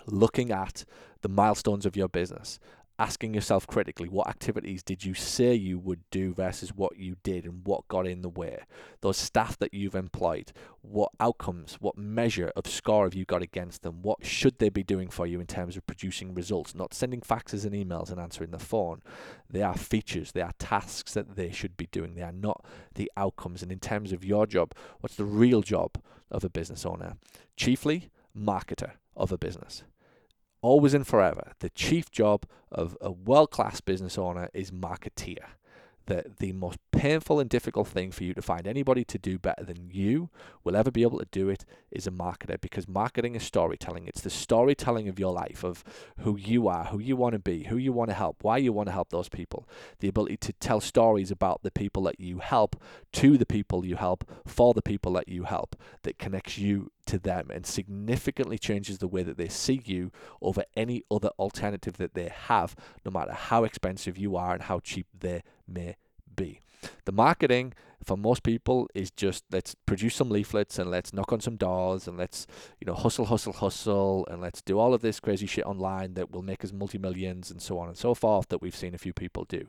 looking 0.06 0.52
at 0.52 0.86
the 1.22 1.30
milestones 1.30 1.86
of 1.86 1.96
your 1.96 2.10
business, 2.10 2.60
asking 2.98 3.34
yourself 3.34 3.68
critically 3.68 4.08
what 4.08 4.28
activities 4.28 4.82
did 4.82 5.04
you 5.04 5.14
say 5.14 5.54
you 5.54 5.78
would 5.78 6.00
do 6.12 6.34
versus 6.34 6.74
what 6.74 6.98
you 6.98 7.16
did 7.24 7.46
and 7.46 7.66
what 7.66 7.88
got 7.88 8.08
in 8.08 8.22
the 8.22 8.30
way? 8.30 8.60
Those 9.02 9.18
staff 9.18 9.58
that 9.60 9.74
you've 9.74 9.96
employed 9.96 10.52
what 10.82 11.12
outcomes 11.20 11.76
what 11.80 11.98
measure 11.98 12.52
of 12.56 12.68
score 12.68 13.06
have 13.06 13.14
you 13.14 13.26
got 13.26 13.42
against 13.42 13.82
them? 13.82 14.02
What 14.02 14.26
should 14.26 14.60
they 14.60 14.70
be 14.70 14.84
doing 14.84 15.10
for 15.10 15.26
you 15.28 15.40
in 15.40 15.48
terms 15.48 15.76
of 15.76 15.86
producing 15.86 16.34
results? 16.34 16.76
Not 16.76 16.94
sending 16.94 17.22
faxes 17.22 17.66
and 17.66 17.74
emails 17.74 18.12
and 18.12 18.20
answering 18.20 18.52
the 18.52 18.60
phone. 18.60 19.02
They 19.50 19.62
are 19.62 19.76
features 19.76 20.32
they 20.32 20.42
are 20.42 20.54
tasks 20.60 21.14
that 21.14 21.36
they 21.36 21.52
should 21.52 21.76
be 21.76 21.88
doing. 21.92 22.16
They 22.16 22.22
are 22.22 22.32
not 22.32 22.64
the 22.94 23.12
outcomes. 23.18 23.62
And 23.62 23.72
in 23.72 23.80
terms 23.80 24.12
of 24.12 24.24
your 24.24 24.46
job 24.46 24.74
what's 25.00 25.16
the 25.16 25.26
real 25.26 25.62
job 25.62 25.98
of 26.32 26.44
a 26.44 26.50
business 26.50 26.86
owner? 26.86 27.18
Chiefly 27.58 28.10
marketer 28.38 28.92
of 29.16 29.32
a 29.32 29.38
business 29.38 29.84
always 30.66 30.94
and 30.94 31.06
forever, 31.06 31.52
the 31.60 31.70
chief 31.70 32.10
job 32.12 32.46
of 32.72 32.98
a 33.00 33.12
world 33.12 33.52
class 33.52 33.82
business 33.82 34.18
owner 34.18 34.50
is 34.54 34.72
marketeer 34.72 35.46
that 36.08 36.38
the 36.38 36.54
most 36.54 36.80
painful 36.96 37.40
and 37.40 37.50
difficult 37.50 37.88
thing 37.88 38.12
for 38.12 38.24
you 38.24 38.34
to 38.34 38.42
find 38.42 38.66
anybody 38.66 39.04
to 39.04 39.18
do 39.18 39.38
better 39.38 39.64
than 39.64 39.90
you 39.92 40.30
will 40.64 40.76
ever 40.76 40.90
be 40.90 41.04
able 41.04 41.20
to 41.20 41.28
do 41.32 41.50
it 41.50 41.66
is 41.92 42.08
a 42.08 42.12
marketer 42.12 42.60
because 42.60 42.88
marketing 42.88 43.36
is 43.36 43.44
storytelling. 43.44 44.08
It's 44.08 44.22
the 44.22 44.30
storytelling 44.30 45.08
of 45.08 45.20
your 45.20 45.34
life, 45.34 45.64
of 45.64 45.84
who 46.20 46.38
you 46.38 46.68
are, 46.68 46.86
who 46.86 47.00
you 47.00 47.16
want 47.16 47.34
to 47.34 47.40
be, 47.40 47.66
who 47.66 47.78
you 47.78 47.92
want 47.92 48.10
to 48.10 48.16
help, 48.16 48.38
why 48.44 48.58
you 48.58 48.72
want 48.74 48.88
to 48.88 48.94
help 48.94 49.10
those 49.10 49.30
people. 49.30 49.68
The 50.00 50.08
ability 50.08 50.38
to 50.38 50.54
tell 50.54 50.80
stories 50.80 51.32
about 51.32 51.64
the 51.64 51.72
people 51.72 52.04
that 52.04 52.20
you 52.20 52.40
help 52.40 52.82
to 53.14 53.38
the 53.38 53.46
people 53.46 53.86
you 53.86 53.98
help 53.98 54.30
for 54.46 54.74
the 54.74 54.82
people 54.82 55.14
that 55.14 55.28
you 55.28 55.44
help 55.44 55.76
that 56.04 56.18
connects 56.18 56.58
you 56.58 56.92
to 57.08 57.20
them 57.20 57.50
and 57.54 57.66
significantly 57.66 58.58
changes 58.58 58.98
the 58.98 59.08
way 59.08 59.22
that 59.22 59.38
they 59.38 59.48
see 59.48 59.82
you 59.86 60.12
over 60.42 60.64
any 60.76 61.04
other 61.12 61.30
alternative 61.38 61.98
that 61.98 62.14
they 62.14 62.30
have, 62.30 62.76
no 63.04 63.12
matter 63.12 63.34
how 63.34 63.64
expensive 63.64 64.18
you 64.18 64.36
are 64.36 64.54
and 64.54 64.64
how 64.64 64.80
cheap 64.80 65.08
they 65.18 65.44
may 65.68 65.96
be. 66.36 66.60
The 67.06 67.12
marketing 67.12 67.74
for 68.04 68.16
most 68.16 68.44
people 68.44 68.88
is 68.94 69.10
just 69.10 69.44
let's 69.52 69.76
produce 69.86 70.16
some 70.16 70.30
leaflets 70.30 70.78
and 70.78 70.92
let's 70.92 71.12
knock 71.14 71.34
on 71.34 71.42
some 71.42 71.56
doors 71.56 72.08
and 72.08 72.18
let's 72.18 72.46
you 72.80 72.86
know 72.86 72.94
hustle 72.94 73.26
hustle 73.26 73.54
hustle 73.54 74.28
and 74.30 74.42
let's 74.42 74.62
do 74.62 74.78
all 74.78 74.94
of 74.94 75.02
this 75.02 75.20
crazy 75.20 75.48
shit 75.48 75.66
online 75.66 76.14
that 76.14 76.32
will 76.32 76.44
make 76.44 76.64
us 76.64 76.72
multi 76.72 76.98
millions 76.98 77.50
and 77.50 77.62
so 77.62 77.80
on 77.80 77.88
and 77.88 77.98
so 77.98 78.14
forth 78.14 78.48
that 78.50 78.62
we've 78.62 78.76
seen 78.76 78.94
a 78.94 79.00
few 79.00 79.14
people 79.14 79.46
do. 79.46 79.68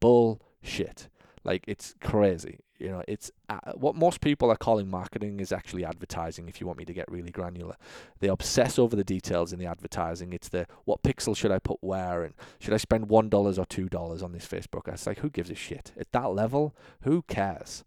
Bullshit. 0.00 1.08
Like 1.44 1.64
it's 1.66 1.94
crazy. 2.00 2.58
You 2.78 2.90
know, 2.90 3.02
it's 3.08 3.30
uh, 3.48 3.72
what 3.74 3.96
most 3.96 4.20
people 4.20 4.50
are 4.50 4.56
calling 4.56 4.88
marketing 4.88 5.40
is 5.40 5.50
actually 5.52 5.84
advertising. 5.84 6.48
If 6.48 6.60
you 6.60 6.66
want 6.66 6.78
me 6.78 6.84
to 6.84 6.92
get 6.92 7.10
really 7.10 7.30
granular, 7.30 7.76
they 8.20 8.28
obsess 8.28 8.78
over 8.78 8.94
the 8.94 9.04
details 9.04 9.52
in 9.52 9.58
the 9.58 9.66
advertising. 9.66 10.32
It's 10.32 10.48
the 10.48 10.66
what 10.84 11.02
pixel 11.02 11.36
should 11.36 11.50
I 11.50 11.58
put 11.58 11.78
where, 11.80 12.22
and 12.22 12.34
should 12.60 12.74
I 12.74 12.78
spend 12.78 13.08
one 13.08 13.28
dollars 13.28 13.58
or 13.58 13.66
two 13.66 13.88
dollars 13.88 14.22
on 14.22 14.32
this 14.32 14.46
Facebook? 14.46 14.86
It's 14.86 15.06
like 15.06 15.18
who 15.18 15.30
gives 15.30 15.50
a 15.50 15.56
shit 15.56 15.92
at 15.98 16.12
that 16.12 16.30
level? 16.32 16.74
Who 17.02 17.22
cares? 17.22 17.84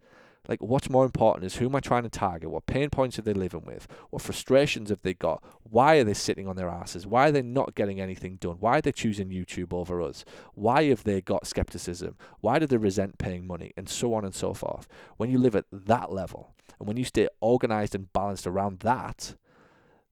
Like, 0.52 0.62
what's 0.62 0.90
more 0.90 1.06
important 1.06 1.46
is 1.46 1.56
who 1.56 1.68
am 1.68 1.78
I 1.78 1.80
trying 1.80 2.04
to 2.04 2.10
target? 2.10 2.52
What 2.52 2.66
pain 2.66 2.90
points 2.90 3.18
are 3.18 3.22
they 3.22 3.32
living 3.32 3.64
with? 3.64 3.88
What 4.10 4.22
frustrations 4.22 4.90
have 4.90 5.02
they 5.02 5.14
got? 5.14 5.42
Why 5.64 5.96
are 5.96 6.04
they 6.04 6.14
sitting 6.14 6.46
on 6.46 6.58
their 6.58 6.68
asses? 6.68 7.08
Why 7.08 7.30
are 7.30 7.32
they 7.32 7.42
not 7.42 7.74
getting 7.74 8.02
anything 8.02 8.36
done? 8.36 8.58
Why 8.60 8.80
are 8.80 8.82
they 8.82 8.92
choosing 8.92 9.30
YouTube 9.30 9.72
over 9.72 10.02
us? 10.02 10.26
Why 10.54 10.84
have 10.90 11.06
they 11.06 11.22
got 11.22 11.48
skepticism? 11.48 12.18
Why 12.42 12.60
do 12.60 12.68
they 12.68 12.76
resent 12.76 13.18
paying 13.18 13.48
money? 13.48 13.72
And 13.78 13.88
so 13.88 14.14
on 14.14 14.26
and 14.26 14.36
so 14.36 14.54
forth. 14.54 14.90
When 15.16 15.30
you 15.30 15.40
live 15.40 15.56
at 15.56 15.68
that 15.72 16.12
level, 16.12 16.54
and 16.78 16.86
when 16.86 16.98
you 16.98 17.06
stay 17.06 17.30
organized 17.40 17.96
and 17.96 18.12
balanced 18.12 18.46
around 18.46 18.82
that, 18.82 19.36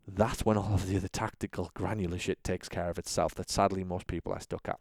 that's 0.08 0.46
when 0.46 0.56
all 0.56 0.74
of 0.74 0.88
the 0.88 0.96
other 0.96 1.10
tactical 1.10 1.70
granular 1.74 2.18
shit 2.18 2.46
takes 2.46 2.70
care 2.70 2.90
of 2.90 2.98
itself 2.98 3.36
that 3.36 3.50
sadly 3.50 3.84
most 3.84 4.08
people 4.08 4.32
are 4.32 4.40
stuck 4.40 4.70
at. 4.70 4.80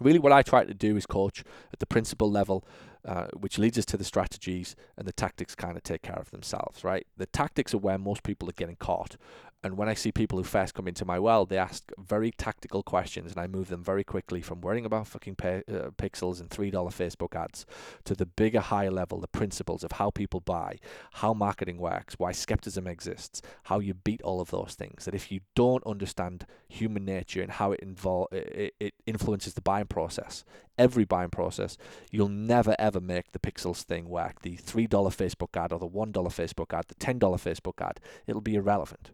Really, 0.00 0.18
what 0.18 0.32
I 0.32 0.42
try 0.42 0.64
to 0.64 0.74
do 0.74 0.96
is 0.96 1.06
coach 1.06 1.42
at 1.72 1.80
the 1.80 1.86
principal 1.86 2.30
level, 2.30 2.64
uh, 3.04 3.26
which 3.36 3.58
leads 3.58 3.78
us 3.78 3.84
to 3.86 3.96
the 3.96 4.04
strategies, 4.04 4.76
and 4.96 5.06
the 5.06 5.12
tactics 5.12 5.54
kind 5.54 5.76
of 5.76 5.82
take 5.82 6.02
care 6.02 6.18
of 6.18 6.30
themselves, 6.30 6.84
right? 6.84 7.06
The 7.16 7.26
tactics 7.26 7.74
are 7.74 7.78
where 7.78 7.98
most 7.98 8.22
people 8.22 8.48
are 8.48 8.52
getting 8.52 8.76
caught, 8.76 9.16
and 9.64 9.76
when 9.76 9.88
I 9.88 9.94
see 9.94 10.12
people 10.12 10.38
who 10.38 10.44
first 10.44 10.74
come 10.74 10.86
into 10.86 11.04
my 11.04 11.18
world, 11.18 11.48
they 11.48 11.58
ask 11.58 11.90
very 11.98 12.30
tactical 12.30 12.84
questions, 12.84 13.32
and 13.32 13.40
I 13.40 13.48
move 13.48 13.68
them 13.68 13.82
very 13.82 14.04
quickly 14.04 14.40
from 14.40 14.60
worrying 14.60 14.86
about 14.86 15.08
fucking 15.08 15.34
pay, 15.34 15.64
uh, 15.68 15.90
pixels 15.96 16.40
and 16.40 16.48
$3 16.48 16.70
Facebook 16.70 17.34
ads 17.34 17.66
to 18.04 18.14
the 18.14 18.26
bigger, 18.26 18.60
higher 18.60 18.92
level, 18.92 19.20
the 19.20 19.26
principles 19.26 19.82
of 19.82 19.92
how 19.92 20.10
people 20.10 20.38
buy, 20.38 20.78
how 21.14 21.34
marketing 21.34 21.78
works, 21.78 22.14
why 22.18 22.30
skepticism 22.30 22.86
exists, 22.86 23.42
how 23.64 23.80
you 23.80 23.94
beat 23.94 24.22
all 24.22 24.40
of 24.40 24.50
those 24.50 24.74
things. 24.74 25.06
That 25.06 25.14
if 25.14 25.32
you 25.32 25.40
don't 25.56 25.84
understand 25.84 26.46
human 26.68 27.04
nature 27.04 27.42
and 27.42 27.50
how 27.50 27.72
it, 27.72 27.80
invol- 27.84 28.32
it, 28.32 28.74
it 28.78 28.94
influences 29.06 29.54
the 29.54 29.60
buying 29.60 29.86
process, 29.86 30.44
every 30.78 31.04
buying 31.04 31.30
process, 31.30 31.76
you'll 32.12 32.28
never 32.28 32.76
ever 32.78 33.00
make 33.00 33.32
the 33.32 33.40
pixels 33.40 33.82
thing 33.82 34.08
work. 34.08 34.42
The 34.42 34.56
$3 34.56 34.88
Facebook 34.88 35.60
ad 35.60 35.72
or 35.72 35.80
the 35.80 35.88
$1 35.88 36.12
Facebook 36.12 36.72
ad, 36.72 36.84
the 36.86 36.94
$10 36.94 37.18
Facebook 37.18 37.84
ad, 37.84 37.98
it'll 38.28 38.40
be 38.40 38.54
irrelevant. 38.54 39.10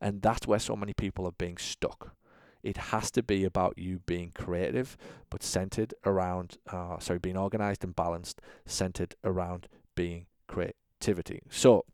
And 0.00 0.22
that's 0.22 0.46
where 0.46 0.58
so 0.58 0.76
many 0.76 0.92
people 0.92 1.26
are 1.26 1.32
being 1.32 1.58
stuck. 1.58 2.14
It 2.62 2.76
has 2.76 3.10
to 3.12 3.22
be 3.22 3.44
about 3.44 3.78
you 3.78 4.00
being 4.00 4.32
creative, 4.34 4.96
but 5.30 5.42
centered 5.42 5.94
around, 6.04 6.58
uh, 6.70 6.98
sorry, 6.98 7.18
being 7.18 7.36
organized 7.36 7.84
and 7.84 7.94
balanced, 7.94 8.40
centered 8.66 9.14
around 9.22 9.68
being 9.94 10.26
creativity. 10.48 11.42
So, 11.50 11.84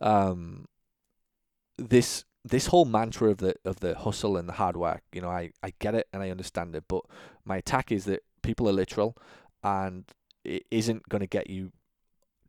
um, 0.00 0.66
this 1.76 2.24
this 2.44 2.68
whole 2.68 2.84
mantra 2.84 3.30
of 3.30 3.38
the 3.38 3.54
of 3.64 3.80
the 3.80 3.96
hustle 3.96 4.36
and 4.36 4.48
the 4.48 4.54
hard 4.54 4.76
work, 4.76 5.02
you 5.12 5.20
know, 5.20 5.28
I, 5.28 5.50
I 5.62 5.72
get 5.78 5.94
it 5.94 6.08
and 6.12 6.22
I 6.22 6.30
understand 6.30 6.74
it, 6.76 6.84
but 6.88 7.02
my 7.44 7.56
attack 7.56 7.90
is 7.90 8.04
that 8.04 8.22
people 8.42 8.68
are 8.68 8.72
literal 8.72 9.16
and 9.62 10.04
it 10.44 10.64
isn't 10.70 11.08
going 11.08 11.20
to 11.20 11.26
get 11.26 11.50
you 11.50 11.72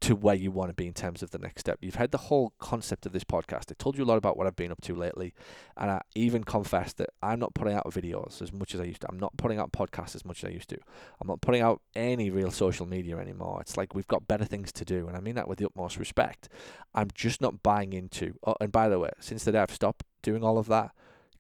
to 0.02 0.16
where 0.16 0.36
you 0.36 0.49
want 0.49 0.70
to 0.70 0.74
be 0.74 0.88
in 0.88 0.93
terms 0.93 1.22
of 1.22 1.30
the 1.30 1.38
next 1.38 1.62
step. 1.62 1.78
You've 1.80 1.95
heard 1.95 2.12
the 2.12 2.18
whole 2.18 2.54
concept 2.60 3.06
of 3.06 3.12
this 3.12 3.24
podcast. 3.24 3.72
I 3.72 3.76
told 3.78 3.97
you 3.97 4.04
a 4.04 4.06
lot 4.06 4.18
about 4.18 4.36
what 4.36 4.47
I've 4.47 4.56
been 4.56 4.72
up 4.72 4.82
to 4.82 4.95
lately, 4.95 5.34
and 5.78 5.91
I 5.91 6.02
even 6.16 6.43
confessed 6.43 6.97
that 6.97 7.12
I'm 7.22 7.39
not 7.39 7.54
putting 7.54 7.76
out 7.76 7.86
videos 7.86 8.41
as 8.41 8.52
much 8.52 8.74
as 8.74 8.82
I 8.82 8.86
used 8.86 9.02
to. 9.02 9.08
I'm 9.12 9.20
not 9.20 9.38
putting 9.38 9.60
out 9.60 9.72
podcasts 9.72 10.16
as 10.16 10.26
much 10.26 10.43
as 10.43 10.49
I 10.49 10.54
used 10.54 10.70
to. 10.70 10.78
I'm 11.22 11.28
not 11.28 11.41
putting 11.41 11.62
out 11.62 11.82
any 11.95 12.32
real 12.32 12.49
social 12.49 12.88
media 12.88 13.18
anymore. 13.18 13.60
It's 13.62 13.78
like 13.78 13.93
we've 13.93 14.08
got 14.08 14.28
better 14.28 14.45
things 14.45 14.72
to 14.74 14.86
do, 14.86 15.08
and 15.08 15.16
I 15.16 15.20
mean 15.20 15.36
that 15.36 15.47
with 15.47 15.60
the 15.60 15.66
utmost 15.66 15.97
respect. 15.97 16.49
I'm 16.95 17.10
just 17.14 17.39
not 17.39 17.62
buying 17.62 17.93
into. 17.93 18.34
Oh, 18.45 18.56
and 18.60 18.72
by 18.72 18.89
the 18.89 18.97
way, 18.97 19.12
since 19.20 19.43
the 19.43 19.52
day 19.52 19.60
I've 19.60 19.72
stopped 19.72 20.04
doing 20.24 20.43
all 20.43 20.58
of 20.58 20.68
that, 20.68 20.91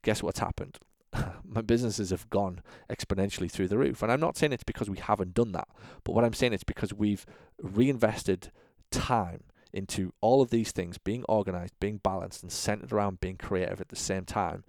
guess 0.03 0.21
what's 0.21 0.39
happened? 0.39 0.77
my 1.45 1.61
businesses 1.61 2.09
have 2.09 2.29
gone 2.29 2.61
exponentially 2.89 3.49
through 3.49 3.67
the 3.67 3.77
roof. 3.77 4.01
And 4.01 4.11
I'm 4.11 4.19
not 4.19 4.37
saying 4.37 4.53
it's 4.53 4.63
because 4.63 4.89
we 4.89 4.97
haven't 4.97 5.33
done 5.33 5.51
that, 5.53 5.67
but 6.03 6.13
what 6.13 6.23
I'm 6.23 6.33
saying 6.33 6.53
it's 6.53 6.63
because 6.63 6.93
we've 6.93 7.25
reinvested 7.61 8.51
time 8.91 9.43
into 9.73 10.13
all 10.21 10.41
of 10.41 10.49
these 10.49 10.71
things 10.71 10.97
being 10.97 11.23
organized, 11.29 11.73
being 11.79 11.97
balanced, 11.97 12.43
and 12.43 12.51
centered 12.51 12.91
around 12.91 13.19
being 13.19 13.37
creative 13.37 13.79
at 13.79 13.89
the 13.89 13.95
same 13.95 14.25
time. 14.25 14.63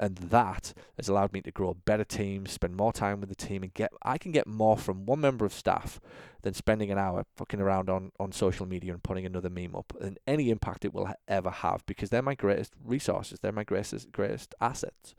And 0.00 0.16
that 0.16 0.72
has 0.96 1.10
allowed 1.10 1.34
me 1.34 1.42
to 1.42 1.50
grow 1.50 1.68
a 1.68 1.74
better 1.74 2.04
team, 2.04 2.46
spend 2.46 2.74
more 2.74 2.90
time 2.90 3.20
with 3.20 3.28
the 3.28 3.34
team, 3.34 3.62
and 3.62 3.74
get 3.74 3.92
I 4.02 4.16
can 4.16 4.32
get 4.32 4.46
more 4.46 4.78
from 4.78 5.04
one 5.04 5.20
member 5.20 5.44
of 5.44 5.52
staff 5.52 6.00
than 6.40 6.54
spending 6.54 6.90
an 6.90 6.96
hour 6.96 7.26
fucking 7.36 7.60
around 7.60 7.90
on, 7.90 8.10
on 8.18 8.32
social 8.32 8.64
media 8.64 8.94
and 8.94 9.02
putting 9.02 9.26
another 9.26 9.50
meme 9.50 9.76
up 9.76 9.92
and 10.00 10.18
any 10.26 10.48
impact 10.48 10.86
it 10.86 10.94
will 10.94 11.12
ever 11.28 11.50
have 11.50 11.84
because 11.84 12.08
they're 12.08 12.22
my 12.22 12.34
greatest 12.34 12.72
resources, 12.82 13.40
they're 13.40 13.52
my 13.52 13.62
greatest 13.62 14.10
greatest 14.10 14.54
assets 14.58 15.14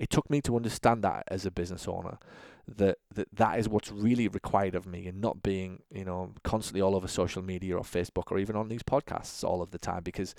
it 0.00 0.10
took 0.10 0.28
me 0.30 0.40
to 0.40 0.56
understand 0.56 1.04
that 1.04 1.22
as 1.28 1.46
a 1.46 1.50
business 1.50 1.86
owner 1.86 2.18
that 2.66 2.98
that 3.14 3.28
that 3.32 3.58
is 3.58 3.68
what's 3.68 3.92
really 3.92 4.26
required 4.26 4.74
of 4.74 4.86
me 4.86 5.06
and 5.06 5.20
not 5.20 5.42
being 5.42 5.82
you 5.92 6.04
know 6.04 6.32
constantly 6.42 6.80
all 6.80 6.96
over 6.96 7.06
social 7.06 7.42
media 7.42 7.76
or 7.76 7.82
Facebook 7.82 8.30
or 8.30 8.38
even 8.38 8.56
on 8.56 8.68
these 8.68 8.82
podcasts 8.82 9.44
all 9.44 9.62
of 9.62 9.70
the 9.70 9.78
time 9.78 10.02
because 10.02 10.34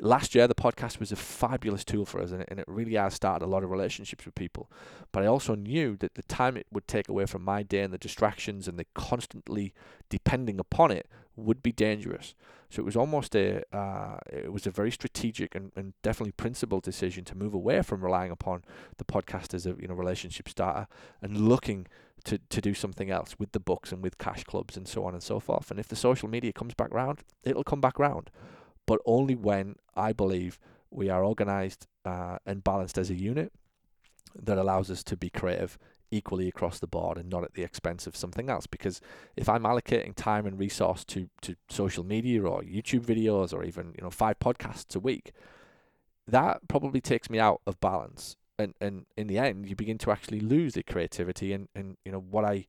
last 0.00 0.34
year 0.34 0.48
the 0.48 0.54
podcast 0.54 0.98
was 0.98 1.12
a 1.12 1.16
fabulous 1.16 1.84
tool 1.84 2.04
for 2.04 2.20
us 2.20 2.30
and 2.30 2.42
it, 2.42 2.48
and 2.50 2.58
it 2.58 2.64
really 2.66 2.94
has 2.94 3.14
started 3.14 3.44
a 3.44 3.48
lot 3.48 3.62
of 3.62 3.70
relationships 3.70 4.24
with 4.24 4.34
people. 4.34 4.70
But 5.12 5.22
I 5.22 5.26
also 5.26 5.54
knew 5.54 5.96
that 5.98 6.14
the 6.14 6.22
time 6.24 6.56
it 6.56 6.66
would 6.72 6.88
take 6.88 7.08
away 7.08 7.26
from 7.26 7.42
my 7.42 7.62
day 7.62 7.82
and 7.82 7.92
the 7.92 7.98
distractions 7.98 8.66
and 8.66 8.78
the 8.78 8.86
constantly 8.94 9.72
depending 10.08 10.58
upon 10.58 10.90
it 10.90 11.06
would 11.36 11.62
be 11.62 11.72
dangerous 11.72 12.34
so 12.72 12.80
it 12.80 12.86
was 12.86 12.96
almost 12.96 13.34
a 13.34 13.62
uh, 13.76 14.16
it 14.30 14.50
was 14.50 14.66
a 14.66 14.70
very 14.70 14.90
strategic 14.90 15.54
and, 15.54 15.72
and 15.76 15.92
definitely 16.02 16.32
principled 16.32 16.82
decision 16.82 17.22
to 17.24 17.36
move 17.36 17.52
away 17.52 17.82
from 17.82 18.02
relying 18.02 18.30
upon 18.30 18.62
the 18.96 19.04
podcast 19.04 19.52
as 19.52 19.66
a 19.66 19.74
you 19.78 19.86
know 19.88 19.94
relationship 19.94 20.48
starter 20.48 20.88
and 21.20 21.36
looking 21.36 21.86
to, 22.24 22.38
to 22.38 22.60
do 22.60 22.72
something 22.72 23.10
else 23.10 23.36
with 23.38 23.52
the 23.52 23.60
books 23.60 23.92
and 23.92 24.02
with 24.02 24.18
cash 24.18 24.44
clubs 24.44 24.76
and 24.76 24.86
so 24.86 25.04
on 25.04 25.12
and 25.12 25.22
so 25.22 25.40
forth. 25.40 25.70
And 25.70 25.80
if 25.80 25.88
the 25.88 25.96
social 25.96 26.28
media 26.28 26.52
comes 26.52 26.74
back 26.74 26.92
round, 26.92 27.20
it'll 27.42 27.64
come 27.64 27.80
back 27.80 27.98
round, 27.98 28.30
but 28.86 29.00
only 29.04 29.34
when 29.34 29.76
I 29.94 30.12
believe 30.12 30.58
we 30.90 31.08
are 31.08 31.24
organized 31.24 31.86
uh, 32.04 32.38
and 32.46 32.62
balanced 32.62 32.98
as 32.98 33.10
a 33.10 33.14
unit 33.14 33.52
that 34.40 34.58
allows 34.58 34.90
us 34.90 35.02
to 35.04 35.16
be 35.16 35.30
creative 35.30 35.78
equally 36.12 36.46
across 36.46 36.78
the 36.78 36.86
board 36.86 37.18
and 37.18 37.28
not 37.28 37.42
at 37.42 37.54
the 37.54 37.62
expense 37.62 38.06
of 38.06 38.14
something 38.14 38.48
else. 38.48 38.66
Because 38.68 39.00
if 39.36 39.48
I'm 39.48 39.64
allocating 39.64 40.14
time 40.14 40.46
and 40.46 40.58
resource 40.58 41.04
to, 41.06 41.28
to 41.40 41.56
social 41.68 42.04
media 42.04 42.42
or 42.42 42.62
YouTube 42.62 43.04
videos 43.04 43.52
or 43.52 43.64
even 43.64 43.94
you 43.96 44.04
know 44.04 44.10
five 44.10 44.38
podcasts 44.38 44.94
a 44.94 45.00
week, 45.00 45.32
that 46.28 46.68
probably 46.68 47.00
takes 47.00 47.28
me 47.28 47.40
out 47.40 47.60
of 47.66 47.80
balance. 47.80 48.36
And 48.58 48.74
and 48.80 49.06
in 49.16 49.26
the 49.26 49.38
end, 49.38 49.68
you 49.68 49.74
begin 49.74 49.98
to 49.98 50.12
actually 50.12 50.40
lose 50.40 50.74
the 50.74 50.84
creativity 50.84 51.52
and, 51.52 51.68
and 51.74 51.96
you 52.04 52.12
know 52.12 52.20
what 52.20 52.44
I 52.44 52.66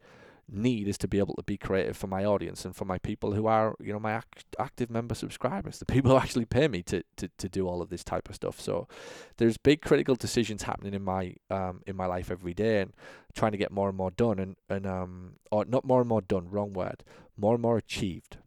need 0.50 0.88
is 0.88 0.98
to 0.98 1.08
be 1.08 1.20
able 1.20 1.36
to 1.36 1.44
be 1.44 1.58
creative 1.58 1.96
for 1.96 2.08
my 2.08 2.26
audience 2.26 2.66
and 2.66 2.76
for 2.76 2.86
my 2.86 2.98
people 2.98 3.34
who 3.34 3.48
are 3.48 3.76
you 3.80 3.94
know 3.94 4.00
my 4.00 4.12
act- 4.12 4.56
active 4.60 4.90
member 4.90 5.16
subscribers 5.16 5.80
the 5.80 5.86
people 5.94 6.12
who 6.12 6.18
actually 6.18 6.46
pay 6.46 6.68
me 6.68 6.84
to, 6.84 7.04
to 7.16 7.30
to 7.38 7.50
do 7.50 7.68
all 7.68 7.82
of 7.82 7.90
this 7.90 8.04
type 8.04 8.30
of 8.30 8.36
stuff. 8.36 8.60
So 8.60 8.88
there's 9.38 9.58
big 9.58 9.82
critical 9.82 10.16
decisions 10.16 10.64
happening 10.64 10.94
in 10.94 11.04
my 11.04 11.36
um 11.50 11.82
in 11.88 11.96
my 11.96 12.06
life 12.06 12.30
every 12.30 12.54
day 12.54 12.82
and 12.82 12.94
trying 13.34 13.52
to 13.54 13.58
get 13.58 13.72
more 13.72 13.90
and 13.90 13.98
more 13.98 14.12
done 14.12 14.40
and 14.40 14.56
and 14.70 14.86
um 14.86 15.34
or 15.52 15.66
not 15.66 15.86
more 15.86 16.02
and 16.02 16.10
more 16.10 16.22
done 16.22 16.50
wrong 16.50 16.74
word 16.74 17.04
more 17.38 17.56
and 17.56 17.62
more 17.62 17.78
achieved 17.78 18.38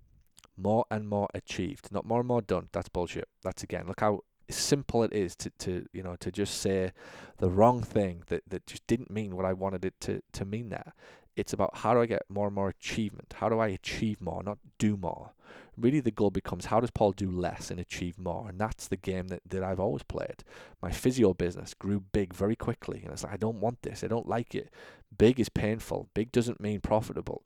more 0.57 0.85
and 0.91 1.09
more 1.09 1.29
achieved 1.35 1.91
not 1.93 2.05
more 2.05 2.21
and 2.21 2.29
more 2.29 2.43
done. 2.43 2.69
That's 2.73 2.89
bullshit. 2.89 3.29
That's 3.43 3.63
again 3.63 3.87
look 3.87 4.01
how 4.01 4.23
simple 4.49 5.03
it 5.03 5.13
is 5.13 5.35
to, 5.35 5.51
to 5.59 5.87
you 5.93 6.03
know 6.03 6.17
to 6.17 6.31
just 6.31 6.61
say 6.61 6.93
the 7.39 7.51
wrong 7.51 7.83
thing 7.83 8.23
that, 8.29 8.43
that 8.49 8.67
just 8.67 8.87
didn't 8.87 9.11
mean 9.11 9.35
what 9.35 9.45
I 9.45 9.53
wanted 9.53 9.85
it 9.85 9.95
to, 10.03 10.23
to 10.33 10.45
mean 10.45 10.69
there 10.69 10.95
it's 11.37 11.53
about 11.53 11.79
how 11.79 11.95
do 11.95 12.01
I 12.01 12.07
get 12.07 12.23
more 12.29 12.47
and 12.47 12.55
more 12.55 12.69
achievement? 12.69 13.35
How 13.39 13.49
do 13.49 13.59
I 13.59 13.69
achieve 13.69 14.21
more, 14.21 14.43
not 14.43 14.59
do 14.79 14.97
more? 14.97 15.33
Really, 15.77 16.01
the 16.01 16.11
goal 16.11 16.31
becomes 16.31 16.67
how 16.67 16.81
does 16.81 16.91
Paul 16.91 17.13
do 17.13 17.31
less 17.31 17.71
and 17.71 17.79
achieve 17.79 18.19
more? 18.19 18.49
And 18.49 18.59
that's 18.59 18.89
the 18.89 18.97
game 18.97 19.29
that, 19.29 19.43
that 19.47 19.63
I've 19.63 19.79
always 19.79 20.03
played. 20.03 20.43
My 20.83 20.91
physio 20.91 21.35
business 21.35 21.75
grew 21.75 22.01
big 22.01 22.33
very 22.33 22.57
quickly. 22.57 23.03
And 23.05 23.13
it's 23.13 23.25
like, 23.25 23.35
I 23.35 23.37
don't 23.37 23.61
want 23.61 23.83
this. 23.83 24.03
I 24.03 24.07
don't 24.07 24.29
like 24.29 24.55
it. 24.55 24.71
Big 25.17 25.39
is 25.39 25.51
painful. 25.51 26.09
Big 26.15 26.33
doesn't 26.33 26.61
mean 26.63 26.81
profitable. 26.81 27.43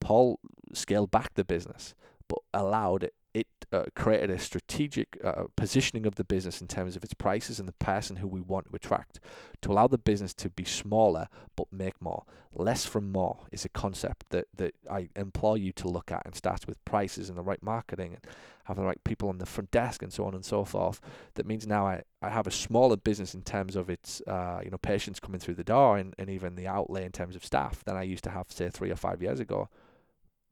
Paul 0.00 0.40
scaled 0.72 1.10
back 1.10 1.34
the 1.34 1.44
business, 1.44 1.94
but 2.28 2.38
allowed 2.54 3.04
it 3.04 3.14
it 3.36 3.46
uh, 3.70 3.84
created 3.94 4.30
a 4.30 4.38
strategic 4.38 5.18
uh, 5.22 5.44
positioning 5.56 6.06
of 6.06 6.14
the 6.14 6.24
business 6.24 6.62
in 6.62 6.66
terms 6.66 6.96
of 6.96 7.04
its 7.04 7.12
prices 7.12 7.60
and 7.60 7.68
the 7.68 7.74
person 7.74 8.16
who 8.16 8.26
we 8.26 8.40
want 8.40 8.66
to 8.66 8.74
attract 8.74 9.20
to 9.60 9.70
allow 9.70 9.86
the 9.86 9.98
business 9.98 10.32
to 10.32 10.48
be 10.48 10.64
smaller 10.64 11.28
but 11.54 11.70
make 11.70 12.00
more. 12.00 12.24
Less 12.54 12.86
from 12.86 13.12
more 13.12 13.40
is 13.52 13.66
a 13.66 13.68
concept 13.68 14.30
that, 14.30 14.46
that 14.56 14.74
I 14.90 15.10
implore 15.14 15.58
you 15.58 15.70
to 15.72 15.86
look 15.86 16.10
at 16.10 16.22
and 16.24 16.34
starts 16.34 16.66
with 16.66 16.82
prices 16.86 17.28
and 17.28 17.36
the 17.36 17.42
right 17.42 17.62
marketing 17.62 18.14
and 18.14 18.24
having 18.64 18.84
the 18.84 18.88
right 18.88 19.04
people 19.04 19.28
on 19.28 19.36
the 19.36 19.44
front 19.44 19.70
desk 19.70 20.02
and 20.02 20.10
so 20.10 20.24
on 20.24 20.34
and 20.34 20.44
so 20.44 20.64
forth. 20.64 20.98
That 21.34 21.44
means 21.44 21.66
now 21.66 21.86
I, 21.86 22.04
I 22.22 22.30
have 22.30 22.46
a 22.46 22.50
smaller 22.50 22.96
business 22.96 23.34
in 23.34 23.42
terms 23.42 23.76
of 23.76 23.90
its 23.90 24.22
uh, 24.26 24.60
you 24.64 24.70
know 24.70 24.78
patients 24.78 25.20
coming 25.20 25.40
through 25.40 25.56
the 25.56 25.64
door 25.64 25.98
and, 25.98 26.14
and 26.18 26.30
even 26.30 26.54
the 26.54 26.68
outlay 26.68 27.04
in 27.04 27.12
terms 27.12 27.36
of 27.36 27.44
staff 27.44 27.84
than 27.84 27.98
I 27.98 28.02
used 28.02 28.24
to 28.24 28.30
have 28.30 28.46
say 28.48 28.70
three 28.70 28.90
or 28.90 28.96
five 28.96 29.20
years 29.20 29.40
ago. 29.40 29.68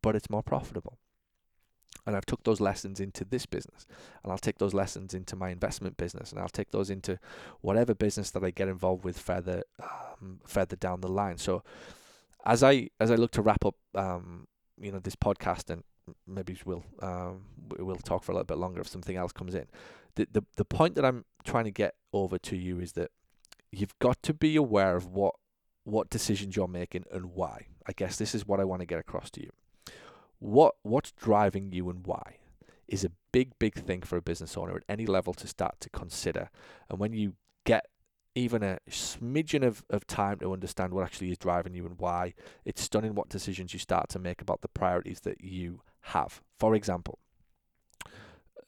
But 0.03 0.16
it's 0.16 0.28
more 0.28 0.43
profitable 0.43 0.99
and 2.07 2.17
I've 2.17 2.27
took 2.27 2.45
those 2.45 2.61
lessons 2.61 3.01
into 3.01 3.25
this 3.25 3.47
business 3.47 3.87
and 4.23 4.31
I'll 4.31 4.39
take 4.39 4.59
those 4.59 4.75
lessons 4.75 5.15
into 5.15 5.37
my 5.37 5.51
investment 5.51 5.97
business 5.97 6.33
and 6.33 6.41
I'll 6.41 6.49
take 6.49 6.71
those 6.71 6.91
into 6.91 7.19
whatever 7.61 7.95
business 7.95 8.31
that 8.33 8.45
I 8.45 8.51
get 8.51 8.69
involved 8.69 9.05
with 9.05 9.19
further 9.19 9.63
um, 9.81 10.41
further 10.47 10.77
down 10.77 11.01
the 11.01 11.09
line 11.09 11.39
so 11.39 11.63
as 12.45 12.63
I 12.63 12.91
as 13.01 13.11
I 13.11 13.15
look 13.15 13.33
to 13.33 13.43
wrap 13.43 13.65
up 13.65 13.77
um, 13.95 14.47
you 14.81 14.93
know 14.93 14.99
this 14.99 15.17
podcast 15.17 15.71
and 15.71 15.83
maybe 16.27 16.57
we'll 16.65 16.85
um, 17.01 17.43
we'll 17.79 17.97
talk 17.97 18.23
for 18.23 18.33
a 18.33 18.35
little 18.35 18.45
bit 18.45 18.59
longer 18.59 18.81
if 18.81 18.89
something 18.89 19.17
else 19.17 19.33
comes 19.33 19.55
in. 19.55 19.67
The, 20.17 20.29
the 20.31 20.45
the 20.57 20.65
point 20.65 20.95
that 20.97 21.05
I'm 21.05 21.25
trying 21.45 21.65
to 21.65 21.71
get 21.71 21.95
over 22.13 22.39
to 22.39 22.57
you 22.57 22.81
is 22.81 22.93
that 22.93 23.11
you've 23.73 23.99
got 23.99 24.23
to 24.23 24.35
be 24.35 24.57
aware 24.57 24.97
of 24.97 25.07
what 25.07 25.35
what 25.85 26.11
decisions 26.11 26.57
you're 26.57 26.69
making 26.69 27.05
and 27.13 27.27
why. 27.35 27.67
I 27.87 27.93
guess 27.93 28.17
this 28.17 28.35
is 28.35 28.47
what 28.47 28.61
I 28.61 28.65
want 28.65 28.81
to 28.81 28.87
get 28.87 28.99
across 28.99 29.31
to 29.33 29.43
you. 29.43 29.51
What 30.39 30.74
what's 30.82 31.12
driving 31.12 31.72
you 31.72 31.89
and 31.91 32.07
why 32.07 32.39
is 32.87 33.05
a 33.05 33.11
big 33.32 33.59
big 33.59 33.74
thing 33.74 34.03
for 34.03 34.16
a 34.16 34.22
business 34.22 34.57
owner 34.57 34.76
at 34.76 34.85
any 34.89 35.07
level 35.07 35.35
to 35.35 35.47
start 35.47 35.80
to 35.80 35.91
consider. 35.91 36.51
And 36.91 36.99
when 36.99 37.12
you 37.12 37.35
get 37.64 37.87
even 38.35 38.62
a 38.62 38.78
smidgen 38.91 39.64
of, 39.64 39.85
of 39.91 40.07
time 40.07 40.39
to 40.41 40.53
understand 40.53 40.93
what 40.93 41.05
actually 41.05 41.30
is 41.30 41.39
driving 41.39 41.74
you 41.74 41.87
and 41.87 41.99
why, 41.99 42.35
it's 42.64 42.82
stunning 42.82 43.14
what 43.14 43.28
decisions 43.28 43.72
you 43.72 43.78
start 43.78 44.09
to 44.09 44.18
make 44.18 44.43
about 44.43 44.61
the 44.61 44.68
priorities 44.68 45.20
that 45.20 45.41
you 45.41 45.80
have. 46.01 46.43
For 46.59 46.74
example, 46.74 47.20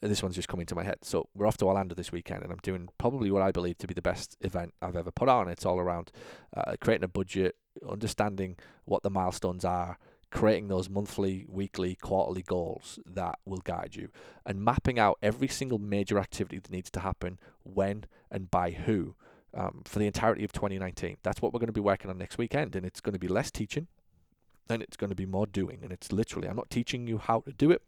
this 0.00 0.22
one's 0.22 0.36
just 0.36 0.48
coming 0.48 0.66
to 0.66 0.74
my 0.74 0.84
head. 0.84 0.98
So 1.02 1.28
we're 1.34 1.46
off 1.46 1.56
to 1.58 1.66
Orlando 1.66 1.94
this 1.94 2.12
weekend, 2.12 2.42
and 2.42 2.52
I'm 2.52 2.60
doing 2.62 2.88
probably 2.98 3.30
what 3.30 3.42
I 3.42 3.50
believe 3.50 3.78
to 3.78 3.86
be 3.86 3.94
the 3.94 4.02
best 4.02 4.36
event 4.40 4.74
I've 4.80 4.96
ever 4.96 5.10
put 5.10 5.28
on. 5.28 5.48
It's 5.48 5.66
all 5.66 5.80
around 5.80 6.12
uh, 6.56 6.76
creating 6.80 7.04
a 7.04 7.08
budget, 7.08 7.56
understanding 7.88 8.56
what 8.84 9.02
the 9.02 9.10
milestones 9.10 9.64
are, 9.64 9.98
creating 10.30 10.68
those 10.68 10.90
monthly, 10.90 11.46
weekly, 11.48 11.94
quarterly 11.94 12.42
goals 12.42 12.98
that 13.06 13.38
will 13.44 13.58
guide 13.58 13.94
you, 13.94 14.08
and 14.44 14.64
mapping 14.64 14.98
out 14.98 15.18
every 15.22 15.48
single 15.48 15.78
major 15.78 16.18
activity 16.18 16.58
that 16.58 16.70
needs 16.70 16.90
to 16.90 17.00
happen, 17.00 17.38
when 17.62 18.04
and 18.30 18.50
by 18.50 18.70
who, 18.72 19.14
um, 19.54 19.82
for 19.84 19.98
the 19.98 20.06
entirety 20.06 20.44
of 20.44 20.52
2019. 20.52 21.16
That's 21.22 21.40
what 21.40 21.52
we're 21.52 21.60
going 21.60 21.68
to 21.68 21.72
be 21.72 21.80
working 21.80 22.10
on 22.10 22.18
next 22.18 22.38
weekend, 22.38 22.76
and 22.76 22.84
it's 22.84 23.00
going 23.00 23.14
to 23.14 23.18
be 23.18 23.28
less 23.28 23.50
teaching, 23.50 23.86
and 24.68 24.82
it's 24.82 24.96
going 24.96 25.10
to 25.10 25.16
be 25.16 25.26
more 25.26 25.46
doing. 25.46 25.80
And 25.82 25.92
it's 25.92 26.12
literally, 26.12 26.48
I'm 26.48 26.56
not 26.56 26.70
teaching 26.70 27.06
you 27.06 27.18
how 27.18 27.40
to 27.40 27.52
do 27.52 27.70
it 27.70 27.82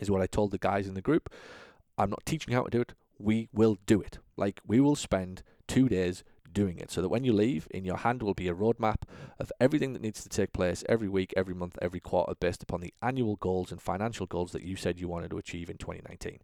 is 0.00 0.10
what 0.10 0.22
I 0.22 0.26
told 0.26 0.50
the 0.50 0.58
guys 0.58 0.86
in 0.86 0.94
the 0.94 1.02
group. 1.02 1.32
I'm 1.98 2.10
not 2.10 2.24
teaching 2.26 2.54
how 2.54 2.62
to 2.62 2.70
do 2.70 2.80
it. 2.80 2.94
We 3.18 3.48
will 3.52 3.78
do 3.86 4.00
it. 4.00 4.18
Like 4.36 4.60
we 4.66 4.80
will 4.80 4.96
spend 4.96 5.42
two 5.66 5.88
days 5.88 6.22
doing 6.56 6.78
it 6.78 6.90
so 6.90 7.02
that 7.02 7.10
when 7.10 7.22
you 7.22 7.34
leave, 7.34 7.68
in 7.70 7.84
your 7.84 7.98
hand 7.98 8.22
will 8.22 8.32
be 8.32 8.48
a 8.48 8.54
roadmap 8.54 9.02
of 9.38 9.52
everything 9.60 9.92
that 9.92 10.00
needs 10.00 10.22
to 10.22 10.28
take 10.30 10.54
place 10.54 10.82
every 10.88 11.06
week, 11.06 11.34
every 11.36 11.54
month, 11.54 11.76
every 11.82 12.00
quarter, 12.00 12.32
based 12.40 12.62
upon 12.62 12.80
the 12.80 12.94
annual 13.02 13.36
goals 13.36 13.70
and 13.70 13.82
financial 13.82 14.24
goals 14.24 14.52
that 14.52 14.62
you 14.62 14.74
said 14.74 14.98
you 14.98 15.06
wanted 15.06 15.28
to 15.28 15.36
achieve 15.36 15.68
in 15.68 15.76
2019. 15.76 16.38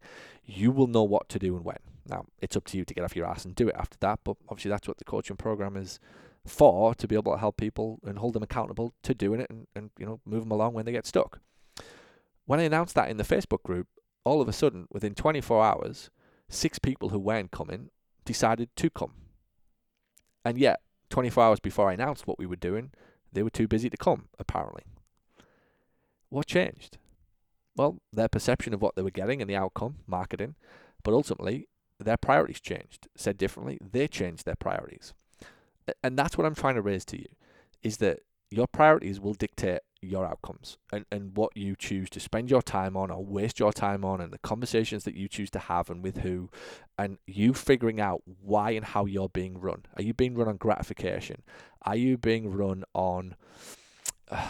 You 0.44 0.70
will 0.70 0.86
know 0.86 1.02
what 1.02 1.30
to 1.30 1.38
do 1.38 1.56
and 1.56 1.64
when. 1.64 1.78
Now, 2.06 2.26
it's 2.42 2.56
up 2.58 2.66
to 2.66 2.76
you 2.76 2.84
to 2.84 2.92
get 2.92 3.04
off 3.04 3.16
your 3.16 3.26
ass 3.26 3.46
and 3.46 3.54
do 3.54 3.68
it 3.68 3.74
after 3.78 3.96
that, 4.00 4.20
but 4.22 4.36
obviously 4.50 4.70
that's 4.70 4.86
what 4.86 4.98
the 4.98 5.04
coaching 5.04 5.36
program 5.36 5.78
is 5.78 5.98
for 6.44 6.94
to 6.94 7.08
be 7.08 7.14
able 7.14 7.32
to 7.32 7.38
help 7.38 7.56
people 7.56 7.98
and 8.04 8.18
hold 8.18 8.34
them 8.34 8.42
accountable 8.42 8.92
to 9.02 9.14
doing 9.14 9.40
it 9.40 9.48
and, 9.48 9.66
and 9.74 9.90
you 9.96 10.04
know 10.04 10.20
move 10.26 10.42
them 10.42 10.50
along 10.50 10.74
when 10.74 10.84
they 10.84 10.92
get 10.92 11.06
stuck. 11.06 11.40
When 12.44 12.60
I 12.60 12.64
announced 12.64 12.94
that 12.96 13.08
in 13.08 13.16
the 13.16 13.24
Facebook 13.24 13.62
group, 13.62 13.86
all 14.24 14.42
of 14.42 14.48
a 14.48 14.52
sudden, 14.52 14.86
within 14.90 15.14
24 15.14 15.64
hours, 15.64 16.10
six 16.50 16.78
people 16.78 17.08
who 17.08 17.18
weren't 17.18 17.50
coming 17.50 17.88
decided 18.24 18.68
to 18.76 18.90
come. 18.90 19.14
And 20.44 20.58
yet, 20.58 20.80
24 21.10 21.44
hours 21.44 21.60
before 21.60 21.90
I 21.90 21.92
announced 21.92 22.26
what 22.26 22.38
we 22.38 22.46
were 22.46 22.56
doing, 22.56 22.90
they 23.32 23.42
were 23.42 23.50
too 23.50 23.68
busy 23.68 23.88
to 23.90 23.96
come, 23.96 24.28
apparently. 24.38 24.82
What 26.28 26.46
changed? 26.46 26.98
Well, 27.76 27.98
their 28.12 28.28
perception 28.28 28.74
of 28.74 28.82
what 28.82 28.96
they 28.96 29.02
were 29.02 29.10
getting 29.10 29.40
and 29.40 29.48
the 29.48 29.56
outcome, 29.56 29.96
marketing, 30.06 30.54
but 31.02 31.14
ultimately, 31.14 31.68
their 31.98 32.16
priorities 32.16 32.60
changed. 32.60 33.08
Said 33.16 33.38
differently, 33.38 33.78
they 33.80 34.08
changed 34.08 34.44
their 34.44 34.56
priorities. 34.56 35.14
And 36.02 36.18
that's 36.18 36.36
what 36.36 36.46
I'm 36.46 36.54
trying 36.54 36.74
to 36.76 36.82
raise 36.82 37.04
to 37.06 37.18
you 37.18 37.26
is 37.82 37.96
that 37.98 38.20
your 38.50 38.66
priorities 38.66 39.18
will 39.18 39.34
dictate 39.34 39.80
your 40.02 40.26
outcomes 40.26 40.78
and, 40.92 41.06
and 41.12 41.36
what 41.36 41.56
you 41.56 41.76
choose 41.76 42.10
to 42.10 42.20
spend 42.20 42.50
your 42.50 42.60
time 42.60 42.96
on 42.96 43.10
or 43.10 43.24
waste 43.24 43.60
your 43.60 43.72
time 43.72 44.04
on 44.04 44.20
and 44.20 44.32
the 44.32 44.38
conversations 44.38 45.04
that 45.04 45.14
you 45.14 45.28
choose 45.28 45.50
to 45.50 45.58
have 45.58 45.88
and 45.88 46.02
with 46.02 46.18
who 46.18 46.50
and 46.98 47.18
you 47.26 47.54
figuring 47.54 48.00
out 48.00 48.22
why 48.42 48.72
and 48.72 48.84
how 48.84 49.06
you're 49.06 49.28
being 49.28 49.58
run. 49.58 49.84
Are 49.96 50.02
you 50.02 50.12
being 50.12 50.34
run 50.34 50.48
on 50.48 50.56
gratification? 50.56 51.42
Are 51.82 51.96
you 51.96 52.18
being 52.18 52.50
run 52.50 52.84
on 52.94 53.36
uh, 54.28 54.48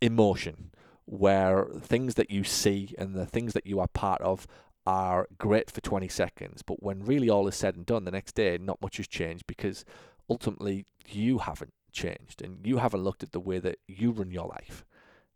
emotion 0.00 0.70
where 1.04 1.66
things 1.80 2.14
that 2.14 2.30
you 2.30 2.44
see 2.44 2.94
and 2.98 3.14
the 3.14 3.26
things 3.26 3.52
that 3.54 3.66
you 3.66 3.80
are 3.80 3.88
part 3.88 4.20
of 4.22 4.46
are 4.86 5.28
great 5.38 5.70
for 5.70 5.80
20 5.80 6.08
seconds 6.08 6.62
but 6.62 6.82
when 6.82 7.04
really 7.04 7.30
all 7.30 7.46
is 7.46 7.54
said 7.54 7.76
and 7.76 7.86
done 7.86 8.04
the 8.04 8.10
next 8.10 8.34
day 8.34 8.58
not 8.58 8.82
much 8.82 8.96
has 8.96 9.06
changed 9.06 9.46
because 9.46 9.84
ultimately 10.28 10.84
you 11.08 11.38
haven't 11.38 11.72
changed 11.92 12.42
and 12.42 12.66
you 12.66 12.78
haven't 12.78 13.02
looked 13.04 13.22
at 13.22 13.32
the 13.32 13.40
way 13.40 13.58
that 13.58 13.78
you 13.86 14.10
run 14.10 14.30
your 14.30 14.46
life. 14.46 14.84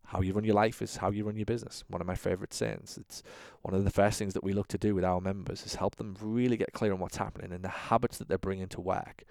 How 0.05 0.21
you 0.21 0.31
run 0.31 0.45
your 0.45 0.55
life 0.55 0.81
is 0.81 0.97
how 0.97 1.11
you 1.11 1.25
run 1.25 1.35
your 1.35 1.45
business. 1.45 1.83
One 1.89 1.99
of 1.99 2.07
my 2.07 2.15
favorite 2.15 2.53
sayings. 2.53 2.97
It's 2.97 3.23
one 3.61 3.73
of 3.73 3.83
the 3.83 3.89
first 3.89 4.17
things 4.17 4.33
that 4.35 4.43
we 4.43 4.53
look 4.53 4.69
to 4.69 4.77
do 4.77 4.95
with 4.95 5.03
our 5.03 5.19
members 5.19 5.65
is 5.65 5.75
help 5.75 5.97
them 5.97 6.15
really 6.21 6.55
get 6.55 6.71
clear 6.71 6.93
on 6.93 6.99
what's 6.99 7.17
happening 7.17 7.51
and 7.51 7.61
the 7.61 7.67
habits 7.69 8.17
that 8.17 8.29
they're 8.29 8.37
bringing 8.37 8.69
to 8.69 8.79
work. 8.79 9.25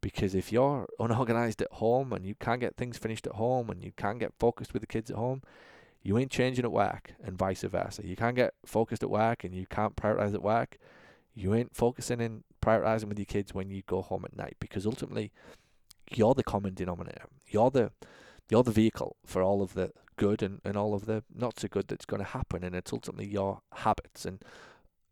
Because 0.00 0.34
if 0.34 0.50
you're 0.50 0.88
unorganized 0.98 1.60
at 1.60 1.70
home 1.72 2.14
and 2.14 2.24
you 2.24 2.34
can't 2.34 2.60
get 2.60 2.76
things 2.76 2.96
finished 2.96 3.26
at 3.26 3.34
home 3.34 3.68
and 3.68 3.84
you 3.84 3.92
can't 3.94 4.18
get 4.18 4.32
focused 4.38 4.72
with 4.72 4.80
the 4.80 4.86
kids 4.86 5.10
at 5.10 5.16
home, 5.16 5.42
you 6.02 6.18
ain't 6.18 6.30
changing 6.30 6.64
at 6.64 6.72
work 6.72 7.12
and 7.22 7.36
vice 7.36 7.62
versa. 7.62 8.04
You 8.04 8.16
can't 8.16 8.34
get 8.34 8.54
focused 8.64 9.02
at 9.02 9.10
work 9.10 9.44
and 9.44 9.54
you 9.54 9.66
can't 9.66 9.96
prioritize 9.96 10.34
at 10.34 10.42
work. 10.42 10.78
You 11.34 11.54
ain't 11.54 11.76
focusing 11.76 12.20
and 12.20 12.42
prioritizing 12.60 13.04
with 13.04 13.18
your 13.18 13.26
kids 13.26 13.52
when 13.52 13.70
you 13.70 13.82
go 13.86 14.02
home 14.02 14.24
at 14.24 14.36
night 14.36 14.56
because 14.60 14.86
ultimately 14.86 15.30
you're 16.10 16.34
the 16.34 16.44
common 16.44 16.74
denominator. 16.74 17.26
You're 17.48 17.70
the 17.70 17.92
you're 18.50 18.62
the 18.62 18.70
vehicle 18.70 19.16
for 19.24 19.42
all 19.42 19.62
of 19.62 19.74
the 19.74 19.92
good 20.16 20.42
and, 20.42 20.60
and 20.64 20.76
all 20.76 20.94
of 20.94 21.06
the 21.06 21.24
not 21.34 21.58
so 21.58 21.68
good 21.68 21.88
that's 21.88 22.04
going 22.04 22.22
to 22.22 22.28
happen 22.28 22.62
and 22.62 22.74
it's 22.74 22.92
ultimately 22.92 23.26
your 23.26 23.60
habits 23.72 24.26
and 24.26 24.44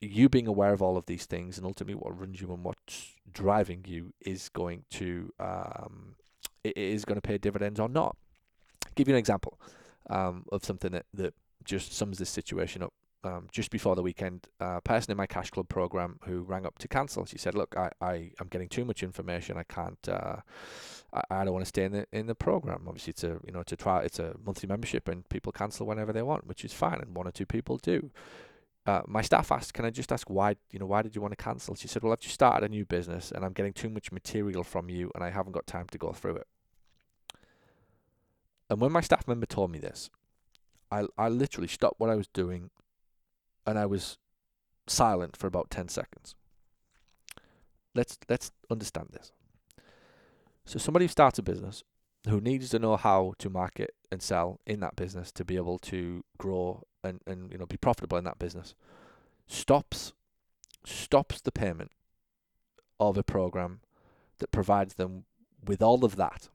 you 0.00 0.28
being 0.28 0.46
aware 0.46 0.72
of 0.72 0.82
all 0.82 0.96
of 0.96 1.06
these 1.06 1.26
things 1.26 1.56
and 1.56 1.66
ultimately 1.66 1.94
what 1.94 2.18
runs 2.18 2.40
you 2.40 2.52
and 2.52 2.64
what's 2.64 3.14
driving 3.32 3.84
you 3.86 4.12
is 4.20 4.48
going 4.50 4.84
to 4.90 5.32
um, 5.40 6.14
it 6.64 6.76
is 6.76 7.04
going 7.04 7.16
to 7.16 7.26
pay 7.26 7.38
dividends 7.38 7.80
or 7.80 7.88
not. 7.88 8.16
I'll 8.86 8.92
give 8.94 9.08
you 9.08 9.14
an 9.14 9.18
example 9.18 9.58
um, 10.08 10.44
of 10.52 10.64
something 10.64 10.92
that, 10.92 11.06
that 11.14 11.34
just 11.64 11.92
sums 11.92 12.18
this 12.18 12.30
situation 12.30 12.82
up 12.82 12.92
um, 13.22 13.48
just 13.52 13.70
before 13.70 13.96
the 13.96 14.02
weekend, 14.02 14.48
a 14.60 14.80
person 14.80 15.10
in 15.10 15.16
my 15.16 15.26
Cash 15.26 15.50
Club 15.50 15.68
program 15.68 16.18
who 16.24 16.40
rang 16.42 16.64
up 16.64 16.78
to 16.78 16.88
cancel. 16.88 17.26
She 17.26 17.38
said, 17.38 17.54
"Look, 17.54 17.76
I, 17.76 17.90
I 18.00 18.14
am 18.40 18.48
getting 18.48 18.68
too 18.68 18.84
much 18.84 19.02
information. 19.02 19.56
I 19.56 19.64
can't. 19.64 20.08
Uh, 20.08 20.36
I, 21.12 21.22
I 21.30 21.44
don't 21.44 21.52
want 21.52 21.64
to 21.64 21.68
stay 21.68 21.84
in 21.84 21.92
the 21.92 22.06
in 22.12 22.26
the 22.26 22.34
program. 22.34 22.84
Obviously, 22.86 23.10
it's 23.10 23.24
a 23.24 23.38
you 23.44 23.52
know 23.52 23.60
a 23.60 23.64
try. 23.64 24.02
It's 24.02 24.18
a 24.18 24.34
monthly 24.44 24.68
membership, 24.68 25.08
and 25.08 25.28
people 25.28 25.52
cancel 25.52 25.86
whenever 25.86 26.12
they 26.12 26.22
want, 26.22 26.46
which 26.46 26.64
is 26.64 26.72
fine. 26.72 27.00
And 27.00 27.14
one 27.14 27.26
or 27.26 27.32
two 27.32 27.46
people 27.46 27.76
do. 27.76 28.10
Uh, 28.86 29.02
my 29.06 29.20
staff 29.20 29.52
asked, 29.52 29.74
"Can 29.74 29.84
I 29.84 29.90
just 29.90 30.10
ask 30.12 30.28
why? 30.30 30.56
You 30.70 30.78
know, 30.78 30.86
why 30.86 31.02
did 31.02 31.14
you 31.14 31.20
want 31.20 31.32
to 31.36 31.42
cancel?" 31.42 31.74
She 31.74 31.88
said, 31.88 32.02
"Well, 32.02 32.12
I've 32.12 32.20
just 32.20 32.34
started 32.34 32.64
a 32.64 32.68
new 32.70 32.86
business, 32.86 33.30
and 33.30 33.44
I'm 33.44 33.52
getting 33.52 33.74
too 33.74 33.90
much 33.90 34.10
material 34.10 34.64
from 34.64 34.88
you, 34.88 35.10
and 35.14 35.22
I 35.22 35.30
haven't 35.30 35.52
got 35.52 35.66
time 35.66 35.86
to 35.88 35.98
go 35.98 36.12
through 36.12 36.36
it." 36.36 36.46
And 38.70 38.80
when 38.80 38.92
my 38.92 39.02
staff 39.02 39.28
member 39.28 39.46
told 39.46 39.70
me 39.70 39.78
this, 39.78 40.08
I 40.90 41.06
I 41.18 41.28
literally 41.28 41.68
stopped 41.68 42.00
what 42.00 42.08
I 42.08 42.14
was 42.14 42.28
doing 42.28 42.70
and 43.66 43.78
I 43.78 43.86
was 43.86 44.18
silent 44.86 45.36
for 45.36 45.46
about 45.46 45.70
10 45.70 45.88
seconds. 45.88 46.34
Let's 47.94 48.18
let's 48.28 48.52
understand 48.70 49.08
this. 49.12 49.32
So 50.64 50.78
somebody 50.78 51.04
who 51.04 51.08
starts 51.08 51.38
a 51.38 51.42
business 51.42 51.82
who 52.28 52.40
needs 52.40 52.70
to 52.70 52.78
know 52.78 52.96
how 52.96 53.34
to 53.38 53.48
market 53.48 53.94
and 54.10 54.22
sell 54.22 54.60
in 54.66 54.80
that 54.80 54.96
business 54.96 55.32
to 55.32 55.44
be 55.44 55.56
able 55.56 55.78
to 55.78 56.24
grow 56.38 56.84
and, 57.02 57.20
and 57.26 57.50
you 57.50 57.58
know 57.58 57.66
be 57.66 57.76
profitable 57.76 58.18
in 58.18 58.24
that 58.24 58.38
business 58.38 58.74
stops 59.46 60.12
stops 60.84 61.40
the 61.40 61.52
payment 61.52 61.90
of 62.98 63.16
a 63.16 63.22
program 63.22 63.80
that 64.38 64.52
provides 64.52 64.94
them 64.94 65.24
with 65.64 65.82
all 65.82 66.04
of 66.04 66.16
that 66.16 66.48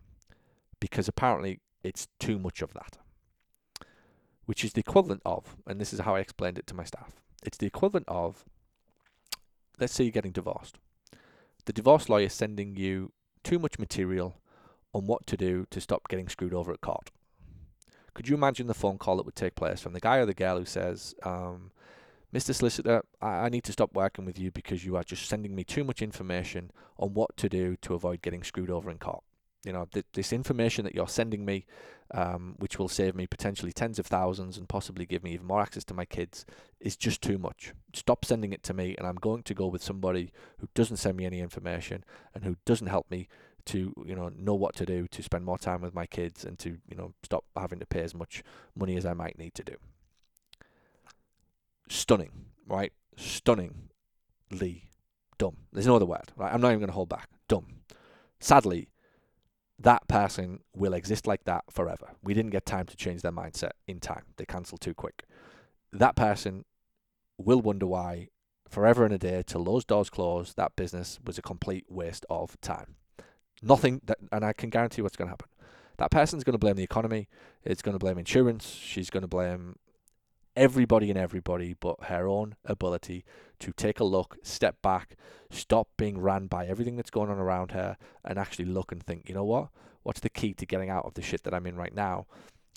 because 0.79 1.07
apparently 1.07 1.59
it's 1.83 2.07
too 2.19 2.37
much 2.37 2.61
of 2.61 2.73
that 2.73 2.97
which 4.45 4.63
is 4.63 4.73
the 4.73 4.79
equivalent 4.81 5.21
of, 5.25 5.55
and 5.67 5.79
this 5.79 5.93
is 5.93 5.99
how 6.01 6.15
I 6.15 6.19
explained 6.19 6.57
it 6.57 6.67
to 6.67 6.75
my 6.75 6.83
staff, 6.83 7.13
it's 7.43 7.57
the 7.57 7.67
equivalent 7.67 8.07
of, 8.07 8.45
let's 9.79 9.93
say 9.93 10.03
you're 10.03 10.11
getting 10.11 10.31
divorced. 10.31 10.77
The 11.65 11.73
divorce 11.73 12.09
lawyer 12.09 12.25
is 12.25 12.33
sending 12.33 12.75
you 12.75 13.11
too 13.43 13.59
much 13.59 13.79
material 13.79 14.39
on 14.93 15.07
what 15.07 15.25
to 15.27 15.37
do 15.37 15.65
to 15.71 15.81
stop 15.81 16.07
getting 16.07 16.29
screwed 16.29 16.53
over 16.53 16.71
at 16.71 16.81
court. 16.81 17.11
Could 18.13 18.29
you 18.29 18.35
imagine 18.35 18.67
the 18.67 18.73
phone 18.73 18.97
call 18.97 19.17
that 19.17 19.25
would 19.25 19.35
take 19.35 19.55
place 19.55 19.81
from 19.81 19.93
the 19.93 19.99
guy 19.99 20.17
or 20.17 20.25
the 20.25 20.33
girl 20.33 20.57
who 20.57 20.65
says, 20.65 21.15
um, 21.23 21.71
Mr. 22.33 22.53
Solicitor, 22.53 23.03
I, 23.21 23.27
I 23.27 23.49
need 23.49 23.65
to 23.65 23.73
stop 23.73 23.93
working 23.93 24.25
with 24.25 24.39
you 24.39 24.51
because 24.51 24.85
you 24.85 24.95
are 24.95 25.03
just 25.03 25.27
sending 25.27 25.53
me 25.53 25.63
too 25.63 25.83
much 25.83 26.01
information 26.01 26.71
on 26.97 27.13
what 27.13 27.35
to 27.37 27.49
do 27.49 27.75
to 27.81 27.93
avoid 27.93 28.21
getting 28.21 28.43
screwed 28.43 28.69
over 28.69 28.89
in 28.89 28.99
court 28.99 29.23
you 29.65 29.73
know, 29.73 29.87
th- 29.91 30.05
this 30.13 30.31
information 30.31 30.85
that 30.85 30.95
you're 30.95 31.07
sending 31.07 31.43
me, 31.43 31.65
um, 32.11 32.55
which 32.59 32.77
will 32.77 32.87
save 32.87 33.15
me 33.15 33.25
potentially 33.25 33.73
tens 33.73 33.97
of 33.99 34.05
thousands 34.05 34.57
and 34.57 34.69
possibly 34.69 35.05
give 35.05 35.23
me 35.23 35.33
even 35.33 35.47
more 35.47 35.61
access 35.61 35.83
to 35.85 35.93
my 35.93 36.05
kids, 36.05 36.45
is 36.79 36.95
just 36.95 37.21
too 37.21 37.37
much. 37.37 37.73
Stop 37.93 38.23
sending 38.23 38.53
it 38.53 38.63
to 38.63 38.73
me, 38.73 38.95
and 38.97 39.07
I'm 39.07 39.15
going 39.15 39.43
to 39.43 39.53
go 39.53 39.67
with 39.67 39.83
somebody 39.83 40.31
who 40.59 40.69
doesn't 40.75 40.97
send 40.97 41.17
me 41.17 41.25
any 41.25 41.39
information 41.39 42.03
and 42.33 42.43
who 42.43 42.57
doesn't 42.65 42.87
help 42.87 43.09
me 43.09 43.27
to, 43.65 43.93
you 44.05 44.15
know, 44.15 44.29
know 44.37 44.53
what 44.53 44.75
to 44.75 44.85
do 44.85 45.07
to 45.07 45.23
spend 45.23 45.43
more 45.43 45.57
time 45.57 45.81
with 45.81 45.95
my 45.95 46.05
kids 46.05 46.45
and 46.45 46.59
to, 46.59 46.77
you 46.87 46.95
know, 46.95 47.13
stop 47.23 47.45
having 47.55 47.79
to 47.79 47.85
pay 47.87 48.01
as 48.01 48.13
much 48.13 48.43
money 48.75 48.95
as 48.95 49.05
I 49.05 49.13
might 49.13 49.39
need 49.39 49.55
to 49.55 49.63
do. 49.63 49.75
stunning, 51.89 52.31
right? 52.67 52.93
Stunningly 53.17 54.89
dumb. 55.37 55.57
There's 55.71 55.87
no 55.87 55.95
other 55.95 56.05
word. 56.05 56.31
Right? 56.35 56.53
I'm 56.53 56.61
not 56.61 56.69
even 56.69 56.79
going 56.79 56.89
to 56.89 56.93
hold 56.93 57.09
back. 57.09 57.29
Dumb. 57.47 57.67
Sadly, 58.39 58.89
that 59.77 60.07
person 60.07 60.59
will 60.73 60.93
exist 60.93 61.27
like 61.27 61.43
that 61.45 61.65
forever. 61.69 62.11
We 62.23 62.33
didn't 62.33 62.51
get 62.51 62.65
time 62.65 62.85
to 62.85 62.95
change 62.95 63.21
their 63.21 63.31
mindset 63.31 63.71
in 63.87 63.99
time. 63.99 64.23
They 64.37 64.45
cancelled 64.45 64.81
too 64.81 64.93
quick. 64.93 65.25
That 65.91 66.15
person 66.15 66.65
will 67.37 67.61
wonder 67.61 67.85
why, 67.85 68.29
forever 68.69 69.03
and 69.03 69.13
a 69.13 69.17
day, 69.17 69.43
till 69.45 69.63
those 69.63 69.85
doors 69.85 70.09
close, 70.09 70.53
that 70.53 70.75
business 70.75 71.19
was 71.25 71.37
a 71.37 71.41
complete 71.41 71.85
waste 71.89 72.25
of 72.29 72.59
time. 72.61 72.95
Nothing 73.61 74.01
that, 74.05 74.17
and 74.31 74.45
I 74.45 74.53
can 74.53 74.69
guarantee 74.69 75.01
what's 75.01 75.17
going 75.17 75.27
to 75.27 75.31
happen. 75.31 75.49
That 75.97 76.11
person's 76.11 76.43
going 76.43 76.53
to 76.53 76.59
blame 76.59 76.75
the 76.75 76.83
economy. 76.83 77.27
It's 77.63 77.81
going 77.81 77.93
to 77.93 77.99
blame 77.99 78.17
insurance. 78.17 78.69
She's 78.69 79.09
going 79.09 79.21
to 79.21 79.27
blame 79.27 79.77
everybody 80.55 81.09
and 81.09 81.19
everybody 81.19 81.75
but 81.79 82.05
her 82.05 82.27
own 82.27 82.55
ability 82.65 83.25
to 83.59 83.71
take 83.71 83.99
a 83.99 84.03
look, 84.03 84.37
step 84.43 84.81
back, 84.81 85.15
stop 85.49 85.87
being 85.97 86.19
ran 86.19 86.47
by 86.47 86.65
everything 86.65 86.95
that's 86.95 87.09
going 87.09 87.29
on 87.29 87.37
around 87.37 87.71
her, 87.71 87.97
and 88.23 88.37
actually 88.37 88.65
look 88.65 88.91
and 88.91 89.03
think, 89.03 89.27
you 89.27 89.35
know 89.35 89.43
what? 89.43 89.69
What's 90.03 90.19
the 90.19 90.29
key 90.29 90.53
to 90.55 90.65
getting 90.65 90.89
out 90.89 91.05
of 91.05 91.13
the 91.15 91.21
shit 91.21 91.43
that 91.43 91.53
I'm 91.53 91.65
in 91.65 91.75
right 91.75 91.93
now? 91.93 92.27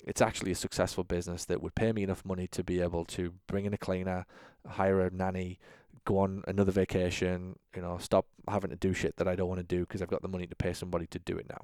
It's 0.05 0.21
actually 0.21 0.51
a 0.51 0.55
successful 0.55 1.03
business 1.03 1.45
that 1.45 1.61
would 1.61 1.75
pay 1.75 1.91
me 1.91 2.03
enough 2.03 2.25
money 2.25 2.47
to 2.47 2.63
be 2.63 2.81
able 2.81 3.05
to 3.05 3.33
bring 3.47 3.65
in 3.65 3.73
a 3.73 3.77
cleaner, 3.77 4.25
hire 4.65 5.01
a 5.01 5.11
nanny, 5.11 5.59
go 6.05 6.19
on 6.19 6.43
another 6.47 6.71
vacation, 6.71 7.59
you 7.75 7.81
know, 7.81 7.97
stop 7.99 8.25
having 8.47 8.69
to 8.69 8.75
do 8.75 8.93
shit 8.93 9.17
that 9.17 9.27
I 9.27 9.35
don't 9.35 9.49
want 9.49 9.59
to 9.59 9.75
do 9.75 9.81
because 9.81 10.01
I've 10.01 10.09
got 10.09 10.21
the 10.21 10.27
money 10.27 10.47
to 10.47 10.55
pay 10.55 10.73
somebody 10.73 11.05
to 11.07 11.19
do 11.19 11.37
it 11.37 11.47
now. 11.49 11.61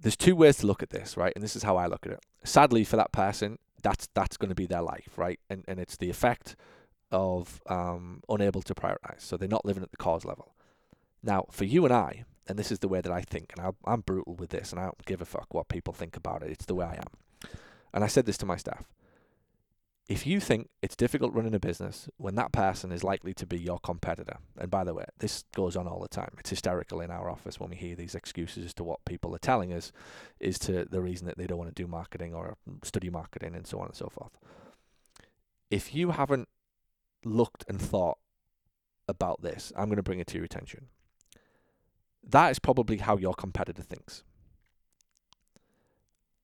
There's 0.00 0.16
two 0.16 0.36
ways 0.36 0.58
to 0.58 0.66
look 0.66 0.82
at 0.82 0.90
this, 0.90 1.16
right? 1.16 1.32
And 1.34 1.42
this 1.42 1.56
is 1.56 1.62
how 1.62 1.76
I 1.76 1.86
look 1.86 2.06
at 2.06 2.12
it. 2.12 2.20
Sadly, 2.44 2.84
for 2.84 2.96
that 2.96 3.12
person, 3.12 3.58
that's 3.82 4.08
that's 4.14 4.36
going 4.36 4.48
to 4.48 4.54
be 4.54 4.66
their 4.66 4.82
life, 4.82 5.10
right? 5.16 5.40
And 5.48 5.64
and 5.68 5.78
it's 5.78 5.96
the 5.96 6.10
effect 6.10 6.56
of 7.10 7.62
um, 7.66 8.22
unable 8.28 8.62
to 8.62 8.74
prioritize. 8.74 9.20
So 9.20 9.36
they're 9.36 9.48
not 9.48 9.64
living 9.64 9.82
at 9.82 9.90
the 9.90 9.96
cause 9.96 10.24
level. 10.24 10.54
Now, 11.22 11.46
for 11.50 11.64
you 11.64 11.84
and 11.84 11.94
I, 11.94 12.24
and 12.46 12.58
this 12.58 12.70
is 12.70 12.78
the 12.78 12.88
way 12.88 13.00
that 13.00 13.12
I 13.12 13.22
think, 13.22 13.52
and 13.56 13.74
i 13.84 13.92
am 13.92 14.00
brutal 14.02 14.34
with 14.34 14.50
this, 14.50 14.72
and 14.72 14.80
I 14.80 14.84
don't 14.84 15.06
give 15.06 15.20
a 15.20 15.24
fuck 15.24 15.52
what 15.52 15.68
people 15.68 15.92
think 15.92 16.16
about 16.16 16.42
it. 16.42 16.50
It's 16.50 16.66
the 16.66 16.74
way 16.74 16.86
I 16.86 16.94
am. 16.94 17.50
And 17.92 18.04
I 18.04 18.06
said 18.06 18.26
this 18.26 18.38
to 18.38 18.46
my 18.46 18.56
staff. 18.56 18.84
If 20.08 20.26
you 20.26 20.40
think 20.40 20.70
it's 20.80 20.96
difficult 20.96 21.34
running 21.34 21.54
a 21.54 21.60
business 21.60 22.08
when 22.16 22.34
that 22.36 22.50
person 22.50 22.92
is 22.92 23.04
likely 23.04 23.34
to 23.34 23.46
be 23.46 23.58
your 23.58 23.78
competitor, 23.78 24.38
and 24.58 24.70
by 24.70 24.82
the 24.82 24.94
way, 24.94 25.04
this 25.18 25.44
goes 25.54 25.76
on 25.76 25.86
all 25.86 26.00
the 26.00 26.08
time. 26.08 26.30
It's 26.38 26.48
hysterical 26.48 27.02
in 27.02 27.10
our 27.10 27.28
office 27.28 27.60
when 27.60 27.68
we 27.68 27.76
hear 27.76 27.94
these 27.94 28.14
excuses 28.14 28.64
as 28.64 28.74
to 28.74 28.84
what 28.84 29.04
people 29.04 29.34
are 29.34 29.38
telling 29.38 29.70
us 29.70 29.92
is 30.40 30.58
to 30.60 30.86
the 30.86 31.02
reason 31.02 31.26
that 31.26 31.36
they 31.36 31.46
don't 31.46 31.58
want 31.58 31.74
to 31.74 31.82
do 31.82 31.86
marketing 31.86 32.32
or 32.32 32.56
study 32.82 33.10
marketing 33.10 33.54
and 33.54 33.66
so 33.66 33.80
on 33.80 33.86
and 33.86 33.94
so 33.94 34.08
forth. 34.08 34.32
If 35.70 35.94
you 35.94 36.12
haven't 36.12 36.48
looked 37.22 37.66
and 37.68 37.78
thought 37.78 38.16
about 39.06 39.42
this, 39.42 39.74
I'm 39.76 39.88
going 39.88 39.96
to 39.96 40.02
bring 40.02 40.20
it 40.20 40.26
to 40.28 40.36
your 40.36 40.44
attention. 40.46 40.86
That 42.26 42.50
is 42.50 42.58
probably 42.58 42.96
how 42.96 43.18
your 43.18 43.34
competitor 43.34 43.82
thinks. 43.82 44.24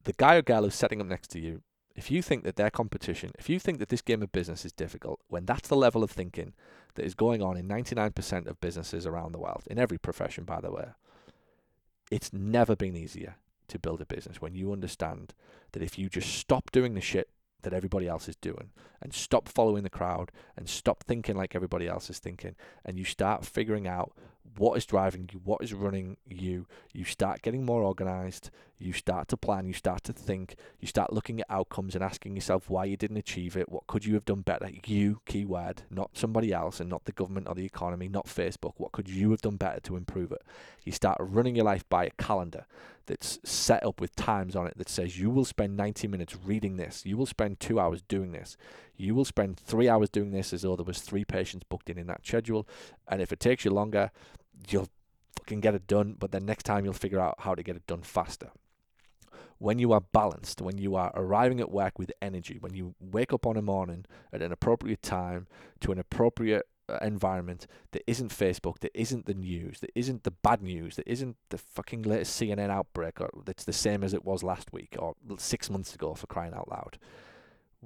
The 0.05 0.13
guy 0.13 0.35
or 0.35 0.43
gal 0.43 0.65
who's 0.65 0.75
sitting 0.75 1.01
up 1.01 1.07
next 1.07 1.29
to 1.31 1.41
you, 1.41 1.63
if 1.95 2.11
you 2.11 2.23
think 2.23 2.45
that 2.45 2.57
their 2.57 2.71
competition, 2.71 3.31
if 3.39 3.49
you 3.49 3.59
think 3.59 3.79
that 3.79 3.89
this 3.89 4.03
game 4.03 4.23
of 4.23 4.33
business 4.33 4.65
is 4.65 4.73
difficult, 4.73 5.21
when 5.29 5.45
that's 5.45 5.69
the 5.69 5.77
level 5.77 6.03
of 6.03 6.11
thinking 6.11 6.55
that 6.95 7.05
is 7.05 7.15
going 7.15 7.43
on 7.43 7.57
in 7.57 7.69
99% 7.69 8.47
of 8.47 8.61
businesses 8.61 9.07
around 9.07 9.33
the 9.33 9.39
world, 9.39 9.63
in 9.69 9.79
every 9.79 9.99
profession, 9.99 10.45
by 10.45 10.61
the 10.61 10.71
way, 10.71 10.89
it's 12.11 12.33
never 12.33 12.75
been 12.75 12.97
easier 12.97 13.37
to 13.69 13.79
build 13.79 14.01
a 14.01 14.07
business 14.07 14.41
when 14.41 14.55
you 14.55 14.73
understand 14.73 15.35
that 15.73 15.83
if 15.83 15.99
you 15.99 16.09
just 16.09 16.35
stop 16.35 16.71
doing 16.71 16.95
the 16.95 17.01
shit 17.01 17.31
that 17.63 17.73
everybody 17.73 18.07
else 18.07 18.29
is 18.29 18.37
doing 18.37 18.71
and 19.01 19.15
stop 19.15 19.49
following 19.49 19.83
the 19.83 19.91
crowd 19.91 20.31
and 20.57 20.69
stop 20.69 21.03
thinking 21.03 21.35
like 21.35 21.55
everybody 21.55 21.89
else 21.89 22.11
is 22.11 22.19
thinking 22.19 22.55
and 22.85 22.99
you 22.99 23.05
start 23.05 23.45
figuring 23.45 23.89
out 23.89 24.13
what 24.57 24.77
is 24.77 24.87
driving 24.87 25.29
you, 25.33 25.41
what 25.43 25.63
is 25.63 25.75
running 25.75 26.17
you. 26.27 26.67
You 26.93 27.05
start 27.05 27.43
getting 27.43 27.65
more 27.65 27.83
organized. 27.83 28.51
You 28.79 28.93
start 28.93 29.29
to 29.29 29.37
plan. 29.37 29.67
You 29.67 29.73
start 29.73 30.05
to 30.05 30.13
think. 30.13 30.57
You 30.81 30.87
start 30.87 31.13
looking 31.13 31.41
at 31.41 31.47
outcomes 31.49 31.95
and 31.95 32.05
asking 32.05 32.35
yourself 32.35 32.69
why 32.69 32.85
you 32.85 32.97
didn't 32.97 33.17
achieve 33.17 33.57
it. 33.57 33.69
What 33.69 33.87
could 33.87 34.05
you 34.05 34.15
have 34.15 34.25
done 34.25 34.43
better? 34.43 34.69
You, 34.85 35.21
keyword, 35.27 35.83
not 35.91 36.11
somebody 36.15 36.53
else 36.53 36.81
and 36.81 36.91
not 36.91 37.05
the 37.05 37.13
government 37.13 37.49
or 37.49 37.55
the 37.55 37.65
economy, 37.65 38.09
not 38.09 38.27
Facebook. 38.27 38.75
What 38.77 38.93
could 38.93 39.09
you 39.09 39.31
have 39.31 39.43
done 39.43 39.57
better 39.57 39.81
to 39.81 39.97
improve 39.97 40.33
it? 40.33 40.43
You 40.85 40.93
start 40.93 41.17
running 41.21 41.57
your 41.57 41.65
life 41.65 41.89
by 41.89 42.05
a 42.05 42.11
calendar 42.23 42.67
that's 43.07 43.39
set 43.45 43.85
up 43.85 44.01
with 44.01 44.17
times 44.17 44.57
on 44.57 44.67
it 44.67 44.79
that 44.79 44.89
says 44.89 45.19
you 45.19 45.31
will 45.31 45.45
spend 45.45 45.77
90 45.77 46.09
minutes 46.09 46.37
reading 46.45 46.77
this. 46.77 47.05
You 47.05 47.17
will 47.17 47.27
spend 47.27 47.61
two 47.61 47.79
hours 47.79 48.03
doing 48.03 48.33
this. 48.33 48.57
You 48.97 49.15
will 49.15 49.25
spend 49.25 49.59
three 49.59 49.89
hours 49.89 50.09
doing 50.09 50.31
this 50.31 50.53
as 50.53 50.63
though 50.63 50.77
there 50.77 50.85
was 50.85 51.01
three 51.01 51.25
patients 51.25 51.65
booked 51.69 51.91
in 51.91 51.99
in 51.99 52.07
that 52.07 52.27
schedule. 52.27 52.67
And 53.09 53.21
if 53.21 53.33
it 53.33 53.41
takes 53.41 53.65
you 53.65 53.71
longer, 53.71 54.11
you'll 54.69 54.89
fucking 55.39 55.61
get 55.61 55.75
it 55.75 55.87
done, 55.87 56.17
but 56.19 56.31
then 56.31 56.47
next 56.47 56.65
time 56.65 56.85
you'll 56.85 56.95
figure 56.95 57.21
out 57.21 57.37
how 57.41 57.55
to 57.55 57.63
get 57.63 57.77
it 57.77 57.87
done 57.87 58.03
faster. 58.03 58.51
When 59.59 59.79
you 59.79 59.93
are 59.93 60.01
balanced, 60.01 60.61
when 60.61 60.79
you 60.79 60.95
are 60.97 61.13
arriving 61.15 61.61
at 61.61 61.71
work 61.71 61.99
with 61.99 62.13
energy, 62.21 62.59
when 62.61 62.75
you 62.75 62.95
wake 63.01 63.33
up 63.33 63.47
on 63.47 63.57
a 63.57 63.63
morning 63.63 64.05
at 64.33 64.43
an 64.43 64.53
appropriate 64.53 65.03
time 65.03 65.47
to 65.81 65.93
an 65.93 65.99
appropriate 65.99 66.67
uh, 66.89 66.99
environment 67.03 67.67
that 67.93 68.03
isn't 68.07 68.31
Facebook, 68.31 68.81
that 68.81 68.91
isn't 68.95 69.27
the 69.27 69.35
news, 69.35 69.81
that 69.81 69.91
isn't 69.95 70.25
the 70.25 70.31
bad 70.31 70.63
news, 70.63 70.97
that 70.97 71.11
isn't 71.11 71.37
the 71.51 71.59
fucking 71.59 72.03
latest 72.03 72.41
CNN 72.41 72.71
outbreak, 72.71 73.21
or 73.21 73.31
that's 73.45 73.65
the 73.65 73.73
same 73.73 74.03
as 74.03 74.13
it 74.13 74.25
was 74.25 74.43
last 74.43 74.73
week 74.73 74.97
or 74.99 75.15
six 75.39 75.71
months 75.71 75.95
ago 75.95 76.15
for 76.15 76.27
crying 76.27 76.53
out 76.53 76.69
loud. 76.71 76.99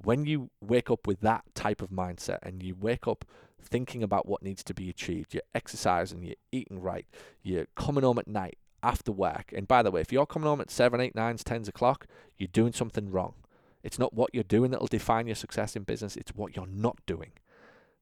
When 0.03 0.25
you 0.25 0.49
wake 0.61 0.89
up 0.89 1.07
with 1.07 1.21
that 1.21 1.43
type 1.55 1.81
of 1.81 1.89
mindset 1.89 2.39
and 2.43 2.63
you 2.63 2.75
wake 2.75 3.07
up 3.07 3.25
thinking 3.61 4.03
about 4.03 4.27
what 4.27 4.43
needs 4.43 4.63
to 4.63 4.73
be 4.73 4.89
achieved. 4.89 5.33
You're 5.33 5.43
exercising, 5.53 6.23
you're 6.23 6.35
eating 6.51 6.81
right, 6.81 7.05
you're 7.43 7.67
coming 7.75 8.03
home 8.03 8.19
at 8.19 8.27
night 8.27 8.57
after 8.81 9.11
work. 9.11 9.51
And 9.55 9.67
by 9.67 9.83
the 9.83 9.91
way, 9.91 10.01
if 10.01 10.11
you're 10.11 10.25
coming 10.25 10.47
home 10.47 10.61
at 10.61 10.71
7, 10.71 10.99
8, 10.99 11.15
9, 11.15 11.37
10 11.37 11.63
o'clock, 11.67 12.07
you're 12.37 12.47
doing 12.47 12.73
something 12.73 13.11
wrong. 13.11 13.35
It's 13.83 13.99
not 13.99 14.13
what 14.13 14.31
you're 14.33 14.43
doing 14.43 14.71
that 14.71 14.81
will 14.81 14.87
define 14.87 15.27
your 15.27 15.35
success 15.35 15.75
in 15.75 15.83
business, 15.83 16.15
it's 16.15 16.35
what 16.35 16.55
you're 16.55 16.67
not 16.67 16.97
doing 17.05 17.31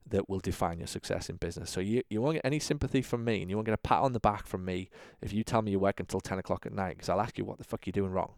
that 0.10 0.30
will 0.30 0.40
define 0.40 0.80
your 0.80 0.88
success 0.88 1.30
in 1.30 1.36
business. 1.36 1.70
So 1.70 1.82
you, 1.82 2.02
you 2.10 2.22
won't 2.22 2.36
get 2.36 2.46
any 2.46 2.60
sympathy 2.60 3.02
from 3.02 3.26
me 3.26 3.42
and 3.42 3.50
you 3.50 3.58
won't 3.58 3.66
get 3.66 3.74
a 3.74 3.78
pat 3.78 4.02
on 4.02 4.14
the 4.14 4.22
back 4.22 4.48
from 4.48 4.64
me 4.64 4.90
if 5.22 5.34
you 5.34 5.44
tell 5.44 5.62
me 5.62 5.72
you 5.72 5.80
work 5.80 6.00
until 6.00 6.22
10 6.22 6.40
o'clock 6.40 6.66
at 6.66 6.72
night 6.72 6.96
because 6.96 7.10
I'll 7.10 7.20
ask 7.20 7.38
you 7.38 7.44
what 7.44 7.58
the 7.58 7.66
fuck 7.66 7.86
you're 7.86 7.92
doing 7.92 8.12
wrong. 8.12 8.36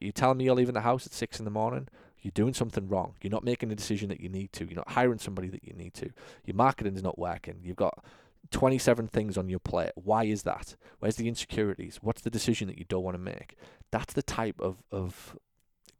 You 0.00 0.12
tell 0.12 0.32
me 0.32 0.44
you're 0.44 0.54
leaving 0.54 0.72
the 0.72 0.80
house 0.80 1.06
at 1.06 1.12
6 1.12 1.38
in 1.38 1.44
the 1.44 1.50
morning 1.50 1.88
you're 2.24 2.32
doing 2.32 2.54
something 2.54 2.88
wrong. 2.88 3.14
You're 3.22 3.30
not 3.30 3.44
making 3.44 3.68
the 3.68 3.74
decision 3.74 4.08
that 4.08 4.20
you 4.20 4.30
need 4.30 4.52
to. 4.54 4.64
You're 4.64 4.76
not 4.76 4.90
hiring 4.90 5.18
somebody 5.18 5.48
that 5.48 5.62
you 5.62 5.74
need 5.74 5.92
to. 5.94 6.10
Your 6.46 6.56
marketing 6.56 6.96
is 6.96 7.02
not 7.02 7.18
working. 7.18 7.60
You've 7.62 7.76
got 7.76 8.02
27 8.50 9.08
things 9.08 9.36
on 9.36 9.50
your 9.50 9.58
plate. 9.58 9.92
Why 9.94 10.24
is 10.24 10.42
that? 10.44 10.74
Where's 11.00 11.16
the 11.16 11.28
insecurities? 11.28 11.98
What's 12.00 12.22
the 12.22 12.30
decision 12.30 12.66
that 12.68 12.78
you 12.78 12.86
don't 12.88 13.04
want 13.04 13.14
to 13.14 13.22
make? 13.22 13.56
That's 13.90 14.14
the 14.14 14.22
type 14.22 14.58
of, 14.58 14.82
of 14.90 15.36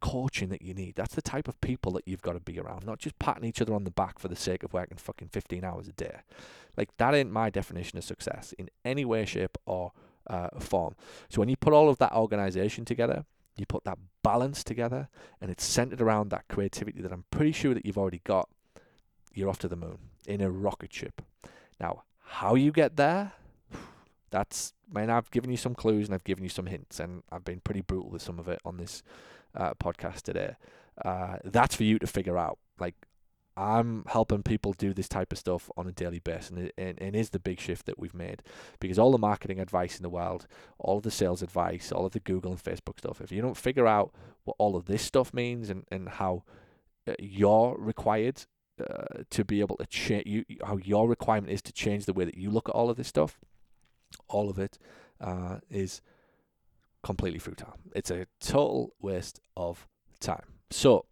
coaching 0.01 0.49
that 0.49 0.63
you 0.63 0.73
need. 0.73 0.95
That's 0.95 1.15
the 1.15 1.23
type 1.23 1.47
of 1.47 1.61
people 1.61 1.93
that 1.93 2.09
you've 2.09 2.23
got 2.23 2.33
to 2.33 2.41
be 2.41 2.59
around, 2.59 2.87
not 2.87 3.01
just 3.01 3.19
patting 3.19 3.45
each 3.45 3.61
other 3.61 3.75
on 3.75 3.85
the 3.85 3.91
back 3.91 4.19
for 4.19 4.29
the 4.29 4.37
sake 4.37 4.63
of 4.63 4.73
working 4.73 4.97
fucking 4.97 5.29
15 5.29 5.63
hours 5.63 5.89
a 5.89 5.93
day. 5.93 6.21
Like, 6.75 6.97
that 6.97 7.15
ain't 7.15 7.31
my 7.31 7.51
definition 7.51 7.99
of 7.99 8.05
success 8.05 8.55
in 8.59 8.71
any 8.83 9.05
way, 9.05 9.27
shape, 9.27 9.59
or 9.67 9.93
uh, 10.27 10.49
form. 10.59 10.95
So, 11.29 11.41
when 11.41 11.51
you 11.51 11.57
put 11.57 11.75
all 11.75 11.91
of 11.91 11.99
that 11.99 12.13
organization 12.13 12.85
together, 12.85 13.25
you 13.57 13.67
put 13.67 13.85
that 13.85 13.99
balance 14.23 14.65
together 14.65 15.09
and 15.41 15.51
it's 15.51 15.65
centered 15.65 16.01
around 16.01 16.31
that 16.31 16.49
creativity 16.49 17.01
that 17.03 17.13
I'm 17.13 17.25
pretty 17.31 17.53
sure 17.53 17.75
that 17.75 17.87
you've 17.87 17.99
already 17.99 18.21
got, 18.25 18.49
you're 19.33 19.49
off 19.49 19.59
to 19.61 19.69
the 19.69 19.77
moon 19.77 19.99
in 20.27 20.41
a 20.41 20.51
rocket 20.51 20.93
ship. 20.93 21.23
Now, 21.81 22.03
how 22.27 22.55
you 22.55 22.73
get 22.73 22.97
there, 22.97 23.33
that's, 24.31 24.73
man, 24.91 25.11
I've 25.11 25.31
given 25.31 25.51
you 25.51 25.57
some 25.57 25.75
clues 25.75 26.07
and 26.07 26.15
I've 26.15 26.25
given 26.25 26.43
you 26.43 26.51
some 26.51 26.67
hints 26.67 26.99
and 26.99 27.23
I've 27.31 27.45
been 27.45 27.61
pretty 27.61 27.83
brutal 27.83 28.11
with 28.11 28.23
some 28.23 28.39
of 28.39 28.49
it 28.49 28.61
on 28.65 28.77
this 28.77 29.03
uh, 29.55 29.75
podcast 29.75 30.23
today. 30.23 30.57
Uh, 31.05 31.37
that's 31.45 31.75
for 31.75 31.85
you 31.85 31.99
to 31.99 32.07
figure 32.07 32.39
out. 32.39 32.59
Like, 32.79 32.95
I'm 33.57 34.05
helping 34.09 34.43
people 34.43 34.73
do 34.73 34.93
this 34.93 35.09
type 35.09 35.33
of 35.33 35.39
stuff 35.39 35.71
on 35.77 35.87
a 35.87 35.93
daily 35.93 36.19
basis, 36.19 36.51
and 36.51 36.59
it, 36.59 36.75
and, 36.77 37.01
and 37.01 37.15
is 37.15 37.31
the 37.31 37.39
big 37.39 37.61
shift 37.61 37.87
that 37.87 37.99
we've 37.99 38.15
made. 38.15 38.43
Because 38.81 38.99
all 38.99 39.13
the 39.13 39.19
marketing 39.19 39.61
advice 39.61 39.97
in 39.97 40.03
the 40.03 40.09
world, 40.09 40.47
all 40.79 40.99
of 40.99 41.03
the 41.05 41.11
sales 41.11 41.43
advice, 41.43 41.93
all 41.93 42.07
of 42.07 42.13
the 42.13 42.21
Google 42.21 42.53
and 42.53 42.63
Facebook 42.63 42.99
stuff, 42.99 43.21
if 43.21 43.31
you 43.31 43.41
don't 43.41 43.57
figure 43.57 43.87
out 43.87 44.13
what 44.45 44.57
all 44.59 44.77
of 44.77 44.87
this 44.87 45.03
stuff 45.03 45.33
means 45.33 45.71
and, 45.71 45.85
and 45.91 46.09
how 46.09 46.43
uh, 47.07 47.15
you're 47.19 47.77
required 47.79 48.45
uh, 48.81 49.23
to 49.31 49.45
be 49.45 49.61
able 49.61 49.77
to 49.77 49.87
change, 49.87 50.27
you, 50.27 50.45
how 50.65 50.77
your 50.79 51.09
requirement 51.09 51.53
is 51.53 51.63
to 51.63 51.73
change 51.73 52.07
the 52.07 52.13
way 52.13 52.25
that 52.25 52.37
you 52.37 52.51
look 52.51 52.69
at 52.69 52.75
all 52.75 52.91
of 52.91 52.97
this 52.97 53.09
stuff, 53.09 53.39
all 54.29 54.51
of 54.51 54.59
it 54.59 54.79
uh, 55.21 55.59
is 55.71 56.03
completely 57.05 57.39
futile. 57.39 57.77
It's 57.95 58.11
a 58.11 58.27
total 58.41 58.95
waste 59.01 59.39
of 59.57 59.87
time. 60.19 60.47
So 60.71 61.05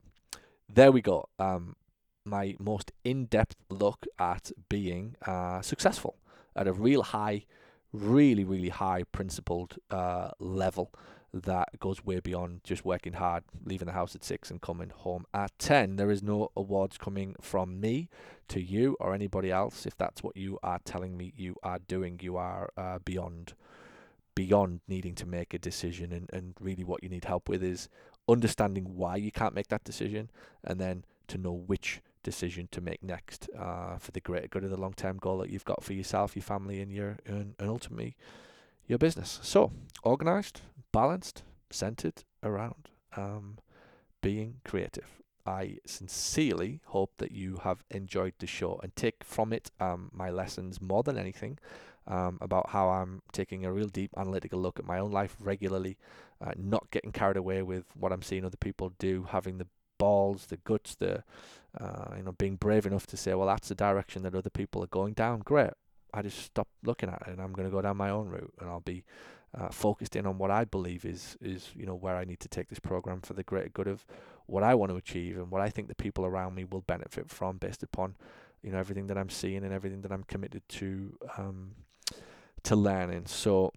there 0.69 0.91
we 0.91 1.03
go. 1.03 1.29
Um, 1.39 1.77
my 2.25 2.55
most 2.59 2.93
in-depth 3.05 3.57
look 3.69 4.07
at 4.19 4.53
being 4.69 5.17
uh, 5.27 5.61
successful 5.61 6.17
at 6.55 6.69
a 6.69 6.73
real 6.73 7.03
high, 7.03 7.45
really, 7.93 8.45
really 8.45 8.69
high 8.69 9.05
principled 9.13 9.77
uh, 9.91 10.31
level 10.39 10.93
that 11.35 11.81
goes 11.81 12.05
way 12.05 12.21
beyond 12.21 12.61
just 12.63 12.85
working 12.85 13.15
hard, 13.15 13.43
leaving 13.65 13.87
the 13.87 13.93
house 13.93 14.15
at 14.15 14.23
six 14.23 14.51
and 14.51 14.61
coming 14.61 14.91
home 14.91 15.25
at 15.33 15.51
10. 15.59 15.97
There 15.97 16.11
is 16.11 16.23
no 16.23 16.51
awards 16.55 16.99
coming 16.99 17.35
from 17.41 17.81
me 17.81 18.09
to 18.49 18.61
you 18.61 18.97
or 19.01 19.15
anybody 19.15 19.51
else. 19.51 19.87
If 19.87 19.97
that's 19.97 20.23
what 20.23 20.37
you 20.37 20.59
are 20.63 20.79
telling 20.85 21.17
me 21.17 21.33
you 21.37 21.57
are 21.63 21.79
doing, 21.79 22.19
you 22.23 22.37
are 22.37 22.71
uh, 22.77 22.99
beyond 23.05 23.55
beyond 24.35 24.81
needing 24.89 25.15
to 25.15 25.27
make 25.27 25.53
a 25.53 25.59
decision 25.59 26.11
and, 26.11 26.31
and 26.33 26.55
really 26.59 26.83
what 26.83 27.03
you 27.03 27.09
need 27.11 27.27
help 27.27 27.51
with 27.51 27.63
is 27.63 27.91
understanding 28.27 28.97
why 28.97 29.15
you 29.15 29.31
can't 29.31 29.55
make 29.55 29.69
that 29.69 29.85
decision 29.85 30.31
and 30.65 30.81
then 30.81 31.05
to 31.29 31.37
know 31.37 31.53
which 31.53 32.01
decision 32.23 32.69
to 32.73 32.81
make 32.81 33.03
next 33.03 33.49
uh, 33.59 33.97
for 33.99 34.11
the 34.13 34.21
greater 34.21 34.49
good 34.49 34.65
of 34.65 34.71
the 34.71 34.81
long 34.81 34.95
term 34.95 35.19
goal 35.19 35.39
that 35.39 35.51
you've 35.51 35.65
got 35.65 35.83
for 35.83 35.93
yourself, 35.93 36.37
your 36.37 36.43
family, 36.43 36.81
and 36.81 36.93
your 36.93 37.19
and, 37.27 37.55
and 37.59 37.69
ultimately 37.69 38.17
your 38.87 38.99
business. 38.99 39.39
So 39.43 39.73
organized, 40.03 40.61
balanced, 40.93 41.43
centered 41.71 42.25
around 42.43 42.91
um, 43.17 43.59
being 44.21 44.57
creative. 44.65 45.23
I 45.45 45.79
sincerely 45.85 46.81
hope 46.87 47.15
that 47.19 47.33
you 47.33 47.59
have 47.65 47.83
enjoyed 47.91 48.35
the 48.39 48.47
show 48.47 48.79
and 48.83 48.95
take 48.95 49.25
from 49.25 49.53
it 49.53 49.71
um, 49.81 50.11
my 50.13 50.31
lessons 50.31 50.81
more 50.81 51.03
than 51.03 51.19
anything 51.19 51.59
um, 52.07 52.39
about 52.41 52.71
how 52.71 52.91
I'm 52.91 53.23
taking 53.33 53.65
a 53.65 53.73
real 53.73 53.89
deep 53.89 54.13
analytical 54.17 54.61
look 54.61 54.79
at 54.79 54.85
my 54.85 54.99
own 54.99 55.11
life 55.11 55.37
regularly, 55.41 55.99
uh, 56.45 56.53
not 56.57 56.91
getting 56.91 57.13
carried 57.13 57.37
away 57.37 57.63
with 57.63 57.85
what 57.99 58.13
I'm 58.13 58.23
seeing 58.23 58.45
other 58.45 58.57
people 58.57 58.93
do, 58.99 59.27
having 59.31 59.59
the 59.59 59.67
balls, 60.03 60.47
the 60.47 60.57
guts, 60.57 60.97
the 60.97 61.23
uh, 61.81 62.15
you 62.17 62.25
know 62.25 62.33
being 62.33 62.57
brave 62.57 62.87
enough 62.87 63.07
to 63.07 63.17
say, 63.17 63.35
well, 63.35 63.47
that's 63.47 63.69
the 63.69 63.75
direction 63.75 64.23
that 64.23 64.35
other 64.35 64.51
people 64.51 64.83
are 64.83 64.89
going 64.99 65.15
down. 65.15 65.41
Great. 65.41 65.71
I 66.13 66.23
just 66.23 66.41
stop 66.43 66.69
looking 66.83 67.09
at 67.09 67.23
it 67.23 67.29
and 67.29 67.41
I'm 67.41 67.53
going 67.53 67.69
to 67.69 67.77
go 67.77 67.81
down 67.81 67.97
my 67.97 68.11
own 68.11 68.29
route 68.29 68.53
and 68.59 68.69
I'll 68.69 68.81
be 68.81 69.05
uh, 69.59 69.69
focused 69.69 70.17
in 70.17 70.27
on 70.27 70.39
what 70.39 70.51
I 70.51 70.65
believe 70.65 71.05
is 71.05 71.37
is 71.41 71.71
you 71.75 71.87
know 71.87 71.95
where 71.95 72.17
I 72.17 72.25
need 72.25 72.41
to 72.41 72.49
take 72.49 72.69
this 72.69 72.81
program 72.81 73.21
for 73.21 73.35
the 73.35 73.43
greater 73.43 73.69
good 73.69 73.87
of 73.87 74.05
what 74.47 74.63
I 74.63 74.75
want 74.75 74.91
to 74.91 74.97
achieve 74.97 75.37
and 75.37 75.51
what 75.51 75.63
I 75.63 75.71
think 75.71 75.89
the 75.89 75.95
people 75.95 76.25
around 76.27 76.55
me 76.55 76.65
will 76.65 76.81
benefit 76.83 77.31
from 77.31 77.59
based 77.59 77.83
upon 77.83 78.17
you 78.63 78.73
know 78.73 78.79
everything 78.79 79.07
that 79.07 79.19
I'm 79.19 79.31
seeing 79.31 79.63
and 79.65 79.73
everything 79.73 80.03
that 80.03 80.13
I'm 80.13 80.25
committed 80.25 80.63
to 80.81 81.17
um, 81.39 81.73
to 82.65 82.77
learning. 82.77 83.27
So 83.27 83.73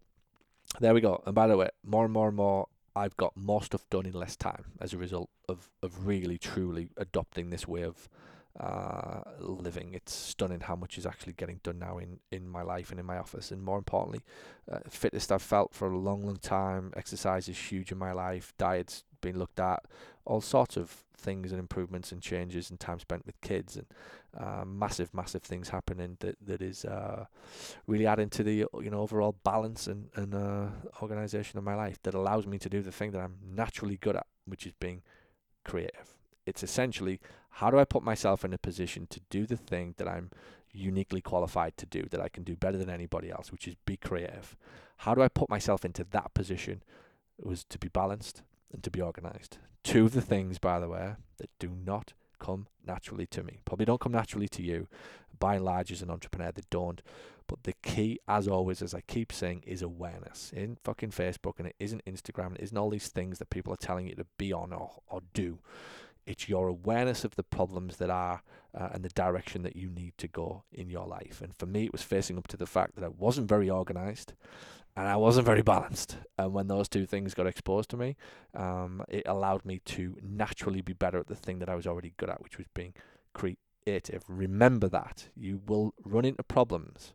there 0.80 0.94
we 0.94 1.02
go. 1.02 1.22
And 1.26 1.36
by 1.36 1.48
the 1.48 1.58
way, 1.58 1.70
more 1.84 2.06
and 2.06 2.14
more 2.14 2.28
and 2.28 2.38
more, 2.38 2.68
I've 2.96 3.18
got 3.18 3.36
more 3.36 3.62
stuff 3.62 3.86
done 3.90 4.06
in 4.06 4.14
less 4.14 4.36
time 4.36 4.66
as 4.80 4.94
a 4.94 4.98
result 4.98 5.30
of 5.50 5.70
of 5.82 6.06
really 6.08 6.38
truly 6.38 6.90
adopting 6.98 7.50
this 7.50 7.68
way 7.68 7.84
of 7.84 8.10
uh, 8.60 9.22
living. 9.40 9.94
It's 9.94 10.14
stunning 10.14 10.62
how 10.62 10.76
much 10.76 10.98
is 10.98 11.06
actually 11.06 11.34
getting 11.34 11.60
done 11.64 11.80
now 11.80 11.98
in, 11.98 12.20
in 12.32 12.48
my 12.48 12.62
life 12.62 12.90
and 12.90 13.00
in 13.00 13.06
my 13.06 13.18
office. 13.18 13.52
And 13.52 13.62
more 13.62 13.78
importantly, 13.78 14.22
uh, 14.72 14.80
fittest 14.90 15.32
I've 15.32 15.42
felt 15.42 15.74
for 15.74 15.90
a 15.90 15.98
long, 15.98 16.26
long 16.26 16.38
time. 16.38 16.94
Exercise 16.96 17.50
is 17.50 17.58
huge 17.58 17.92
in 17.92 17.98
my 17.98 18.14
life. 18.14 18.54
Diet's 18.58 19.04
been 19.20 19.38
looked 19.38 19.60
at. 19.60 19.84
All 20.24 20.42
sorts 20.42 20.78
of 20.78 21.04
things 21.18 21.52
and 21.52 21.60
improvements 21.60 22.12
and 22.12 22.22
changes 22.22 22.70
and 22.70 22.80
time 22.80 23.00
spent 23.00 23.26
with 23.26 23.40
kids 23.42 23.76
and 23.76 23.88
uh, 24.38 24.66
massive, 24.66 25.14
massive 25.14 25.44
things 25.44 25.70
happening 25.70 26.18
that 26.20 26.36
that 26.46 26.62
is 26.62 26.86
uh, 26.86 27.26
really 27.88 28.06
adding 28.06 28.30
to 28.30 28.44
the 28.44 28.66
you 28.82 28.90
know 28.90 29.00
overall 29.00 29.36
balance 29.44 29.88
and 29.88 30.10
and 30.16 30.34
uh, 30.36 30.68
organization 31.02 31.58
of 31.58 31.64
my 31.64 31.76
life 31.76 32.02
that 32.04 32.14
allows 32.14 32.46
me 32.46 32.58
to 32.58 32.70
do 32.70 32.82
the 32.82 32.92
thing 32.92 33.12
that 33.12 33.22
I'm 33.22 33.38
naturally 33.44 33.98
good 33.98 34.16
at, 34.16 34.28
which 34.46 34.66
is 34.66 34.74
being 34.80 35.02
creative. 35.64 36.16
It's 36.46 36.64
essentially 36.64 37.20
how 37.50 37.72
do 37.72 37.80
I 37.80 37.86
put 37.86 38.04
myself 38.04 38.44
in 38.44 38.54
a 38.54 38.58
position 38.58 39.08
to 39.10 39.22
do 39.30 39.46
the 39.46 39.58
thing 39.58 39.96
that 39.98 40.08
I'm 40.08 40.30
uniquely 40.72 41.22
qualified 41.22 41.78
to 41.78 41.86
do, 41.86 42.06
that 42.12 42.20
I 42.20 42.28
can 42.28 42.44
do 42.44 42.56
better 42.56 42.78
than 42.78 42.90
anybody 42.90 43.32
else, 43.32 43.52
which 43.52 43.68
is 43.68 43.76
be 43.86 43.98
creative. 43.98 44.58
How 44.98 45.16
do 45.16 45.22
I 45.22 45.30
put 45.30 45.50
myself 45.50 45.86
into 45.86 46.04
that 46.12 46.34
position? 46.34 46.84
It 47.40 47.46
was 47.46 47.64
to 47.66 47.80
be 47.80 47.88
balanced 47.88 48.42
and 48.74 48.84
to 48.84 48.92
be 48.92 49.02
organized. 49.02 49.58
Two 49.84 50.06
of 50.06 50.14
the 50.14 50.22
things, 50.22 50.60
by 50.60 50.80
the 50.80 50.90
way, 50.90 51.14
that 51.38 51.50
do 51.60 51.70
not 51.70 52.14
come 52.40 52.68
naturally 52.86 53.26
to 53.28 53.44
me. 53.44 53.60
Probably 53.66 53.86
don't 53.86 54.02
come 54.02 54.12
naturally 54.12 54.48
to 54.50 54.62
you. 54.62 54.88
By 55.38 55.56
and 55.56 55.66
large, 55.66 55.92
as 55.92 56.02
an 56.02 56.10
entrepreneur, 56.10 56.52
they 56.52 56.64
don't. 56.70 57.02
But 57.48 57.64
the 57.64 57.74
key, 57.84 58.20
as 58.28 58.48
always, 58.48 58.82
as 58.82 58.94
I 58.94 59.02
keep 59.02 59.32
saying, 59.32 59.64
is 59.68 59.82
awareness. 59.82 60.52
In 60.56 60.78
fucking 60.84 61.12
Facebook, 61.12 61.60
and 61.60 61.68
it 61.68 61.76
isn't 61.80 62.06
Instagram, 62.06 62.56
it 62.56 62.62
isn't 62.62 62.78
all 62.78 62.90
these 62.90 63.10
things 63.10 63.38
that 63.40 63.50
people 63.50 63.74
are 63.74 63.78
telling 63.78 64.08
you 64.08 64.16
to 64.16 64.26
be 64.38 64.52
on 64.52 64.74
or, 64.74 65.02
or 65.08 65.22
do. 65.34 65.60
It's 66.26 66.50
your 66.50 66.68
awareness 66.68 67.24
of 67.24 67.36
the 67.36 67.44
problems 67.44 67.98
that 67.98 68.10
are 68.10 68.42
uh, 68.74 68.90
and 68.94 69.04
the 69.04 69.10
direction 69.10 69.62
that 69.62 69.76
you 69.76 69.90
need 69.90 70.14
to 70.18 70.28
go 70.28 70.64
in 70.72 70.90
your 70.90 71.06
life. 71.06 71.42
And 71.42 71.56
for 71.56 71.68
me, 71.68 71.86
it 71.86 71.92
was 71.92 72.02
facing 72.02 72.38
up 72.38 72.48
to 72.48 72.58
the 72.58 72.66
fact 72.66 72.96
that 72.96 73.04
I 73.04 73.10
wasn't 73.10 73.48
very 73.48 73.70
organized 73.70 74.34
and 74.96 75.08
I 75.08 75.18
wasn't 75.18 75.46
very 75.46 75.62
balanced. 75.62 76.18
And 76.38 76.54
when 76.54 76.68
those 76.68 76.88
two 76.88 77.06
things 77.06 77.34
got 77.34 77.48
exposed 77.48 77.90
to 77.90 77.98
me, 77.98 78.16
um, 78.54 79.04
it 79.10 79.24
allowed 79.26 79.66
me 79.66 79.82
to 79.86 80.18
naturally 80.22 80.82
be 80.82 80.94
better 80.94 81.20
at 81.20 81.28
the 81.28 81.36
thing 81.36 81.60
that 81.60 81.70
I 81.70 81.76
was 81.76 81.86
already 81.86 82.14
good 82.18 82.30
at, 82.30 82.42
which 82.42 82.58
was 82.58 82.68
being 82.74 82.94
creative. 83.34 84.24
Remember 84.28 84.88
that 84.90 85.30
you 85.36 85.62
will 85.66 85.94
run 86.04 86.26
into 86.26 86.44
problems 86.44 87.14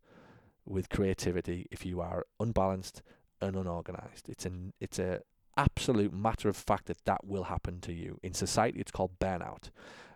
with 0.67 0.91
creativity 0.91 1.67
if 1.71 1.87
you 1.87 2.01
are 2.01 2.27
unbalanced 2.39 3.03
and 3.41 3.57
unorganized. 3.57 4.29
It's 4.29 4.45
an 4.45 4.75
it's 4.79 4.99
a 4.99 5.23
absolute 5.57 6.13
matter 6.13 6.49
of 6.49 6.57
fact 6.57 6.87
that 6.87 7.05
that 7.07 7.27
will 7.27 7.45
happen 7.45 7.81
to 7.81 7.93
you. 7.93 8.19
In 8.23 8.35
society, 8.35 8.81
it's 8.81 8.93
called 8.93 9.19
burnout. 9.19 9.71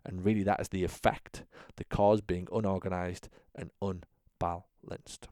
And 0.04 0.24
really, 0.24 0.42
that 0.42 0.60
is 0.60 0.68
the 0.68 0.84
effect, 0.84 1.44
the 1.76 1.84
cause 1.84 2.20
being 2.20 2.46
unorganized 2.52 3.28
and 3.54 3.70
unbalanced. 3.80 5.28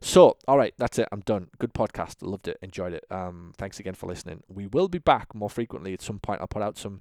So, 0.00 0.36
all 0.46 0.58
right, 0.58 0.74
that's 0.78 0.98
it. 0.98 1.08
I'm 1.10 1.20
done. 1.20 1.48
Good 1.58 1.74
podcast. 1.74 2.16
Loved 2.20 2.48
it. 2.48 2.58
Enjoyed 2.62 2.92
it. 2.92 3.04
Um, 3.10 3.52
thanks 3.56 3.80
again 3.80 3.94
for 3.94 4.06
listening. 4.06 4.42
We 4.48 4.66
will 4.66 4.88
be 4.88 4.98
back 4.98 5.34
more 5.34 5.50
frequently 5.50 5.92
at 5.94 6.02
some 6.02 6.18
point. 6.18 6.40
I'll 6.40 6.46
put 6.46 6.62
out 6.62 6.78
some 6.78 7.00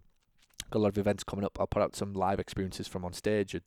got 0.71 0.79
a 0.79 0.81
lot 0.81 0.89
of 0.89 0.97
events 0.97 1.23
coming 1.23 1.45
up. 1.45 1.59
I'll 1.59 1.67
put 1.67 1.81
out 1.81 1.95
some 1.95 2.13
live 2.13 2.39
experiences 2.39 2.87
from 2.87 3.05
on 3.05 3.13
stage 3.13 3.55
at 3.55 3.63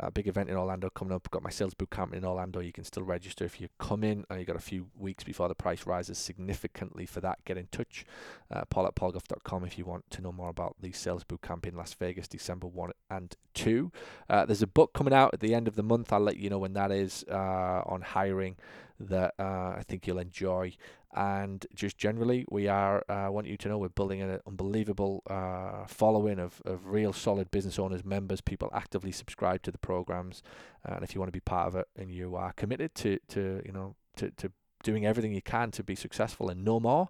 a 0.00 0.10
big 0.10 0.28
event 0.28 0.48
in 0.48 0.56
Orlando 0.56 0.90
coming 0.90 1.14
up. 1.14 1.28
Got 1.30 1.42
my 1.42 1.50
sales 1.50 1.74
boot 1.74 1.90
camp 1.90 2.14
in 2.14 2.24
Orlando. 2.24 2.60
You 2.60 2.72
can 2.72 2.84
still 2.84 3.02
register 3.02 3.44
if 3.44 3.60
you 3.60 3.68
come 3.78 4.04
in. 4.04 4.24
Uh, 4.30 4.36
you 4.36 4.44
got 4.44 4.56
a 4.56 4.60
few 4.60 4.86
weeks 4.96 5.24
before 5.24 5.48
the 5.48 5.54
price 5.54 5.86
rises 5.86 6.18
significantly 6.18 7.06
for 7.06 7.20
that. 7.20 7.44
Get 7.44 7.58
in 7.58 7.66
touch. 7.72 8.04
Uh, 8.50 8.64
Paul 8.70 8.86
at 8.86 8.94
paulgough.com 8.94 9.64
if 9.64 9.76
you 9.76 9.84
want 9.84 10.08
to 10.10 10.22
know 10.22 10.32
more 10.32 10.50
about 10.50 10.76
the 10.80 10.92
sales 10.92 11.24
boot 11.24 11.42
camp 11.42 11.66
in 11.66 11.74
Las 11.74 11.94
Vegas, 11.94 12.28
December 12.28 12.66
1 12.66 12.92
and 13.10 13.36
2. 13.54 13.90
Uh, 14.30 14.46
there's 14.46 14.62
a 14.62 14.66
book 14.66 14.92
coming 14.92 15.12
out 15.12 15.34
at 15.34 15.40
the 15.40 15.54
end 15.54 15.66
of 15.66 15.74
the 15.74 15.82
month. 15.82 16.12
I'll 16.12 16.20
let 16.20 16.36
you 16.36 16.48
know 16.48 16.58
when 16.58 16.74
that 16.74 16.92
is 16.92 17.24
uh, 17.30 17.82
on 17.86 18.02
hiring 18.02 18.56
that 19.00 19.34
uh, 19.38 19.74
I 19.76 19.82
think 19.86 20.06
you'll 20.06 20.18
enjoy 20.18 20.74
and 21.14 21.66
just 21.74 21.96
generally 21.96 22.44
we 22.50 22.68
are 22.68 23.04
uh, 23.08 23.12
I 23.12 23.28
want 23.28 23.46
you 23.46 23.56
to 23.56 23.68
know 23.68 23.78
we're 23.78 23.88
building 23.88 24.20
an 24.20 24.40
unbelievable 24.46 25.22
uh, 25.28 25.86
following 25.86 26.38
of, 26.38 26.60
of 26.64 26.86
real 26.86 27.12
solid 27.12 27.50
business 27.50 27.78
owners 27.78 28.04
members 28.04 28.40
people 28.40 28.70
actively 28.74 29.12
subscribe 29.12 29.62
to 29.62 29.70
the 29.70 29.78
programs. 29.78 30.42
Uh, 30.86 30.94
and 30.96 31.04
if 31.04 31.14
you 31.14 31.20
want 31.20 31.28
to 31.28 31.36
be 31.36 31.40
part 31.40 31.68
of 31.68 31.76
it 31.76 31.88
and 31.96 32.10
you 32.10 32.36
are 32.36 32.52
committed 32.52 32.94
to 32.96 33.18
to 33.28 33.62
you 33.64 33.72
know 33.72 33.94
to, 34.16 34.30
to 34.32 34.52
doing 34.82 35.06
everything 35.06 35.32
you 35.32 35.42
can 35.42 35.70
to 35.70 35.82
be 35.82 35.94
successful 35.94 36.48
and 36.48 36.64
no 36.64 36.78
more 36.78 37.08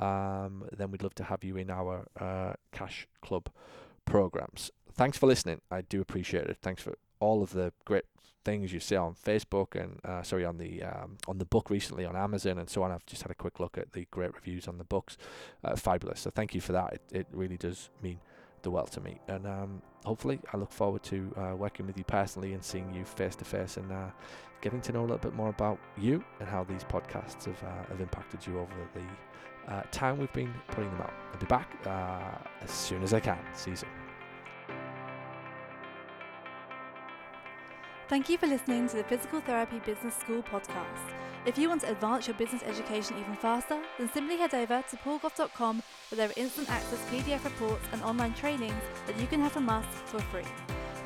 um, 0.00 0.64
then 0.76 0.90
we'd 0.90 1.02
love 1.02 1.14
to 1.14 1.24
have 1.24 1.44
you 1.44 1.56
in 1.56 1.70
our 1.70 2.06
uh, 2.18 2.54
cash 2.72 3.06
club 3.22 3.48
programs. 4.04 4.70
Thanks 4.92 5.18
for 5.18 5.26
listening. 5.26 5.60
I 5.70 5.82
do 5.82 6.00
appreciate 6.00 6.46
it. 6.46 6.58
Thanks 6.60 6.82
for 6.82 6.96
all 7.24 7.42
of 7.42 7.52
the 7.52 7.72
great 7.84 8.04
things 8.44 8.72
you 8.72 8.80
see 8.80 8.96
on 8.96 9.14
Facebook 9.14 9.74
and 9.74 9.98
uh, 10.04 10.22
sorry 10.22 10.44
on 10.44 10.58
the 10.58 10.82
um, 10.82 11.16
on 11.26 11.38
the 11.38 11.44
book 11.44 11.70
recently 11.70 12.04
on 12.04 12.14
Amazon 12.14 12.58
and 12.58 12.68
so 12.68 12.82
on. 12.82 12.92
I've 12.92 13.06
just 13.06 13.22
had 13.22 13.30
a 13.30 13.34
quick 13.34 13.58
look 13.58 13.78
at 13.78 13.92
the 13.92 14.06
great 14.10 14.34
reviews 14.34 14.68
on 14.68 14.78
the 14.78 14.84
books. 14.84 15.16
Uh, 15.64 15.76
fabulous. 15.76 16.20
So 16.20 16.30
thank 16.30 16.54
you 16.54 16.60
for 16.60 16.72
that. 16.72 16.92
It, 16.92 17.02
it 17.10 17.26
really 17.32 17.56
does 17.56 17.90
mean 18.02 18.18
the 18.62 18.70
world 18.70 18.90
to 18.92 19.00
me. 19.00 19.20
And 19.28 19.46
um, 19.46 19.82
hopefully, 20.04 20.40
I 20.52 20.56
look 20.56 20.72
forward 20.72 21.02
to 21.04 21.34
uh, 21.36 21.56
working 21.56 21.86
with 21.86 21.96
you 21.96 22.04
personally 22.04 22.52
and 22.52 22.62
seeing 22.62 22.92
you 22.94 23.04
face 23.04 23.36
to 23.36 23.44
face 23.44 23.76
and 23.76 23.90
uh, 23.90 24.10
getting 24.60 24.80
to 24.82 24.92
know 24.92 25.00
a 25.00 25.06
little 25.08 25.18
bit 25.18 25.34
more 25.34 25.48
about 25.48 25.78
you 25.98 26.24
and 26.40 26.48
how 26.48 26.64
these 26.64 26.84
podcasts 26.84 27.46
have 27.46 27.62
uh, 27.62 27.84
have 27.88 28.00
impacted 28.00 28.46
you 28.46 28.58
over 28.58 28.72
the 28.94 29.72
uh, 29.72 29.82
time 29.90 30.18
we've 30.18 30.32
been 30.32 30.52
putting 30.68 30.90
them 30.90 31.00
out. 31.00 31.14
I'll 31.32 31.40
be 31.40 31.46
back 31.46 31.68
as 31.86 32.70
soon 32.70 33.02
as 33.02 33.14
I 33.14 33.20
can. 33.20 33.38
See 33.54 33.70
you 33.70 33.76
soon. 33.76 33.93
Thank 38.06 38.28
you 38.28 38.36
for 38.36 38.46
listening 38.46 38.86
to 38.88 38.96
the 38.98 39.04
Physical 39.04 39.40
Therapy 39.40 39.78
Business 39.78 40.14
School 40.14 40.42
podcast. 40.42 41.14
If 41.46 41.56
you 41.56 41.70
want 41.70 41.80
to 41.80 41.90
advance 41.90 42.26
your 42.26 42.36
business 42.36 42.62
education 42.62 43.16
even 43.18 43.34
faster, 43.34 43.80
then 43.98 44.10
simply 44.12 44.36
head 44.36 44.52
over 44.52 44.84
to 44.90 44.96
paulgough.com 44.98 45.82
where 46.10 46.16
there 46.16 46.28
are 46.28 46.32
instant 46.36 46.70
access 46.70 46.98
PDF 47.10 47.42
reports 47.44 47.82
and 47.92 48.02
online 48.02 48.34
trainings 48.34 48.82
that 49.06 49.18
you 49.18 49.26
can 49.26 49.40
have 49.40 49.52
from 49.52 49.70
us 49.70 49.86
for 50.04 50.20
free. 50.20 50.44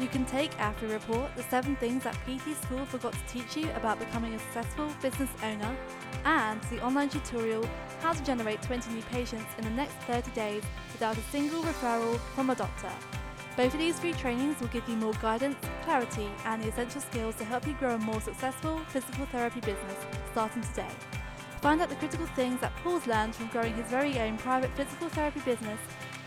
You 0.01 0.09
can 0.09 0.25
take 0.27 0.51
free 0.55 0.93
report, 0.93 1.31
The 1.37 1.45
7 1.45 1.77
Things 1.77 2.03
That 2.03 2.19
PT 2.27 2.57
School 2.65 2.85
Forgot 2.87 3.13
to 3.13 3.33
Teach 3.33 3.57
You 3.57 3.71
About 3.77 4.01
Becoming 4.01 4.35
a 4.35 4.39
Successful 4.41 4.91
Business 5.01 5.31
Owner, 5.45 5.77
and 6.25 6.61
the 6.63 6.85
online 6.85 7.11
tutorial, 7.11 7.65
How 8.01 8.13
to 8.13 8.25
Generate 8.25 8.61
20 8.63 8.93
New 8.93 9.03
Patients 9.03 9.47
in 9.57 9.63
the 9.65 9.71
Next 9.71 9.95
30 10.09 10.33
Days 10.33 10.65
Without 10.93 11.17
a 11.17 11.23
Single 11.31 11.63
Referral 11.63 12.19
from 12.35 12.51
a 12.51 12.57
Doctor. 12.57 12.91
Both 13.59 13.75
of 13.75 13.81
these 13.81 13.99
free 13.99 14.13
trainings 14.13 14.61
will 14.61 14.69
give 14.69 14.89
you 14.89 14.95
more 14.95 15.15
guidance, 15.15 15.57
clarity, 15.83 16.29
and 16.45 16.63
the 16.63 16.69
essential 16.69 17.01
skills 17.01 17.35
to 17.39 17.45
help 17.45 17.67
you 17.67 17.73
grow 17.73 17.97
a 17.97 17.99
more 17.99 18.21
successful 18.21 18.79
physical 18.87 19.27
therapy 19.27 19.59
business 19.59 20.07
starting 20.31 20.63
today. 20.63 20.93
Find 21.61 21.81
out 21.83 21.89
the 21.89 21.97
critical 21.97 22.27
things 22.37 22.61
that 22.61 22.71
Paul's 22.85 23.09
learned 23.09 23.35
from 23.35 23.49
growing 23.49 23.75
his 23.75 23.89
very 23.89 24.17
own 24.21 24.39
private 24.39 24.71
physical 24.77 25.09
therapy 25.09 25.41
business 25.41 25.81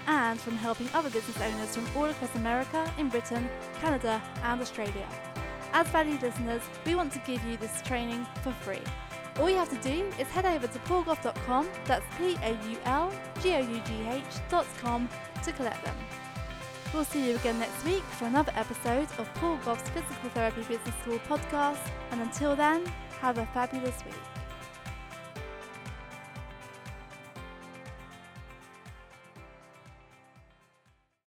and 0.07 0.41
from 0.41 0.57
helping 0.57 0.89
other 0.93 1.09
business 1.09 1.39
owners 1.39 1.73
from 1.73 1.87
all 1.95 2.09
across 2.09 2.35
America, 2.35 2.91
in 2.97 3.07
Britain, 3.07 3.49
Canada, 3.79 4.21
and 4.43 4.59
Australia. 4.59 5.07
As 5.71 5.87
valued 5.87 6.21
listeners, 6.21 6.63
we 6.85 6.95
want 6.95 7.13
to 7.13 7.19
give 7.19 7.41
you 7.45 7.55
this 7.55 7.81
training 7.83 8.27
for 8.43 8.51
free. 8.51 8.83
All 9.39 9.49
you 9.49 9.55
have 9.55 9.69
to 9.69 9.89
do 9.89 10.05
is 10.19 10.27
head 10.27 10.45
over 10.45 10.67
to 10.67 10.79
paulgough.com, 10.79 11.69
that's 11.85 12.05
P 12.17 12.37
A 12.43 12.49
U 12.49 12.77
L 12.83 13.09
G 13.41 13.55
O 13.55 13.59
U 13.59 13.81
G 13.85 14.05
H.com, 14.09 15.07
to 15.45 15.53
collect 15.53 15.85
them. 15.85 15.95
We'll 16.93 17.05
see 17.05 17.29
you 17.29 17.35
again 17.37 17.57
next 17.57 17.85
week 17.85 18.03
for 18.03 18.25
another 18.25 18.51
episode 18.53 19.07
of 19.17 19.33
Paul 19.35 19.57
Gough's 19.63 19.81
Physical 19.89 20.29
Therapy 20.31 20.61
Business 20.63 20.93
School 21.01 21.19
podcast, 21.19 21.79
and 22.11 22.19
until 22.19 22.53
then, 22.53 22.85
have 23.21 23.37
a 23.37 23.45
fabulous 23.53 24.03
week. 24.03 24.30